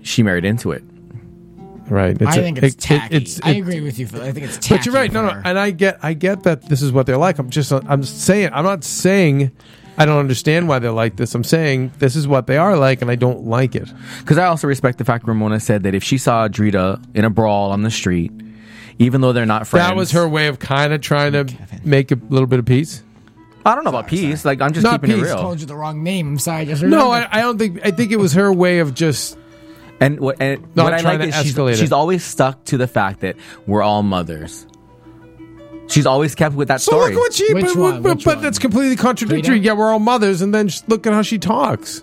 she 0.00 0.22
married 0.22 0.46
into 0.46 0.72
it. 0.72 0.82
Right. 1.88 2.16
I 2.22 2.32
think 2.34 2.58
it's 2.58 2.74
it- 2.74 2.78
it- 2.78 2.80
tacky. 2.80 3.16
it's- 3.16 3.40
I 3.42 3.50
agree 3.52 3.80
with 3.80 3.98
you. 3.98 4.06
Phil. 4.06 4.22
I 4.22 4.32
think 4.32 4.46
it's 4.46 4.56
tacky. 4.56 4.76
But 4.76 4.86
you're 4.86 4.94
right. 4.94 5.12
No, 5.12 5.22
no, 5.26 5.40
and 5.44 5.58
I 5.58 5.70
get, 5.70 5.98
I 6.02 6.14
get 6.14 6.44
that 6.44 6.68
this 6.68 6.80
is 6.82 6.92
what 6.92 7.06
they're 7.06 7.18
like. 7.18 7.38
I'm 7.38 7.50
just, 7.50 7.72
I'm 7.72 8.02
saying, 8.02 8.50
I'm 8.52 8.64
not 8.64 8.84
saying 8.84 9.50
I 9.98 10.06
don't 10.06 10.18
understand 10.18 10.66
why 10.66 10.78
they're 10.78 10.90
like 10.90 11.16
this. 11.16 11.34
I'm 11.34 11.44
saying 11.44 11.92
this 11.98 12.16
is 12.16 12.26
what 12.26 12.46
they 12.46 12.56
are 12.56 12.76
like, 12.76 13.02
and 13.02 13.10
I 13.10 13.14
don't 13.16 13.44
like 13.46 13.74
it. 13.76 13.88
Because 14.20 14.38
I 14.38 14.46
also 14.46 14.66
respect 14.66 14.98
the 14.98 15.04
fact 15.04 15.26
Ramona 15.28 15.60
said 15.60 15.82
that 15.84 15.94
if 15.94 16.02
she 16.02 16.18
saw 16.18 16.48
Drita 16.48 17.00
in 17.14 17.24
a 17.24 17.30
brawl 17.30 17.70
on 17.70 17.82
the 17.82 17.90
street, 17.90 18.32
even 18.98 19.20
though 19.20 19.32
they're 19.32 19.46
not 19.46 19.66
friends, 19.66 19.86
That 19.86 19.94
was 19.96 20.10
her 20.12 20.26
way 20.28 20.46
of 20.48 20.58
kind 20.58 20.92
of 20.92 21.00
trying 21.00 21.32
to 21.32 21.46
make 21.84 22.10
a 22.10 22.18
little 22.30 22.46
bit 22.48 22.58
of 22.58 22.64
peace. 22.64 23.02
I 23.66 23.74
don't 23.74 23.84
know 23.84 23.90
about 23.90 24.08
peace. 24.08 24.44
Like 24.44 24.60
I'm 24.60 24.72
just 24.72 24.84
Not 24.84 25.00
keeping 25.00 25.16
peace. 25.16 25.26
it 25.26 25.32
real. 25.32 25.38
told 25.40 25.60
you 25.60 25.66
the 25.66 25.76
wrong 25.76 26.02
name. 26.02 26.28
I'm 26.28 26.38
sorry. 26.38 26.62
I 26.62 26.64
Just 26.64 26.82
No. 26.82 27.10
I, 27.10 27.26
I 27.30 27.40
don't 27.40 27.56
think. 27.58 27.80
I 27.84 27.90
think 27.92 28.10
it 28.10 28.18
was 28.18 28.32
her 28.34 28.52
way 28.52 28.80
of 28.80 28.94
just. 28.94 29.38
And 30.00 30.20
what, 30.20 30.36
and 30.40 30.60
Not 30.74 30.84
what 30.84 30.94
I 30.94 31.00
trying 31.00 31.20
like 31.20 31.30
to 31.30 31.36
is 31.38 31.42
she's, 31.44 31.54
escalate 31.54 31.72
it. 31.72 31.76
she's 31.78 31.92
always 31.92 32.24
stuck 32.24 32.64
to 32.66 32.76
the 32.76 32.86
fact 32.86 33.20
that 33.20 33.36
we're 33.66 33.82
all 33.82 34.02
mothers. 34.02 34.66
She's 35.86 36.06
always 36.06 36.34
kept 36.34 36.54
with 36.54 36.68
that 36.68 36.80
So 36.80 36.92
story. 36.92 37.12
look 37.14 37.20
what 37.20 37.32
she. 37.34 37.52
Which 37.54 37.66
but, 37.66 37.76
one? 37.76 38.02
but, 38.02 38.16
Which 38.16 38.24
but 38.24 38.36
one? 38.36 38.42
that's 38.44 38.58
completely 38.58 38.96
contradictory. 38.96 39.54
Rita? 39.56 39.64
Yeah, 39.66 39.72
we're 39.74 39.92
all 39.92 39.98
mothers, 39.98 40.40
and 40.42 40.52
then 40.54 40.68
just 40.68 40.88
look 40.88 41.06
at 41.06 41.12
how 41.12 41.22
she 41.22 41.38
talks. 41.38 42.02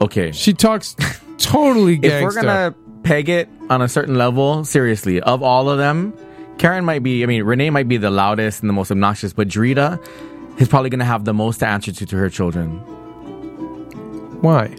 okay, 0.00 0.32
She 0.32 0.52
talks 0.52 0.94
totally 1.38 1.98
gangsta. 1.98 2.04
if 2.18 2.22
we're 2.22 2.34
gonna 2.42 2.74
peg 3.02 3.28
it 3.28 3.48
on 3.68 3.80
a 3.82 3.88
certain 3.88 4.16
level, 4.16 4.64
seriously, 4.64 5.20
of 5.20 5.42
all 5.42 5.68
of 5.70 5.78
them, 5.78 6.12
Karen 6.58 6.84
might 6.84 7.02
be. 7.02 7.22
I 7.22 7.26
mean, 7.26 7.44
Renee 7.44 7.70
might 7.70 7.88
be 7.88 7.96
the 7.96 8.10
loudest 8.10 8.60
and 8.60 8.68
the 8.68 8.74
most 8.74 8.90
obnoxious, 8.90 9.32
but 9.32 9.48
Drita 9.48 9.98
is 10.58 10.68
probably 10.68 10.90
gonna 10.90 11.04
have 11.04 11.24
the 11.24 11.34
most 11.34 11.58
to 11.58 11.66
answer 11.66 11.92
to 11.92 12.06
to 12.06 12.16
her 12.16 12.28
children. 12.28 12.78
Why? 14.42 14.74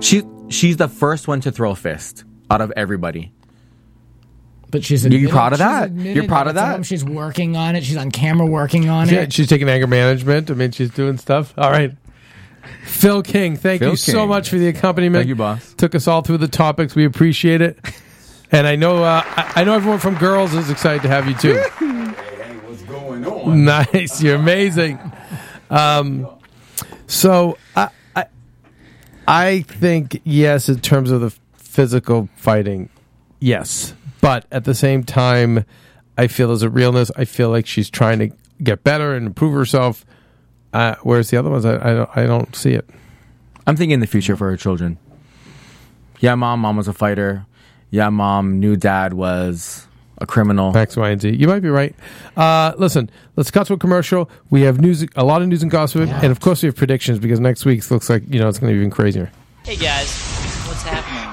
She 0.00 0.22
she's 0.50 0.76
the 0.76 0.88
first 0.88 1.26
one 1.28 1.40
to 1.42 1.50
throw 1.52 1.70
a 1.70 1.76
fist 1.76 2.24
out 2.50 2.60
of 2.60 2.72
everybody. 2.76 3.32
But 4.70 4.84
she's 4.84 5.04
You- 5.04 5.10
you 5.10 5.16
admitted- 5.16 5.32
proud 5.32 5.52
of 5.52 5.58
that? 5.60 5.92
You're 5.94 6.28
proud 6.28 6.46
of 6.48 6.54
that? 6.54 6.86
She's 6.86 7.04
working 7.04 7.56
on 7.56 7.74
it. 7.76 7.82
She's 7.84 7.96
on 7.96 8.10
camera 8.10 8.46
working 8.46 8.88
on 8.88 9.08
Yeah, 9.08 9.22
it. 9.22 9.32
she's 9.32 9.48
taking 9.48 9.68
anger 9.68 9.86
management. 9.88 10.50
I 10.50 10.54
mean, 10.54 10.70
she's 10.70 10.90
doing 10.90 11.16
stuff. 11.18 11.52
All 11.58 11.70
right. 11.70 11.92
Phil 12.84 13.22
King, 13.22 13.56
thank 13.56 13.80
Phil 13.80 13.90
you 13.90 13.96
so 13.96 14.26
much 14.26 14.48
for 14.50 14.58
the 14.58 14.68
accompaniment. 14.68 15.20
Thank 15.22 15.28
you, 15.28 15.34
boss. 15.34 15.74
Took 15.74 15.94
us 15.94 16.06
all 16.06 16.20
through 16.22 16.38
the 16.38 16.46
topics. 16.48 16.94
We 16.94 17.04
appreciate 17.04 17.60
it. 17.62 17.78
And 18.52 18.66
I 18.66 18.76
know, 18.76 19.02
uh, 19.02 19.22
I 19.24 19.52
I 19.56 19.64
know 19.64 19.74
everyone 19.74 19.98
from 20.00 20.16
Girls 20.16 20.54
is 20.54 20.70
excited 20.70 21.02
to 21.02 21.08
have 21.08 21.26
you 21.28 21.34
too. 21.34 21.54
Hey, 21.78 21.84
what's 22.66 22.82
going 22.82 23.24
on? 23.24 23.64
nice, 23.92 24.22
you're 24.22 24.34
amazing. 24.36 24.98
Um, 25.70 26.26
so 27.06 27.56
I, 27.76 27.88
I, 29.30 29.62
think 29.62 30.20
yes, 30.24 30.68
in 30.68 30.80
terms 30.80 31.12
of 31.12 31.20
the 31.20 31.30
physical 31.56 32.28
fighting, 32.34 32.88
yes, 33.38 33.94
but 34.20 34.44
at 34.50 34.64
the 34.64 34.74
same 34.74 35.04
time, 35.04 35.64
I 36.18 36.26
feel 36.26 36.48
there's 36.48 36.64
a 36.64 36.68
realness. 36.68 37.12
I 37.16 37.24
feel 37.24 37.48
like 37.48 37.64
she's 37.66 37.88
trying 37.88 38.18
to 38.18 38.30
get 38.60 38.82
better 38.82 39.14
and 39.14 39.28
improve 39.28 39.54
herself. 39.54 40.04
Uh, 40.72 40.96
whereas 41.02 41.30
the 41.30 41.36
other 41.36 41.48
ones, 41.48 41.64
I, 41.64 41.76
I 41.76 41.94
don't, 41.94 42.10
I 42.16 42.26
don't 42.26 42.56
see 42.56 42.72
it. 42.72 42.90
I'm 43.68 43.76
thinking 43.76 44.00
the 44.00 44.08
future 44.08 44.36
for 44.36 44.50
her 44.50 44.56
children. 44.56 44.98
Yeah, 46.18 46.34
mom, 46.34 46.60
mom 46.60 46.76
was 46.76 46.88
a 46.88 46.92
fighter. 46.92 47.46
Yeah, 47.90 48.08
mom 48.10 48.58
knew 48.58 48.74
dad 48.76 49.14
was 49.14 49.86
a 50.20 50.26
criminal. 50.26 50.76
X, 50.76 50.96
Y, 50.96 51.10
and 51.10 51.20
Z. 51.20 51.30
You 51.30 51.46
might 51.48 51.60
be 51.60 51.68
right. 51.68 51.94
Uh, 52.36 52.72
listen, 52.78 53.10
let's 53.36 53.50
cut 53.50 53.66
to 53.68 53.74
a 53.74 53.78
commercial. 53.78 54.30
We 54.50 54.62
have 54.62 54.80
news, 54.80 55.06
a 55.16 55.24
lot 55.24 55.42
of 55.42 55.48
news 55.48 55.62
and 55.62 55.70
gossip, 55.70 56.08
and 56.08 56.30
of 56.30 56.40
course 56.40 56.62
we 56.62 56.66
have 56.66 56.76
predictions 56.76 57.18
because 57.18 57.40
next 57.40 57.64
week 57.64 57.88
looks 57.90 58.10
like 58.10 58.22
you 58.28 58.38
know 58.38 58.48
it's 58.48 58.58
going 58.58 58.72
to 58.72 58.74
be 58.74 58.80
even 58.80 58.90
crazier. 58.90 59.30
Hey 59.64 59.76
guys, 59.76 60.08
what's 60.66 60.82
happening? 60.82 61.28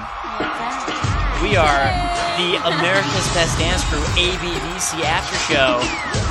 We 1.42 1.56
are 1.56 1.84
the 2.36 2.56
America's 2.66 3.28
Best 3.34 3.58
Dance 3.58 3.84
Crew 3.84 4.00
ABDC 4.20 5.00
After 5.04 5.36
Show 5.52 5.78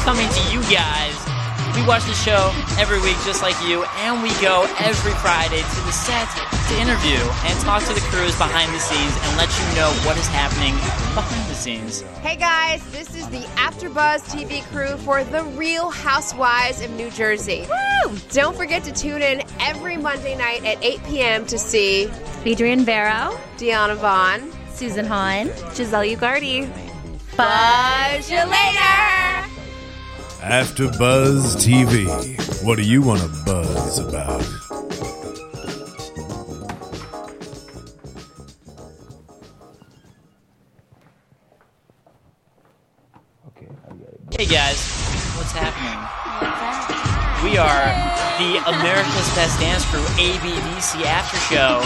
coming 0.03 0.27
to 0.27 0.53
you 0.53 0.61
guys. 0.73 1.36
We 1.77 1.85
watch 1.85 2.05
the 2.05 2.13
show 2.13 2.51
every 2.79 2.99
week 3.01 3.17
just 3.23 3.43
like 3.43 3.55
you, 3.63 3.85
and 3.97 4.23
we 4.23 4.29
go 4.41 4.63
every 4.79 5.11
Friday 5.21 5.61
to 5.61 5.81
the 5.85 5.91
set 5.91 6.27
to 6.69 6.81
interview 6.81 7.19
and 7.45 7.59
talk 7.59 7.83
to 7.83 7.93
the 7.93 8.01
crews 8.09 8.35
behind 8.35 8.73
the 8.73 8.79
scenes 8.79 9.13
and 9.21 9.37
let 9.37 9.47
you 9.59 9.75
know 9.75 9.91
what 10.03 10.17
is 10.17 10.25
happening 10.25 10.73
behind 11.13 11.47
the 11.47 11.53
scenes. 11.53 12.01
Hey 12.23 12.35
guys, 12.35 12.83
this 12.91 13.15
is 13.15 13.29
the 13.29 13.41
AfterBuzz 13.57 14.23
TV 14.23 14.63
crew 14.71 14.97
for 14.97 15.23
The 15.23 15.43
Real 15.55 15.91
Housewives 15.91 16.81
of 16.81 16.89
New 16.91 17.11
Jersey. 17.11 17.67
Woo! 17.69 18.17
Don't 18.31 18.57
forget 18.57 18.83
to 18.85 18.91
tune 18.91 19.21
in 19.21 19.43
every 19.59 19.97
Monday 19.97 20.35
night 20.35 20.65
at 20.65 20.83
8 20.83 21.03
p.m. 21.03 21.45
to 21.45 21.59
see 21.59 22.09
Adrian 22.43 22.85
Barrow, 22.85 23.39
Deanna 23.57 23.95
Vaughn. 23.97 24.51
Susan 24.73 25.05
Hahn, 25.05 25.47
Giselle 25.75 26.05
Ugardi. 26.05 26.67
Buzz 27.35 28.31
you 28.31 28.37
later! 28.37 29.56
After 30.41 30.87
Buzz 30.97 31.55
TV. 31.55 32.07
What 32.63 32.77
do 32.77 32.83
you 32.83 33.01
want 33.01 33.21
to 33.21 33.27
buzz 33.45 33.99
about? 33.99 34.41
Okay. 43.47 43.67
Hey 44.31 44.45
guys, 44.45 44.77
what's 45.35 45.51
happening? 45.51 45.97
We 47.43 47.57
are 47.57 47.87
the 48.37 48.57
America's 48.69 49.35
Best 49.35 49.59
Dance 49.59 49.85
Crew 49.85 50.01
ABDC 50.23 51.03
After 51.05 51.37
Show 51.37 51.81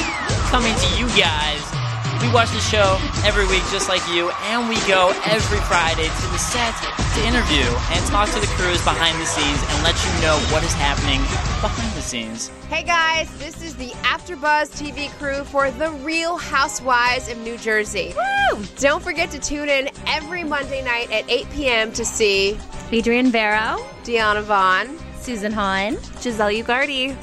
coming 0.49 0.75
to 0.75 0.99
you 0.99 1.07
guys. 1.17 1.80
We 2.21 2.29
watch 2.31 2.51
the 2.51 2.59
show 2.59 2.99
every 3.25 3.47
week 3.47 3.63
just 3.71 3.89
like 3.89 4.07
you, 4.07 4.29
and 4.43 4.69
we 4.69 4.75
go 4.87 5.09
every 5.25 5.57
Friday 5.61 6.05
to 6.05 6.27
the 6.29 6.37
set 6.37 6.75
to 7.15 7.25
interview 7.25 7.65
and 7.89 8.05
talk 8.05 8.29
to 8.29 8.39
the 8.39 8.45
crews 8.57 8.83
behind 8.83 9.19
the 9.19 9.25
scenes 9.25 9.59
and 9.69 9.83
let 9.83 9.95
you 10.05 10.21
know 10.21 10.37
what 10.53 10.63
is 10.63 10.73
happening 10.73 11.19
behind 11.61 11.91
the 11.93 12.01
scenes. 12.01 12.49
Hey 12.69 12.83
guys, 12.83 13.27
this 13.39 13.63
is 13.63 13.75
the 13.75 13.89
AfterBuzz 14.03 14.69
TV 14.79 15.09
crew 15.17 15.43
for 15.45 15.71
The 15.71 15.89
Real 16.03 16.37
Housewives 16.37 17.27
of 17.27 17.39
New 17.39 17.57
Jersey. 17.57 18.13
Woo! 18.15 18.63
Don't 18.77 19.01
forget 19.01 19.31
to 19.31 19.39
tune 19.39 19.69
in 19.69 19.89
every 20.05 20.43
Monday 20.43 20.83
night 20.83 21.11
at 21.11 21.27
8 21.27 21.49
p.m. 21.49 21.91
to 21.93 22.05
see 22.05 22.55
Adrian 22.91 23.31
Barrow, 23.31 23.83
Deanna 24.03 24.43
Vaughn. 24.43 24.97
Susan 25.21 25.51
Hahn, 25.51 25.97
Giselle 26.19 26.49
Ugardi. 26.49 27.15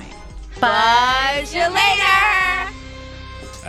Buzz 0.61 1.53
you 1.53 1.68
later! 1.68 2.72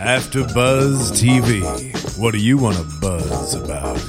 After 0.00 0.44
Buzz 0.54 1.12
TV. 1.12 1.60
What 2.18 2.32
do 2.32 2.38
you 2.38 2.56
want 2.56 2.78
to 2.78 2.84
buzz 3.02 3.54
about? 3.54 4.02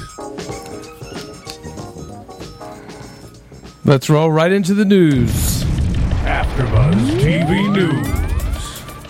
Let's 3.84 4.08
roll 4.08 4.32
right 4.32 4.50
into 4.50 4.72
the 4.72 4.86
news. 4.86 5.62
After 6.24 6.64
Buzz 6.64 6.96
TV 6.96 7.70
News. 7.70 8.22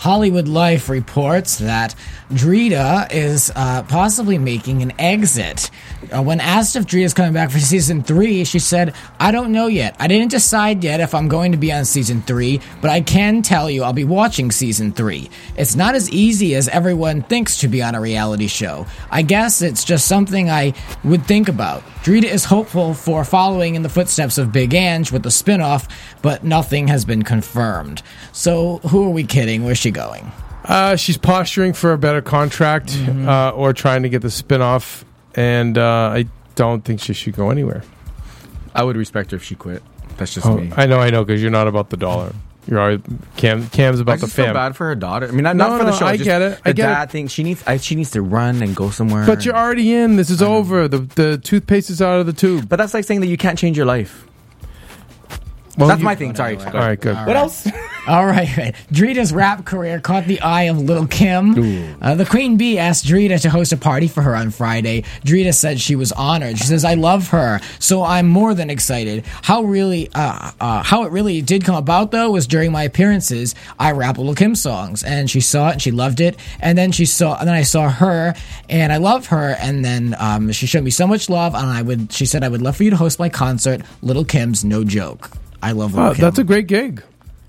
Hollywood 0.03 0.49
Life 0.49 0.89
reports 0.89 1.59
that 1.59 1.95
Drita 2.33 3.07
is 3.13 3.53
uh, 3.55 3.85
possibly 3.85 4.37
making 4.37 4.83
an 4.83 4.93
exit. 4.99 5.71
Uh, 6.11 6.23
when 6.23 6.41
asked 6.41 6.77
if 6.77 6.87
Drita 6.87 7.05
is 7.05 7.15
coming 7.15 7.33
back 7.33 7.51
for 7.51 7.59
season 7.59 8.03
three, 8.03 8.45
she 8.45 8.59
said, 8.59 8.95
I 9.21 9.31
don't 9.31 9.53
know 9.53 9.67
yet. 9.67 9.95
I 9.99 10.09
didn't 10.09 10.31
decide 10.31 10.83
yet 10.83 11.01
if 11.01 11.15
I'm 11.15 11.29
going 11.29 11.53
to 11.53 11.59
be 11.59 11.73
on 11.73 11.85
season 11.85 12.23
three, 12.23 12.61
but 12.81 12.91
I 12.91 13.01
can 13.01 13.43
tell 13.43 13.71
you 13.71 13.83
I'll 13.85 13.93
be 13.93 14.05
watching 14.05 14.51
season 14.51 14.93
three. 14.93 15.31
It's 15.57 15.77
not 15.77 15.95
as 15.95 16.11
easy 16.11 16.55
as 16.55 16.69
everyone 16.69 17.23
thinks 17.23 17.59
to 17.61 17.69
be 17.69 17.83
on 17.83 17.95
a 17.95 18.01
reality 18.01 18.47
show. 18.49 18.87
I 19.11 19.23
guess 19.23 19.63
it's 19.63 19.85
just 19.85 20.07
something 20.07 20.51
I 20.51 20.75
would 21.05 21.25
think 21.27 21.49
about. 21.49 21.83
Drita 22.05 22.25
is 22.25 22.45
hopeful 22.45 22.95
for 22.95 23.25
following 23.25 23.75
in 23.77 23.83
the 23.83 23.89
footsteps 23.89 24.39
of 24.39 24.53
Big 24.53 24.75
Ang 24.75 25.07
with 25.13 25.23
the 25.23 25.29
spinoff, 25.31 25.89
but 26.21 26.45
nothing 26.45 26.89
has 26.89 27.05
been 27.05 27.23
confirmed. 27.23 28.03
So, 28.33 28.79
who 28.89 29.05
are 29.05 29.11
we 29.11 29.25
kidding? 29.25 29.65
Where's 29.65 29.79
she 29.79 29.91
going? 29.91 30.31
Uh, 30.65 30.97
she's 30.97 31.17
posturing 31.19 31.73
for 31.73 31.93
a 31.93 31.99
better 31.99 32.21
contract 32.23 32.89
Mm-hmm. 32.91 33.29
uh, 33.29 33.51
or 33.51 33.73
trying 33.73 34.03
to 34.03 34.09
get 34.09 34.23
the 34.23 34.29
spinoff, 34.29 35.05
and 35.35 35.77
uh, 35.79 36.11
I 36.15 36.27
don't 36.55 36.85
think 36.85 37.01
she 37.01 37.13
should 37.15 37.35
go 37.35 37.51
anywhere. 37.51 37.83
I 38.75 38.85
would 38.85 38.97
respect 38.97 39.31
her 39.33 39.37
if 39.37 39.43
she 39.45 39.55
quit. 39.55 39.83
That's 40.17 40.35
just 40.35 40.47
Oh, 40.47 40.57
me. 40.59 40.73
I 40.77 40.87
know, 40.87 41.01
I 41.01 41.11
know, 41.11 41.25
because 41.25 41.41
you're 41.43 41.51
not 41.51 41.69
about 41.69 41.91
the 41.91 41.97
dollar. 41.97 42.33
You're 42.67 42.79
always 42.79 43.01
Cam. 43.37 43.67
Cam's 43.71 43.99
I 43.99 44.03
about 44.03 44.21
the 44.21 44.27
just 44.27 44.37
feel 44.37 44.45
fam. 44.45 44.55
bad 44.55 44.77
for 44.77 44.87
her 44.87 44.95
daughter. 44.95 45.27
I 45.27 45.33
mean, 45.33 45.43
not, 45.43 45.57
No, 45.57 45.69
not 45.71 45.79
for 45.79 45.85
no, 45.85 45.91
the 45.91 45.97
show. 45.99 46.07
I 46.07 46.13
just 46.17 46.25
get 46.27 46.43
it. 46.43 46.61
I 46.65 46.71
the 46.71 46.75
get 46.75 46.87
dad 46.87 47.03
it. 47.09 47.11
thing. 47.11 47.27
She 47.27 47.43
needs. 47.43 47.63
I, 47.67 47.77
she 47.79 47.97
needs 47.97 48.13
to 48.13 48.23
run 48.23 48.63
and 48.63 48.77
go 48.77 48.91
somewhere. 48.91 49.27
But 49.27 49.45
you're 49.45 49.57
already 49.57 49.93
in. 49.93 50.15
This 50.15 50.31
is 50.31 50.41
over. 50.41 50.87
The 50.87 50.99
the 50.99 51.39
toothpaste 51.39 51.91
is 51.91 52.01
out 52.01 52.21
of 52.21 52.27
the 52.27 52.33
tube. 52.33 52.69
But 52.69 52.77
that's 52.77 52.95
like 52.95 53.05
saying 53.05 53.21
that 53.23 53.27
you 53.27 53.37
can't 53.37 53.59
change 53.59 53.77
your 53.77 53.87
life. 53.87 54.27
Well, 55.79 55.89
that's 55.89 56.01
you- 56.01 56.05
my 56.05 56.15
thing. 56.15 56.35
Sorry. 56.35 56.57
All 56.57 56.73
right, 56.73 57.01
good. 57.01 57.17
What 57.17 57.37
else? 57.37 57.67
All 58.09 58.27
right, 58.27 58.57
right. 58.57 58.75
Drita's 58.91 59.33
rap 59.33 59.65
career 59.65 60.01
caught 60.01 60.27
the 60.27 60.41
eye 60.41 60.65
of 60.65 60.77
Little 60.81 61.07
Kim. 61.07 61.97
Uh, 62.03 62.17
the 62.17 62.27
Queen 62.27 62.57
Bee 62.57 62.77
asked 62.77 63.07
Drita 63.07 63.41
to 63.43 63.49
host 63.49 63.73
a 63.73 63.77
party 63.77 64.09
for 64.09 64.23
her 64.23 64.35
on 64.35 64.51
Friday. 64.51 65.03
Drita 65.25 65.55
said 65.55 65.81
she 65.81 65.95
was 65.95 66.11
honored. 66.11 66.59
She 66.59 66.65
says, 66.65 66.85
"I 66.85 66.95
love 66.95 67.29
her, 67.29 67.61
so 67.79 68.03
I'm 68.03 68.27
more 68.27 68.55
than 68.55 68.71
excited." 68.71 69.25
How 69.43 69.63
really, 69.63 70.11
uh, 70.17 70.51
uh, 70.61 70.83
how 70.83 71.05
it 71.05 71.13
really 71.13 71.41
did 71.43 71.65
come 71.65 71.77
about 71.77 72.11
though 72.11 72.33
was 72.33 72.49
during 72.49 72.73
my 72.73 72.83
appearances, 72.83 73.55
I 73.79 73.93
rap 73.93 74.19
Little 74.19 74.35
Kim 74.35 74.57
songs, 74.57 75.05
and 75.05 75.31
she 75.31 75.41
saw 75.41 75.69
it 75.69 75.73
and 75.75 75.83
she 75.83 75.93
loved 75.93 76.21
it. 76.21 76.37
And 76.61 76.77
then 76.77 76.91
she 76.91 77.07
saw, 77.07 77.39
and 77.39 77.47
then 77.47 77.55
I 77.55 77.63
saw 77.63 77.89
her, 77.89 78.35
and 78.69 78.93
I 78.93 78.97
love 78.97 79.27
her. 79.27 79.57
And 79.61 79.85
then 79.85 80.17
um, 80.19 80.51
she 80.51 80.67
showed 80.67 80.83
me 80.83 80.91
so 80.91 81.07
much 81.07 81.31
love, 81.31 81.55
and 81.55 81.67
I 81.67 81.83
would. 81.83 82.13
She 82.13 82.27
said, 82.27 82.43
"I 82.43 82.49
would 82.49 82.63
love 82.63 82.77
for 82.77 82.83
you 82.83 82.91
to 82.91 82.97
host 82.97 83.21
my 83.21 83.29
concert, 83.29 83.81
Little 84.03 84.25
Kim's 84.25 84.65
No 84.65 84.83
Joke." 84.83 85.31
I 85.63 85.73
love 85.73 85.95
Little 85.95 86.11
Oh, 86.11 86.15
Kim. 86.15 86.21
that's 86.23 86.39
a 86.39 86.45
great 86.45 86.67
gig. 86.67 87.03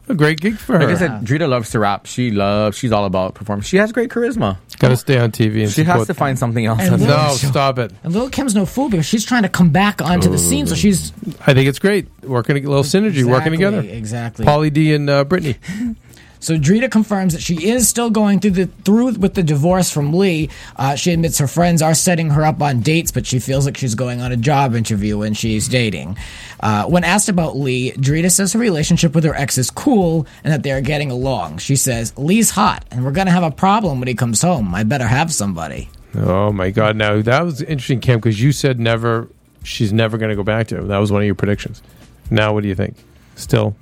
A 0.09 0.14
great 0.14 0.41
gig 0.41 0.57
for 0.57 0.74
her. 0.78 0.86
Like 0.86 0.95
I 0.95 0.99
said, 0.99 1.11
Drita 1.22 1.47
loves 1.47 1.70
to 1.72 1.80
rap. 1.80 2.07
She 2.07 2.30
loves. 2.30 2.78
She's 2.78 2.91
all 2.91 3.05
about 3.05 3.36
performance. 3.36 3.66
She 3.68 3.78
has 3.78 3.93
great 3.93 4.09
charisma. 4.09 4.57
Got 4.78 4.89
to 4.89 4.97
stay 4.97 5.18
on 5.18 5.32
TV 5.32 5.64
and 5.64 5.72
She 5.72 5.86
has 5.86 6.07
to 6.07 6.14
find 6.14 6.38
something 6.38 6.66
else. 6.66 6.82
And 6.82 6.91
to 6.91 6.97
do. 6.97 7.05
No, 7.07 7.30
stop 7.36 7.80
it. 7.80 7.93
And 8.03 8.14
Lil 8.14 8.30
Kim's 8.30 8.53
no 8.53 8.66
fool 8.66 8.89
because 8.89 9.05
she's 9.05 9.24
trying 9.24 9.43
to 9.43 9.49
come 9.49 9.70
back 9.70 10.01
onto 10.01 10.30
the 10.30 10.38
scene. 10.38 10.68
So 10.68 10.76
she's 10.76 11.14
I 11.47 11.53
think 11.53 11.70
it's 11.70 11.80
great. 11.80 12.07
Working 12.22 12.57
a 12.57 12.59
little 12.68 12.84
synergy, 12.84 13.24
working 13.24 13.53
together. 13.53 13.80
exactly. 13.80 14.45
Pauly 14.45 14.74
D 14.74 14.93
and 14.93 15.09
uh, 15.09 15.24
Brittany. 15.24 15.55
so 16.44 16.58
Drita 16.58 16.91
confirms 16.91 17.34
that 17.34 17.41
she 17.41 17.70
is 17.70 17.88
still 17.88 18.10
going 18.10 18.41
through 18.41 18.52
the 18.52 18.66
through 18.84 19.14
with 19.14 19.34
the 19.34 19.44
divorce 19.44 19.89
from 19.89 20.14
Lee. 20.14 20.50
Uh, 20.76 20.96
she 20.96 21.14
admits 21.14 21.38
her 21.38 21.48
friends 21.48 21.82
are 21.82 21.94
setting 21.94 22.32
her 22.32 22.44
up 22.44 22.62
on 22.62 22.82
dates, 22.82 23.12
but 23.12 23.26
she 23.26 23.39
feels 23.39 23.66
like 23.66 23.78
she's 23.78 23.96
going 23.96 24.20
on 24.20 24.34
a 24.34 24.38
job 24.38 24.76
interview 24.76 25.18
when 25.20 25.34
she's 25.34 25.70
dating. 25.70 26.18
Uh, 26.60 26.86
when 26.86 27.06
asked 27.06 27.30
about 27.30 27.56
Lee, 27.56 27.94
Drita 27.94 28.30
says 28.30 28.52
her 28.52 28.60
relationship 28.60 29.16
with 29.16 29.24
her 29.24 29.34
ex 29.34 29.58
is 29.58 29.70
cool 29.70 30.28
and 30.44 30.52
that 30.52 30.64
they 30.64 30.74
are 30.74 30.82
getting 30.82 31.12
along. 31.12 31.60
She 31.60 31.78
says 31.78 32.14
Lee's 32.18 32.50
hot 32.50 32.84
and 32.91 33.06
we're 33.06 33.12
gonna 33.12 33.32
have 33.32 33.44
a 33.44 33.52
problem 33.52 34.00
when 34.00 34.10
he 34.10 34.14
comes 34.14 34.41
home. 34.41 34.76
I 34.76 34.84
better 34.84 35.08
have 35.08 35.32
somebody. 35.32 35.89
Oh 36.16 36.52
my 36.52 36.72
God! 36.72 36.98
Now 36.98 37.22
that 37.22 37.41
was 37.44 37.62
interesting, 37.62 38.02
Cam, 38.02 38.20
because 38.20 38.41
you 38.41 38.52
said 38.52 38.80
never. 38.80 39.30
She's 39.64 39.94
never 39.94 40.18
going 40.18 40.30
to 40.30 40.36
go 40.36 40.44
back 40.44 40.68
to 40.68 40.78
him. 40.78 40.89
That 40.89 40.98
was 40.98 41.10
one 41.10 41.22
of 41.22 41.26
your 41.26 41.36
predictions. 41.36 41.82
Now, 42.30 42.54
what 42.54 42.64
do 42.64 42.68
you 42.68 42.76
think? 42.76 42.98
Still, 43.36 43.78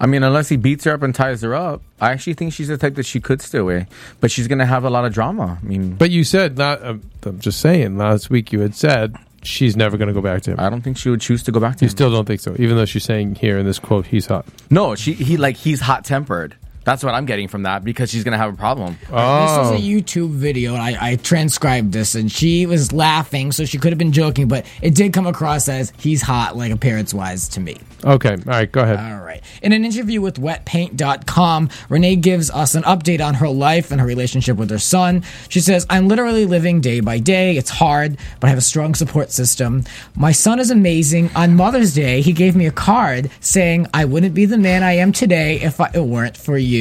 I 0.00 0.06
mean, 0.06 0.22
unless 0.22 0.48
he 0.48 0.56
beats 0.56 0.84
her 0.84 0.92
up 0.94 1.02
and 1.02 1.14
ties 1.14 1.42
her 1.42 1.54
up, 1.54 1.82
I 2.00 2.12
actually 2.12 2.32
think 2.34 2.54
she's 2.54 2.68
the 2.68 2.78
type 2.78 2.94
that 2.94 3.04
she 3.04 3.20
could 3.20 3.42
stay 3.42 3.58
away. 3.58 3.86
But 4.20 4.30
she's 4.30 4.48
gonna 4.48 4.64
have 4.66 4.84
a 4.84 4.90
lot 4.90 5.04
of 5.04 5.12
drama. 5.12 5.58
I 5.62 5.66
mean, 5.66 5.94
but 5.94 6.10
you 6.10 6.24
said 6.24 6.56
not. 6.56 6.82
Uh, 6.82 6.94
I'm 7.24 7.38
just 7.38 7.60
saying. 7.60 7.98
Last 7.98 8.30
week 8.30 8.50
you 8.52 8.60
had 8.60 8.74
said 8.74 9.14
she's 9.42 9.76
never 9.76 9.96
going 9.96 10.08
to 10.08 10.14
go 10.14 10.20
back 10.20 10.42
to 10.42 10.50
him. 10.52 10.60
I 10.60 10.68
don't 10.68 10.82
think 10.82 10.96
she 10.98 11.08
would 11.10 11.20
choose 11.20 11.42
to 11.44 11.52
go 11.52 11.60
back 11.60 11.76
to 11.76 11.84
You 11.84 11.86
him. 11.86 11.90
You 11.90 11.96
still 11.96 12.10
don't 12.10 12.26
think 12.26 12.40
so, 12.40 12.54
even 12.58 12.76
though 12.76 12.84
she's 12.84 13.04
saying 13.04 13.36
here 13.36 13.58
in 13.58 13.64
this 13.66 13.78
quote 13.78 14.06
he's 14.06 14.26
hot. 14.26 14.46
no, 14.70 14.94
she 14.94 15.12
he 15.12 15.36
like 15.36 15.56
he's 15.56 15.80
hot 15.82 16.04
tempered. 16.04 16.56
That's 16.90 17.04
what 17.04 17.14
I'm 17.14 17.24
getting 17.24 17.46
from 17.46 17.62
that 17.62 17.84
because 17.84 18.10
she's 18.10 18.24
gonna 18.24 18.36
have 18.36 18.52
a 18.52 18.56
problem. 18.56 18.96
This 19.02 19.10
Oh, 19.12 19.62
is 19.62 19.70
a 19.70 19.74
oh. 19.74 19.78
YouTube 19.78 20.30
video, 20.30 20.74
and 20.74 20.82
I, 20.82 21.12
I 21.12 21.16
transcribed 21.16 21.92
this, 21.92 22.16
and 22.16 22.32
she 22.32 22.66
was 22.66 22.92
laughing, 22.92 23.52
so 23.52 23.64
she 23.64 23.78
could 23.78 23.92
have 23.92 23.98
been 23.98 24.10
joking, 24.10 24.48
but 24.48 24.66
it 24.82 24.96
did 24.96 25.12
come 25.12 25.28
across 25.28 25.68
as 25.68 25.92
he's 25.98 26.20
hot, 26.20 26.56
like 26.56 26.72
appearance 26.72 27.14
wise, 27.14 27.48
to 27.50 27.60
me. 27.60 27.76
okay. 28.02 28.32
All 28.32 28.38
right, 28.44 28.72
go 28.72 28.80
ahead. 28.82 28.98
All 28.98 29.24
right. 29.24 29.40
In 29.62 29.72
an 29.72 29.84
interview 29.84 30.20
with 30.20 30.40
wetpaint.com, 30.40 31.68
Renee 31.88 32.16
gives 32.16 32.50
us 32.50 32.74
an 32.74 32.82
update 32.84 33.24
on 33.24 33.34
her 33.34 33.48
life 33.48 33.90
and 33.92 34.00
her 34.00 34.06
relationship 34.06 34.56
with 34.56 34.70
her 34.70 34.78
son. 34.80 35.22
She 35.48 35.60
says, 35.60 35.86
I'm 35.88 36.08
literally 36.08 36.44
living 36.44 36.80
day 36.80 36.98
by 37.00 37.18
day. 37.18 37.56
It's 37.56 37.70
hard, 37.70 38.18
but 38.40 38.46
I 38.48 38.50
have 38.50 38.58
a 38.58 38.62
strong 38.72 38.94
support 38.94 39.30
system. 39.30 39.84
My 40.16 40.32
son 40.32 40.58
is 40.58 40.70
amazing. 40.72 41.30
On 41.36 41.54
Mother's 41.54 41.94
Day, 41.94 42.20
he 42.20 42.32
gave 42.32 42.56
me 42.56 42.66
a 42.66 42.72
card 42.72 43.30
saying, 43.40 43.86
I 43.94 44.04
wouldn't 44.06 44.34
be 44.34 44.44
the 44.46 44.58
man 44.58 44.82
I 44.82 44.92
am 45.04 45.12
today 45.12 45.60
if 45.60 45.80
I, 45.80 45.90
it 45.94 46.00
weren't 46.04 46.36
for 46.36 46.58
you. 46.58 46.79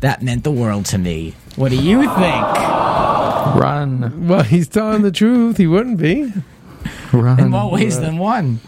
That 0.00 0.22
meant 0.22 0.44
the 0.44 0.50
world 0.50 0.86
to 0.86 0.98
me. 0.98 1.34
What 1.56 1.70
do 1.70 1.76
you 1.76 2.02
think? 2.02 2.46
Run, 3.56 4.26
Well, 4.28 4.42
he's 4.42 4.68
telling 4.68 5.02
the 5.02 5.10
truth. 5.10 5.56
He 5.56 5.66
wouldn't 5.66 5.98
be. 5.98 6.32
run, 7.12 7.38
In 7.40 7.50
more 7.50 7.70
ways 7.70 7.98
than 8.00 8.18
one. 8.18 8.60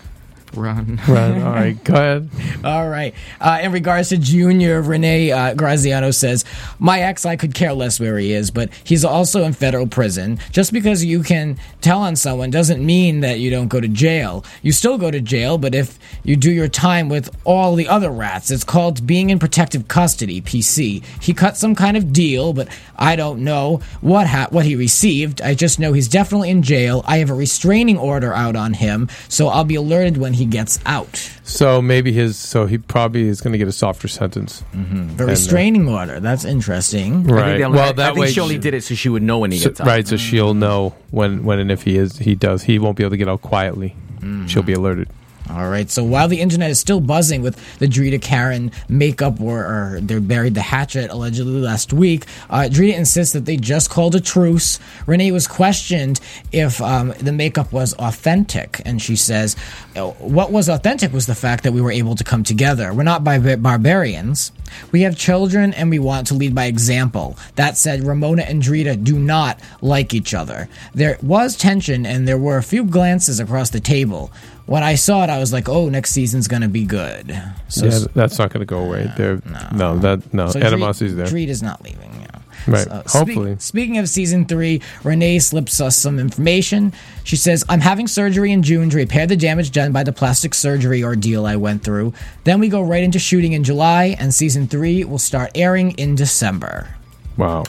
Run. 0.55 1.00
Run. 1.09 1.42
All 1.42 1.53
right. 1.53 1.82
Go 1.84 1.94
ahead. 1.94 2.30
All 2.64 2.88
right. 2.88 3.14
Uh, 3.40 3.61
in 3.62 3.72
regards 3.72 4.11
to 4.11 4.18
Junior, 4.18 4.80
Renee 4.82 5.30
uh, 5.30 5.55
Graziano 5.55 6.11
says, 6.11 6.44
My 6.78 7.00
ex, 7.00 7.24
I 7.24 7.36
could 7.36 7.55
care 7.55 7.72
less 7.72 7.98
where 7.98 8.18
he 8.18 8.32
is, 8.32 8.50
but 8.50 8.70
he's 8.84 9.05
also 9.05 9.44
in 9.44 9.53
federal 9.53 9.86
prison. 9.86 10.38
Just 10.50 10.72
because 10.72 11.05
you 11.05 11.22
can 11.22 11.59
tell 11.80 12.00
on 12.00 12.16
someone 12.16 12.50
doesn't 12.50 12.84
mean 12.84 13.20
that 13.20 13.40
you 13.40 13.50
don't 13.50 13.68
go 13.68 13.80
to 13.80 13.88
jail. 13.88 14.44
You 14.62 14.72
still 14.72 14.98
go 14.98 15.11
to 15.11 15.20
jail, 15.20 15.59
but 15.59 15.74
if 15.74 15.98
you 16.24 16.36
do 16.36 16.50
your 16.53 16.68
time 16.68 17.09
with 17.09 17.34
all 17.44 17.74
the 17.74 17.88
other 17.88 18.11
rats, 18.11 18.50
it's 18.50 18.64
called 18.64 19.07
being 19.07 19.30
in 19.30 19.38
protective 19.38 19.88
custody, 19.88 20.40
PC. 20.40 21.05
He 21.20 21.34
cut 21.34 21.57
some 21.57 21.74
kind 21.74 21.96
of 21.96 22.12
deal, 22.12 22.53
but 22.53 22.68
I 22.96 23.16
don't 23.16 23.44
know 23.44 23.80
what 24.00 24.26
ha- 24.26 24.48
what 24.50 24.64
he 24.64 24.76
received. 24.76 25.40
I 25.42 25.55
just 25.55 25.78
know 25.78 25.92
he's 25.92 26.09
definitely 26.09 26.50
in 26.50 26.62
jail. 26.62 27.03
I 27.07 27.18
have 27.18 27.30
a 27.30 27.34
restraining 27.34 27.98
order 27.98 28.32
out 28.34 28.57
on 28.57 28.74
him, 28.74 29.09
so 29.28 29.48
I'll 29.48 29.64
be 29.64 29.74
alerted 29.74 30.16
when 30.16 30.34
he 30.34 30.41
gets 30.45 30.78
out. 30.86 31.16
So 31.45 31.80
maybe 31.82 32.12
his. 32.12 32.36
So 32.36 32.66
he 32.66 32.78
probably 32.78 33.28
is 33.28 33.40
going 33.40 33.53
to 33.53 33.59
get 33.59 33.68
a 33.68 33.72
softer 33.72 34.09
sentence. 34.09 34.62
Mm-hmm. 34.74 35.16
The 35.16 35.26
restraining 35.26 35.88
uh, 35.88 35.93
order. 35.93 36.20
That's 36.20 36.45
interesting. 36.45 37.12
I 37.12 37.16
think 37.22 37.30
Right. 37.30 37.59
they'll- 37.59 37.70
Well, 37.72 37.88
I 37.88 37.93
that 37.93 38.07
think 38.14 38.18
way 38.18 38.32
she 38.32 38.40
only 38.40 38.59
did 38.59 38.74
it 38.74 38.82
so 38.84 38.95
she 38.95 39.09
would 39.09 39.22
know 39.22 39.38
when 39.38 39.51
he 39.53 39.59
So- 39.59 39.70
gets 39.70 39.80
out. 39.80 39.86
right. 39.86 40.07
So 40.07 40.16
she'll 40.16 40.55
know 40.55 40.95
when, 41.11 41.45
when, 41.45 41.59
and 41.59 41.70
if 41.70 41.82
he 41.82 41.97
is, 41.97 42.18
he 42.18 42.34
does. 42.34 42.62
He 42.62 42.78
won't 42.78 42.97
be 42.97 43.03
able 43.05 43.11
to 43.12 43.16
get 43.16 43.28
out 43.28 43.43
quietly. 43.43 43.95
Mm-hmm. 44.20 44.47
She'll 44.47 44.62
be 44.62 44.72
alerted. 44.74 45.09
All 45.51 45.68
right. 45.68 45.90
So 45.90 46.05
while 46.05 46.28
the 46.28 46.40
internet 46.40 46.70
is 46.70 46.78
still 46.80 47.01
buzzing 47.01 47.43
with 47.43 47.59
the 47.78 47.86
Drita 47.86 48.22
Karen 48.22 48.70
makeup, 48.88 49.40
or, 49.40 49.61
or 49.61 50.01
they 50.01 50.18
buried 50.18 50.55
the 50.55 50.62
hatchet 50.62 51.11
allegedly 51.11 51.61
last 51.61 51.93
week, 51.93 52.26
uh, 52.49 52.68
Drita 52.70 52.95
insists 52.95 53.32
that 53.32 53.45
they 53.45 53.57
just 53.57 53.90
called 53.90 54.14
a 54.14 54.20
truce. 54.20 54.78
Renee 55.07 55.32
was 55.32 55.47
questioned 55.47 56.20
if 56.53 56.80
um, 56.80 57.12
the 57.18 57.32
makeup 57.32 57.72
was 57.72 57.93
authentic, 57.95 58.80
and 58.84 59.03
she 59.03 59.16
says, 59.16 59.57
"Uh, 59.97 60.11
"What 60.11 60.53
was 60.53 60.68
authentic 60.68 61.12
was 61.12 61.26
the 61.26 61.34
fact 61.34 61.64
that 61.64 61.72
we 61.72 61.80
were 61.80 61.93
able 61.93 62.14
to 62.14 62.24
come 62.24 62.45
together. 62.45 62.93
We're 62.95 63.03
not 63.03 63.24
bar- 63.24 63.57
barbarians. 63.57 64.53
We 64.90 65.03
have 65.03 65.16
children, 65.18 65.74
and 65.74 65.90
we 65.90 65.99
want 65.99 66.28
to 66.28 66.34
lead 66.34 66.55
by 66.55 66.66
example." 66.66 67.36
That 67.57 67.76
said, 67.76 68.05
Ramona 68.05 68.43
and 68.43 68.62
Drita 68.62 69.03
do 69.03 69.18
not 69.18 69.59
like 69.80 70.14
each 70.14 70.34
other. 70.34 70.68
There 70.95 71.18
was 71.20 71.57
tension, 71.57 72.07
and 72.07 72.26
there 72.28 72.38
were 72.38 72.59
a 72.59 72.62
few 72.62 72.84
glances 72.84 73.40
across 73.40 73.70
the 73.70 73.80
table. 73.80 74.30
When 74.66 74.82
I 74.82 74.94
saw 74.94 75.24
it, 75.24 75.30
I 75.30 75.38
was 75.38 75.52
like, 75.52 75.68
"Oh, 75.68 75.88
next 75.88 76.10
season's 76.12 76.48
gonna 76.48 76.68
be 76.68 76.84
good." 76.84 77.36
So, 77.68 77.86
yeah, 77.86 77.98
that's 78.14 78.38
not 78.38 78.50
going 78.50 78.60
to 78.60 78.66
go 78.66 78.78
away. 78.78 79.10
There, 79.16 79.40
no. 79.72 79.98
that 79.98 80.32
no 80.34 80.48
so 80.50 80.60
animosity's 80.60 81.12
Dreed, 81.12 81.18
there. 81.18 81.26
Dreed 81.26 81.48
is 81.48 81.62
not 81.62 81.82
leaving. 81.82 82.10
Yeah. 82.20 82.40
Right. 82.66 82.84
So, 82.84 83.02
speak- 83.06 83.10
Hopefully. 83.12 83.56
speaking 83.58 83.98
of 83.98 84.08
season 84.08 84.44
three, 84.44 84.82
Renee 85.02 85.38
slips 85.40 85.80
us 85.80 85.96
some 85.96 86.18
information. 86.18 86.92
She 87.24 87.36
says, 87.36 87.64
I'm 87.68 87.80
having 87.80 88.06
surgery 88.06 88.52
in 88.52 88.62
June 88.62 88.90
to 88.90 88.96
repair 88.96 89.26
the 89.26 89.36
damage 89.36 89.70
done 89.72 89.90
by 89.90 90.04
the 90.04 90.12
plastic 90.12 90.54
surgery 90.54 91.02
ordeal 91.02 91.46
I 91.46 91.56
went 91.56 91.82
through. 91.82 92.12
Then 92.44 92.60
we 92.60 92.68
go 92.68 92.82
right 92.82 93.02
into 93.02 93.18
shooting 93.18 93.52
in 93.52 93.64
July, 93.64 94.16
and 94.18 94.32
season 94.34 94.68
three 94.68 95.02
will 95.02 95.18
start 95.18 95.50
airing 95.54 95.92
in 95.92 96.14
December. 96.14 96.94
Wow. 97.36 97.64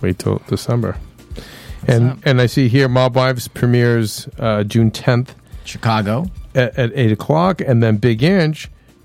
Wait 0.00 0.18
till 0.18 0.42
December. 0.48 0.96
And 1.86 2.20
and 2.24 2.40
I 2.40 2.46
see 2.46 2.68
here 2.68 2.88
Mob 2.88 3.16
Wives 3.16 3.48
premieres 3.48 4.28
uh, 4.38 4.62
June 4.64 4.90
10th 4.90 5.34
Chicago. 5.64 6.26
at, 6.54 6.76
at 6.78 6.90
8 6.94 7.12
o'clock, 7.12 7.60
and 7.60 7.82
then 7.82 7.96
Big 7.96 8.22
Ang 8.22 8.56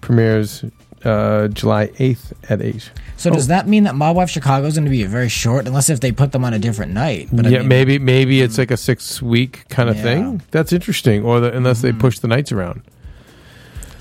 premieres 0.01 0.64
uh, 1.03 1.47
July 1.49 1.88
8th 1.88 2.34
at 2.49 2.62
8. 2.62 2.91
So 3.18 3.32
does 3.32 3.47
that 3.47 3.68
mean 3.68 3.84
that 3.86 3.95
Mob 3.95 4.16
Wife 4.16 4.30
Chicago 4.30 4.68
is 4.68 4.76
going 4.76 4.86
to 4.86 4.91
be 4.91 5.03
very 5.03 5.30
short, 5.30 5.66
unless 5.68 5.89
if 5.89 5.99
they 6.01 6.12
put 6.12 6.32
them 6.34 6.43
on 6.45 6.53
a 6.53 6.60
different 6.60 6.91
night? 6.93 7.30
But 7.34 7.47
I 7.47 7.49
yeah, 7.49 7.60
mean- 7.60 7.68
maybe 7.70 7.99
maybe 7.99 8.41
it's 8.41 8.58
like 8.58 8.70
a 8.72 8.78
six 8.78 9.22
week 9.22 9.68
kind 9.70 9.89
of 9.89 9.95
Yeah. 9.97 10.03
thing. 10.03 10.41
That's 10.51 10.72
interesting. 10.74 11.24
Or 11.24 11.39
the, 11.39 11.55
unless 11.55 11.82
they 11.82 11.91
push 11.93 12.20
the 12.20 12.28
nights 12.28 12.51
around. 12.51 12.82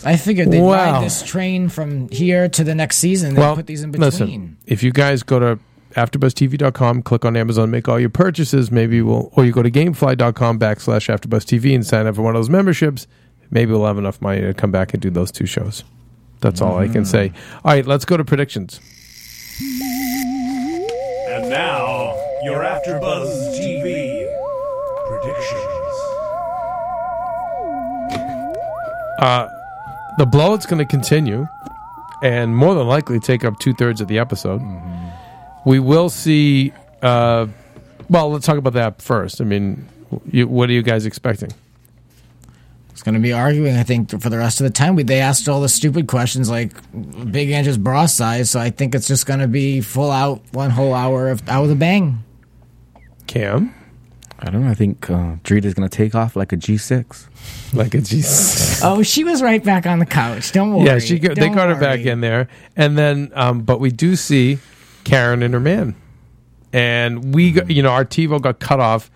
I 0.05 0.17
figured 0.17 0.51
they'd 0.51 0.61
Wow. 0.61 0.93
ride 1.01 1.05
this 1.05 1.23
train 1.23 1.69
from 1.69 2.09
here 2.11 2.49
to 2.51 2.63
the 2.63 2.75
next 2.75 2.99
season. 2.99 3.35
They 3.35 3.55
put 3.55 3.67
these 3.67 3.83
in 3.83 3.91
between. 3.91 4.05
Listen, 4.05 4.57
if 4.67 4.83
you 4.83 4.93
guys 4.93 5.23
go 5.23 5.39
to 5.41 5.59
AfterBuzzTV.com, 5.97 7.03
click 7.03 7.25
on 7.25 7.37
Amazon, 7.37 7.71
make 7.71 7.89
all 7.89 7.99
your 7.99 8.11
purchases, 8.11 8.71
maybe 8.71 9.01
we'll, 9.01 9.31
or 9.33 9.47
you 9.47 9.53
go 9.53 9.63
to 9.63 9.71
GameFly.com 9.71 10.59
backslash 10.59 11.09
AfterBuzzTV 11.09 11.75
and 11.75 11.87
sign 11.87 12.07
up 12.07 12.17
for 12.17 12.23
one 12.23 12.37
of 12.37 12.39
those 12.39 12.51
memberships. 12.51 13.07
Maybe 13.51 13.73
we'll 13.73 13.87
have 13.87 13.97
enough 13.97 14.21
money 14.21 14.43
to 14.43 14.53
come 14.53 14.71
back 14.71 14.93
and 14.93 15.01
do 15.01 15.09
those 15.09 15.33
two 15.33 15.47
shows. 15.47 15.85
That's 16.41 16.61
all 16.61 16.77
I 16.77 16.89
can 16.89 17.05
mm. 17.05 17.07
say. 17.07 17.33
All 17.65 17.73
right, 17.73 17.87
let's 17.87 18.05
go 18.05 18.19
to 18.19 18.25
predictions. 18.25 18.79
And 21.29 21.49
now, 21.49 22.15
your 22.45 22.63
AfterBuzz 22.63 23.59
TV 23.59 24.31
predictions. 25.07 25.63
Uh, 29.19 29.49
the 30.19 30.27
blowout's 30.27 30.67
going 30.67 30.79
to 30.79 30.85
continue. 30.85 31.47
and 32.23 32.57
more 32.57 32.75
than 32.75 32.87
likely 32.87 33.21
take 33.21 33.45
up 33.45 33.59
two 33.59 33.73
thirds 33.75 34.01
of 34.01 34.09
the 34.09 34.19
episode. 34.19 34.61
Mm-hmm. 34.61 35.16
We 35.67 35.81
will 35.81 36.09
see. 36.09 36.73
Uh, 37.03 37.49
well, 38.09 38.31
let's 38.31 38.47
talk 38.47 38.57
about 38.57 38.75
that 38.75 39.03
first. 39.03 39.41
I 39.41 39.45
mean, 39.45 39.89
you, 40.31 40.47
what 40.47 40.71
are 40.71 40.73
you 40.73 40.81
guys 40.83 41.07
expecting? 41.07 41.51
It's 42.91 43.03
going 43.03 43.17
to 43.17 43.21
be 43.21 43.33
arguing, 43.33 43.77
I 43.77 43.83
think, 43.83 44.11
for 44.23 44.31
the 44.31 44.39
rest 44.39 44.61
of 44.61 44.65
the 44.65 44.71
time. 44.71 44.95
We, 44.95 45.03
they 45.03 45.21
asked 45.21 45.49
all 45.49 45.61
the 45.61 45.69
stupid 45.69 46.07
questions 46.07 46.49
like 46.49 46.71
Big 47.33 47.51
Andrew's 47.51 47.79
bra 47.79 48.07
size, 48.07 48.49
so 48.49 48.61
I 48.61 48.71
think 48.71 48.95
it's 48.95 49.09
just 49.09 49.27
going 49.27 49.41
to 49.41 49.49
be 49.49 49.81
full 49.81 50.13
out 50.13 50.41
one 50.53 50.71
whole 50.71 50.95
hour 50.95 51.29
of 51.31 51.47
out 51.49 51.63
with 51.63 51.73
a 51.73 51.75
bang. 51.75 52.23
Cam, 53.27 53.75
I 54.39 54.51
don't 54.51 54.63
know. 54.63 54.71
I 54.71 54.75
think 54.75 55.11
uh, 55.11 55.35
Drita's 55.43 55.75
gonna 55.75 55.89
take 55.89 56.15
off 56.15 56.37
like 56.37 56.53
a 56.53 56.57
G6. 56.57 57.75
like 57.75 57.93
a 57.93 57.99
G6. 57.99 58.83
Oh, 58.85 59.03
she 59.03 59.25
was 59.25 59.43
right 59.43 59.65
back 59.65 59.85
on 59.85 59.99
the 59.99 60.07
couch. 60.07 60.53
Don't 60.53 60.73
worry. 60.73 60.87
yeah, 60.87 61.01
she 61.01 61.19
they 61.19 61.35
Don't 61.35 61.57
got 61.57 61.69
her 61.69 61.81
back 61.81 62.01
in 62.01 62.21
there, 62.21 62.49
and 62.77 62.97
then, 62.97 63.33
um, 63.35 63.63
but 63.63 63.81
we 63.81 63.91
do 63.91 64.15
see 64.15 64.59
Karen 65.07 65.41
and 65.43 65.55
her 65.55 65.61
man, 65.61 65.95
and 66.73 67.33
we, 67.33 67.53
got, 67.53 67.71
you 67.71 67.81
know, 67.81 67.91
our 67.91 68.05
TiVo 68.05 68.43
got 68.43 68.59
cut 68.59 68.81
off 68.81 69.09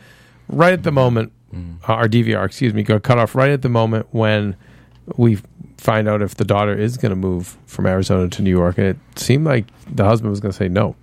right 0.48 0.72
at 0.72 0.84
the 0.84 0.92
moment. 0.92 1.32
Uh, 1.52 1.94
our 1.94 2.06
DVR, 2.08 2.46
excuse 2.46 2.72
me, 2.72 2.84
got 2.84 3.02
cut 3.02 3.18
off 3.18 3.34
right 3.34 3.50
at 3.50 3.62
the 3.62 3.68
moment 3.68 4.06
when 4.12 4.54
we 5.16 5.36
find 5.78 6.06
out 6.08 6.22
if 6.22 6.36
the 6.36 6.44
daughter 6.44 6.72
is 6.78 6.96
going 6.96 7.10
to 7.10 7.16
move 7.16 7.56
from 7.66 7.86
Arizona 7.86 8.28
to 8.28 8.40
New 8.40 8.50
York, 8.50 8.78
and 8.78 8.86
it 8.86 8.98
seemed 9.16 9.44
like 9.44 9.66
the 9.92 10.04
husband 10.04 10.30
was 10.30 10.38
going 10.38 10.52
to 10.52 10.56
say 10.56 10.68
no. 10.68 10.94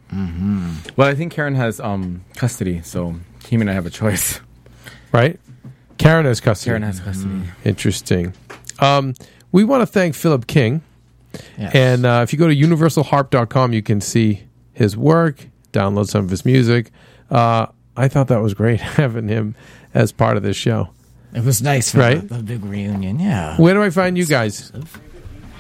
Well, 0.96 1.10
I 1.10 1.16
think 1.16 1.34
Karen 1.34 1.56
has 1.56 1.82
um, 1.82 2.24
custody, 2.38 2.82
so 2.82 3.16
he 3.46 3.58
and 3.58 3.70
I 3.70 3.74
have 3.74 3.86
a 3.86 3.90
choice. 3.90 4.40
Right? 5.12 5.38
Karen 5.98 6.26
has 6.26 6.40
custody. 6.40 6.70
Karen 6.70 6.84
has 6.84 7.02
custody. 7.02 7.42
Interesting. 7.66 8.34
Um, 8.80 9.16
we 9.52 9.66
want 9.66 9.82
to 9.82 9.86
thank 9.86 10.16
Philip 10.16 10.48
King. 10.48 10.82
Yes. 11.58 11.76
And 11.76 12.06
uh, 12.06 12.22
if 12.24 12.32
you 12.32 12.40
go 12.40 12.48
to 12.48 12.56
universalharp.com, 12.56 13.74
you 13.74 13.82
can 13.82 14.00
see 14.00 14.44
his 14.78 14.96
work, 14.96 15.48
download 15.74 16.08
some 16.08 16.24
of 16.26 16.30
his 16.30 16.46
music. 16.46 16.92
Uh, 17.30 17.66
I 17.96 18.08
thought 18.08 18.28
that 18.28 18.42
was 18.42 18.54
great 18.54 18.80
having 18.82 19.28
him 19.28 19.56
as 19.94 20.12
part 20.12 20.38
of 20.38 20.44
this 20.44 20.56
show. 20.56 20.90
It 21.34 21.44
was 21.44 21.62
nice 21.62 21.92
for 21.92 22.00
Right? 22.00 22.22
the, 22.28 22.36
the 22.36 22.44
big 22.44 22.64
reunion. 22.64 23.20
Yeah. 23.20 23.58
Where 23.58 23.74
do 23.74 23.82
I 23.84 23.90
find 23.90 24.18
you 24.18 24.26
guys? 24.26 24.72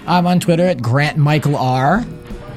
I'm 0.05 0.25
on 0.27 0.39
Twitter 0.39 0.63
at 0.63 0.81
Grant 0.81 1.17
Michael 1.17 1.57
R. 1.57 2.05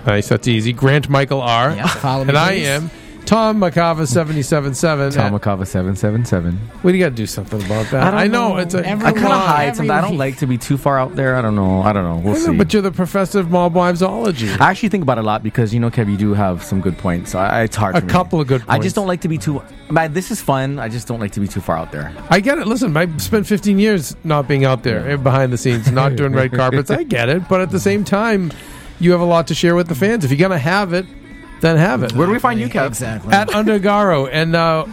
Nice, 0.07 0.29
that's 0.29 0.47
easy. 0.49 0.73
Grant 0.73 1.09
Michael 1.09 1.43
R. 1.43 1.75
Yeah, 1.75 1.87
follow 1.89 2.25
me, 2.25 2.29
and 2.31 2.39
I 2.39 2.53
am 2.53 2.91
Tom 3.31 3.61
Makava 3.61 4.09
seventy 4.09 4.43
seven 4.43 4.74
seven. 4.74 5.12
Tom 5.12 5.39
Makava 5.39 5.64
seven 5.64 5.95
seven 5.95 6.24
seven. 6.24 6.59
We 6.83 6.99
got 6.99 7.11
to 7.11 7.14
do 7.14 7.26
something 7.26 7.64
about 7.64 7.89
that. 7.93 8.12
I, 8.12 8.26
know 8.26 8.57
it's 8.57 8.74
a. 8.74 8.85
Every 8.85 9.07
I 9.07 9.12
kind 9.12 9.26
of 9.26 9.41
hide 9.41 9.76
something. 9.76 9.89
I 9.89 10.01
don't 10.01 10.18
like 10.18 10.39
to 10.39 10.49
be 10.49 10.59
too 10.59 10.76
far 10.76 10.99
out 10.99 11.14
there. 11.14 11.37
I 11.37 11.41
don't 11.41 11.55
know. 11.55 11.81
I 11.81 11.93
don't 11.93 12.03
know. 12.03 12.16
We'll 12.16 12.41
know, 12.41 12.51
see. 12.51 12.57
but 12.57 12.72
you're 12.72 12.83
the 12.83 12.91
professor 12.91 13.39
of 13.39 13.49
mob 13.49 13.74
wivesology. 13.74 14.61
I 14.61 14.70
actually 14.70 14.89
think 14.89 15.03
about 15.03 15.18
it 15.18 15.20
a 15.20 15.24
lot 15.28 15.45
because 15.45 15.72
you 15.72 15.78
know, 15.78 15.93
Kev, 15.93 16.11
you 16.11 16.16
do 16.16 16.35
have 16.35 16.64
some 16.64 16.81
good 16.81 16.99
points. 16.99 17.37
I, 17.37 17.62
it's 17.62 17.76
hard. 17.76 17.95
A 17.95 18.01
for 18.01 18.07
me. 18.07 18.11
couple 18.11 18.41
of 18.41 18.49
good 18.49 18.64
I 18.66 18.81
just 18.81 18.97
don't 18.97 19.07
like 19.07 19.20
to 19.20 19.28
be 19.28 19.39
too. 19.39 19.62
Man, 19.93 20.12
this 20.12 20.33
is 20.33 20.43
fun. 20.43 20.81
I 20.81 20.89
just 20.89 21.07
don't 21.07 21.20
like 21.20 21.31
to 21.31 21.41
be 21.41 21.47
too 21.47 21.61
far 21.61 21.76
out 21.76 21.93
there. 21.93 22.12
I 22.31 22.41
get 22.41 22.59
it. 22.59 22.66
Listen, 22.66 22.97
I 22.97 23.16
spent 23.18 23.47
15 23.47 23.78
years 23.78 24.16
not 24.24 24.49
being 24.49 24.64
out 24.64 24.83
there 24.83 25.16
behind 25.16 25.53
the 25.53 25.57
scenes, 25.57 25.93
not 25.93 26.16
doing 26.16 26.33
red 26.33 26.51
carpets. 26.57 26.91
I 26.91 27.05
get 27.05 27.28
it, 27.28 27.49
but 27.49 27.61
at 27.61 27.70
the 27.70 27.78
same 27.78 28.03
time, 28.03 28.51
you 28.99 29.12
have 29.12 29.20
a 29.20 29.24
lot 29.24 29.47
to 29.47 29.55
share 29.55 29.76
with 29.76 29.87
the 29.87 29.95
fans. 29.95 30.24
If 30.24 30.33
you're 30.33 30.49
gonna 30.49 30.59
have 30.59 30.93
it, 30.95 31.07
then 31.61 31.77
have 31.77 32.03
it. 32.03 32.13
Where 32.13 32.27
do 32.27 32.33
we 32.33 32.39
find 32.39 32.59
you, 32.61 32.69
Kev? 32.69 32.89
Exactly. 32.89 33.33
At 33.33 33.49
Undergaro, 33.49 34.29
and 34.31 34.55
uh, 34.57 34.87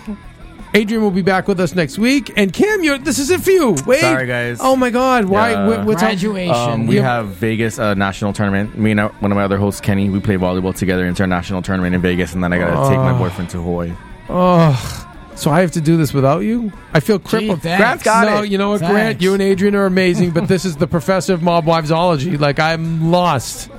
Adrian 0.74 1.02
will 1.02 1.12
be 1.12 1.22
back 1.22 1.48
with 1.48 1.60
us 1.60 1.74
next 1.74 1.98
week. 1.98 2.34
And 2.36 2.52
Cam, 2.54 2.84
you're, 2.84 2.98
this 2.98 3.20
is 3.20 3.30
it 3.30 3.42
for 3.42 3.52
you. 3.52 3.76
Wait, 3.86 4.02
Sorry, 4.02 4.28
guys. 4.28 4.60
Oh 4.62 4.76
my 4.76 4.90
God, 4.90 5.26
why? 5.26 5.52
Yeah. 5.52 5.66
wh- 5.84 5.88
what's 5.88 6.02
up? 6.04 6.10
Graduation. 6.10 6.54
Um, 6.56 6.88
we 6.88 6.98
Yeah. 6.98 7.04
have 7.04 7.28
Vegas 7.30 7.80
uh, 7.80 7.94
national 7.94 8.34
tournament. 8.34 8.78
Me 8.78 8.92
and 8.92 9.00
uh, 9.00 9.10
one 9.20 9.32
of 9.32 9.36
my 9.38 9.44
other 9.44 9.58
hosts, 9.58 9.82
Kenny, 9.82 10.10
we 10.10 10.20
play 10.20 10.36
volleyball 10.36 10.76
together. 10.76 11.08
International 11.08 11.62
tournament 11.62 11.96
in 11.96 12.02
Vegas, 12.02 12.34
and 12.34 12.44
then 12.44 12.52
I 12.54 12.58
gotta 12.60 12.90
take 12.90 13.00
my 13.00 13.18
boyfriend 13.18 13.50
to 13.52 13.62
Hawaii. 13.62 13.94
Oh, 14.30 15.04
so 15.36 15.52
I 15.52 15.62
have 15.62 15.72
to 15.72 15.82
do 15.82 15.96
this 15.98 16.14
without 16.14 16.40
you? 16.40 16.72
I 16.94 17.00
feel 17.00 17.18
crippled. 17.20 17.62
thanks. 17.62 17.80
Grant's 17.82 18.04
got 18.04 18.26
no, 18.28 18.42
it. 18.44 18.50
you 18.50 18.58
know 18.58 18.72
what, 18.72 18.80
Grant? 18.80 18.94
Thanks. 18.96 19.24
You 19.24 19.34
and 19.34 19.42
Adrian 19.42 19.74
are 19.76 19.86
amazing, 19.86 20.32
but 20.32 20.48
this 20.50 20.66
is 20.66 20.76
the 20.76 20.88
professor 20.88 21.34
of 21.34 21.42
mob 21.42 21.66
wivesology. 21.66 22.38
Like 22.40 22.60
I'm 22.60 23.10
lost. 23.10 23.70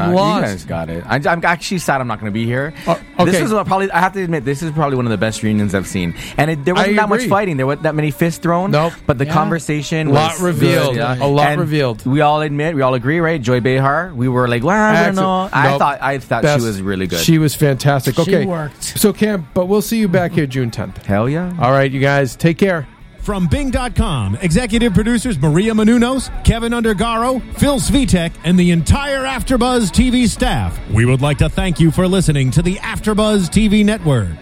I'm 0.00 0.14
lost. 0.14 0.36
You 0.42 0.46
guys 0.48 0.64
got 0.64 0.88
it. 0.90 1.04
I, 1.06 1.16
I'm 1.30 1.44
actually 1.44 1.78
sad 1.78 2.00
I'm 2.00 2.06
not 2.08 2.20
going 2.20 2.30
to 2.32 2.34
be 2.34 2.44
here. 2.46 2.72
Uh, 2.86 2.92
okay. 3.20 3.30
This 3.30 3.40
is 3.40 3.50
probably. 3.50 3.90
I 3.90 4.00
have 4.00 4.12
to 4.14 4.22
admit, 4.22 4.44
this 4.44 4.62
is 4.62 4.70
probably 4.72 4.96
one 4.96 5.06
of 5.06 5.10
the 5.10 5.18
best 5.18 5.42
reunions 5.42 5.74
I've 5.74 5.86
seen. 5.86 6.14
And 6.36 6.50
it, 6.50 6.64
there 6.64 6.74
wasn't 6.74 6.94
I 6.98 7.02
that 7.02 7.08
much 7.08 7.24
fighting. 7.26 7.56
There 7.56 7.66
wasn't 7.66 7.84
that 7.84 7.94
many 7.94 8.10
fists 8.10 8.38
thrown. 8.40 8.70
Nope. 8.70 8.92
But 9.06 9.18
the 9.18 9.26
Yeah. 9.26 9.32
conversation 9.32 10.08
A 10.08 10.12
lot 10.12 10.32
was 10.32 10.40
revealed. 10.42 10.94
good, 10.94 11.02
A 11.20 11.26
lot 11.26 11.48
And 11.48 11.60
revealed. 11.60 12.04
We 12.06 12.20
all 12.20 12.40
admit, 12.40 12.74
we 12.74 12.82
all 12.82 12.94
agree, 12.94 13.20
right? 13.20 13.40
Joy 13.40 13.60
Behar. 13.60 14.12
We 14.14 14.28
were 14.28 14.48
like, 14.48 14.62
well, 14.62 14.76
I 14.76 15.06
don't 15.06 15.14
know. 15.14 15.44
Excellent. 15.44 15.54
I 15.56 15.78
thought, 15.78 16.02
I 16.02 16.18
thought 16.18 16.42
Best. 16.42 16.60
she 16.60 16.66
was 16.66 16.82
really 16.82 17.06
good. 17.06 17.18
She 17.20 17.38
was 17.38 17.54
fantastic. 17.54 18.14
She 18.16 18.22
Okay, 18.22 18.46
worked. 18.46 18.82
So 18.82 19.12
Cam, 19.12 19.46
but 19.54 19.66
we'll 19.66 19.82
see 19.82 19.98
you 19.98 20.08
back 20.08 20.32
here 20.32 20.46
June 20.46 20.70
10th. 20.70 21.04
Hell 21.04 21.28
yeah. 21.28 21.52
All 21.60 21.72
right, 21.72 21.90
you 21.90 22.00
guys, 22.00 22.36
take 22.36 22.58
care. 22.58 22.86
From 23.22 23.46
Bing.com, 23.46 24.36
executive 24.42 24.94
producers 24.94 25.38
Maria 25.38 25.72
Menounos, 25.72 26.28
Keven 26.42 26.72
Undergaro, 26.72 27.40
Phil 27.56 27.78
Svitek, 27.78 28.32
and 28.42 28.58
the 28.58 28.72
entire 28.72 29.22
Afterbuzz 29.22 29.92
TV 29.92 30.26
staff, 30.26 30.76
we 30.90 31.04
would 31.04 31.22
like 31.22 31.38
to 31.38 31.48
thank 31.48 31.78
you 31.78 31.92
for 31.92 32.08
listening 32.08 32.50
to 32.50 32.62
the 32.62 32.74
Afterbuzz 32.76 33.48
TV 33.48 33.84
network. 33.84 34.41